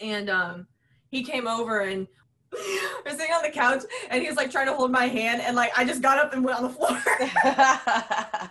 And 0.00 0.30
um 0.30 0.66
he 1.10 1.22
came 1.22 1.46
over 1.46 1.80
and 1.80 2.06
we're 2.52 3.10
sitting 3.10 3.32
on 3.32 3.42
the 3.42 3.50
couch 3.50 3.82
and 4.10 4.22
he 4.22 4.28
was 4.28 4.36
like 4.36 4.50
trying 4.50 4.66
to 4.66 4.74
hold 4.74 4.90
my 4.90 5.06
hand 5.06 5.42
and 5.42 5.56
like 5.56 5.72
I 5.76 5.84
just 5.84 6.02
got 6.02 6.18
up 6.18 6.32
and 6.32 6.44
went 6.44 6.58
on 6.58 6.64
the 6.64 6.70
floor. 6.70 7.00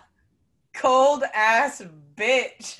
Cold 0.74 1.24
ass 1.34 1.82
bitch. 2.16 2.76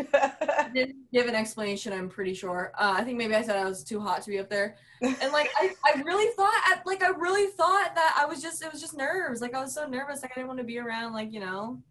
Didn't 0.74 0.96
give 1.12 1.26
an 1.26 1.34
explanation, 1.34 1.92
I'm 1.92 2.08
pretty 2.08 2.34
sure. 2.34 2.72
Uh, 2.78 2.94
I 2.96 3.04
think 3.04 3.18
maybe 3.18 3.34
I 3.34 3.42
said 3.42 3.56
I 3.56 3.64
was 3.64 3.84
too 3.84 4.00
hot 4.00 4.22
to 4.22 4.30
be 4.30 4.38
up 4.38 4.48
there. 4.48 4.76
And 5.00 5.32
like 5.32 5.50
I, 5.56 5.74
I 5.84 6.02
really 6.02 6.32
thought 6.34 6.54
like 6.86 7.02
I 7.02 7.10
really 7.10 7.50
thought 7.52 7.94
that 7.94 8.16
I 8.18 8.26
was 8.26 8.40
just 8.40 8.62
it 8.62 8.72
was 8.72 8.80
just 8.80 8.96
nerves. 8.96 9.40
Like 9.40 9.54
I 9.54 9.60
was 9.60 9.74
so 9.74 9.86
nervous, 9.86 10.22
like 10.22 10.32
I 10.32 10.40
didn't 10.40 10.48
want 10.48 10.58
to 10.58 10.64
be 10.64 10.78
around 10.78 11.12
like, 11.12 11.32
you 11.32 11.40
know. 11.40 11.82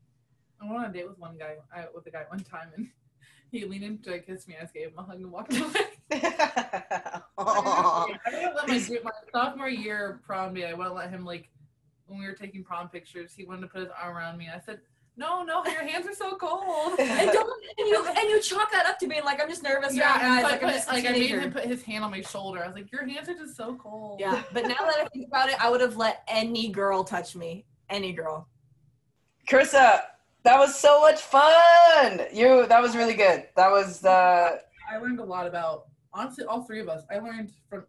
I 0.61 0.65
went 0.65 0.77
on 0.77 0.89
a 0.89 0.93
date 0.93 1.07
with 1.07 1.19
one 1.19 1.37
guy, 1.37 1.55
I, 1.75 1.85
with 1.93 2.05
a 2.07 2.11
guy 2.11 2.23
one 2.29 2.39
time, 2.39 2.69
and 2.75 2.87
he 3.51 3.65
leaned 3.65 3.83
in 3.83 3.97
to 3.99 4.19
kiss 4.19 4.47
me. 4.47 4.55
I 4.57 4.61
just 4.61 4.73
gave 4.73 4.87
him 4.87 4.93
a 4.97 5.03
hug 5.03 5.17
and 5.17 5.31
walked 5.31 5.57
away. 5.57 6.21
Aw. 7.37 8.07
I 8.25 8.31
wouldn't 8.31 8.55
let 8.55 8.67
my, 8.67 8.99
my 9.03 9.11
sophomore 9.33 9.69
year 9.69 10.21
prom 10.25 10.53
day. 10.53 10.69
I 10.69 10.73
wouldn't 10.73 10.95
let 10.95 11.09
him 11.09 11.25
like 11.25 11.49
when 12.07 12.19
we 12.19 12.25
were 12.25 12.33
taking 12.33 12.63
prom 12.63 12.89
pictures. 12.89 13.33
He 13.35 13.43
wanted 13.43 13.61
to 13.61 13.67
put 13.67 13.81
his 13.81 13.89
arm 14.01 14.15
around 14.15 14.37
me. 14.37 14.49
I 14.53 14.59
said, 14.65 14.79
"No, 15.15 15.43
no, 15.43 15.65
your 15.65 15.83
hands 15.83 16.07
are 16.07 16.15
so 16.15 16.35
cold." 16.35 16.99
And 16.99 17.31
don't 17.31 17.63
and 17.77 17.87
you 17.87 18.05
and 18.05 18.29
you 18.29 18.41
chalk 18.41 18.71
that 18.71 18.85
up 18.85 18.99
to 18.99 19.07
being 19.07 19.23
like 19.23 19.41
I'm 19.41 19.49
just 19.49 19.63
nervous 19.63 19.95
yeah, 19.95 20.19
around 20.19 20.21
and 20.21 20.29
guys, 20.29 20.41
so 20.41 20.47
I, 20.47 20.51
like 20.51 20.63
I'm 20.63 20.69
just 20.69 20.87
like 20.87 21.05
I 21.05 21.11
made 21.11 21.29
him 21.29 21.51
put 21.51 21.65
his 21.65 21.83
hand 21.83 22.03
on 22.03 22.11
my 22.11 22.21
shoulder. 22.21 22.63
I 22.63 22.67
was 22.67 22.75
like, 22.75 22.91
"Your 22.91 23.07
hands 23.07 23.29
are 23.29 23.35
just 23.35 23.55
so 23.55 23.75
cold." 23.75 24.19
Yeah, 24.19 24.43
but 24.53 24.63
now 24.63 24.75
that 24.79 24.97
I 24.99 25.05
think 25.13 25.27
about 25.27 25.49
it, 25.49 25.63
I 25.63 25.69
would 25.69 25.81
have 25.81 25.97
let 25.97 26.23
any 26.27 26.69
girl 26.69 27.03
touch 27.03 27.35
me. 27.35 27.65
Any 27.89 28.13
girl. 28.13 28.47
Carrissa, 29.47 30.01
that 30.43 30.57
was 30.57 30.75
so 30.75 31.01
much 31.01 31.21
fun. 31.21 32.21
You 32.33 32.65
that 32.67 32.81
was 32.81 32.95
really 32.95 33.15
good. 33.15 33.47
That 33.55 33.69
was 33.69 34.03
uh 34.03 34.57
I 34.91 34.97
learned 34.97 35.19
a 35.19 35.23
lot 35.23 35.47
about 35.47 35.85
honestly 36.13 36.45
all 36.45 36.63
three 36.63 36.79
of 36.79 36.89
us. 36.89 37.03
I 37.11 37.19
learned 37.19 37.51
from 37.69 37.85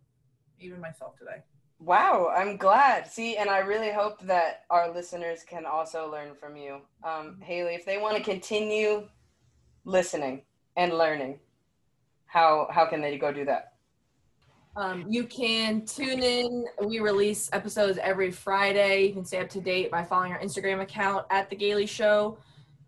even 0.60 0.80
myself 0.80 1.18
today. 1.18 1.42
Wow, 1.84 2.32
I'm 2.34 2.56
glad. 2.56 3.06
See, 3.06 3.36
and 3.36 3.50
I 3.50 3.58
really 3.58 3.92
hope 3.92 4.18
that 4.22 4.64
our 4.70 4.90
listeners 4.90 5.40
can 5.46 5.66
also 5.66 6.10
learn 6.10 6.34
from 6.34 6.56
you. 6.56 6.80
Um, 7.02 7.38
Hayli, 7.46 7.74
if 7.74 7.84
they 7.84 7.98
want 7.98 8.16
to 8.16 8.22
continue 8.22 9.06
listening 9.84 10.42
and 10.78 10.96
learning, 10.96 11.40
how 12.24 12.68
how 12.70 12.86
can 12.86 13.02
they 13.02 13.18
go 13.18 13.30
do 13.32 13.44
that? 13.44 13.74
Um, 14.76 15.04
you 15.10 15.24
can 15.24 15.84
tune 15.84 16.22
in. 16.22 16.64
We 16.82 17.00
release 17.00 17.50
episodes 17.52 17.98
every 17.98 18.30
Friday. 18.30 19.06
You 19.08 19.12
can 19.12 19.26
stay 19.26 19.40
up 19.40 19.50
to 19.50 19.60
date 19.60 19.90
by 19.90 20.04
following 20.04 20.32
our 20.32 20.40
Instagram 20.40 20.80
account 20.80 21.26
at 21.28 21.50
The 21.50 21.56
Gailey 21.56 21.86
Show. 21.86 22.38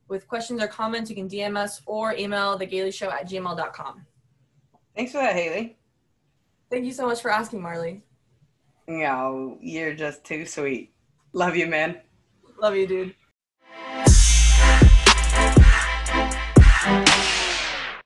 With 0.09 0.27
questions 0.27 0.63
or 0.63 0.69
comments, 0.69 1.11
you 1.11 1.17
can 1.17 1.29
DM 1.29 1.59
us 1.59 1.83
or 1.85 2.15
email 2.15 2.59
thegaileyshow 2.59 3.13
at 3.13 3.29
gmail.com. 3.29 4.07
Thanks 4.97 5.13
for 5.13 5.19
that, 5.19 5.37
Hayli. 5.37 5.75
Thank 6.71 6.87
you 6.87 6.93
so 6.93 7.07
much 7.07 7.21
for 7.21 7.31
asking, 7.31 7.61
Marli. 7.61 8.03
No, 8.89 9.59
you're 9.61 9.95
just 9.95 10.25
too 10.25 10.47
sweet. 10.47 10.93
Love 11.33 11.57
you, 11.57 11.67
man. 11.67 12.01
Love 12.61 12.77
you, 12.77 12.87
dude. 12.87 13.15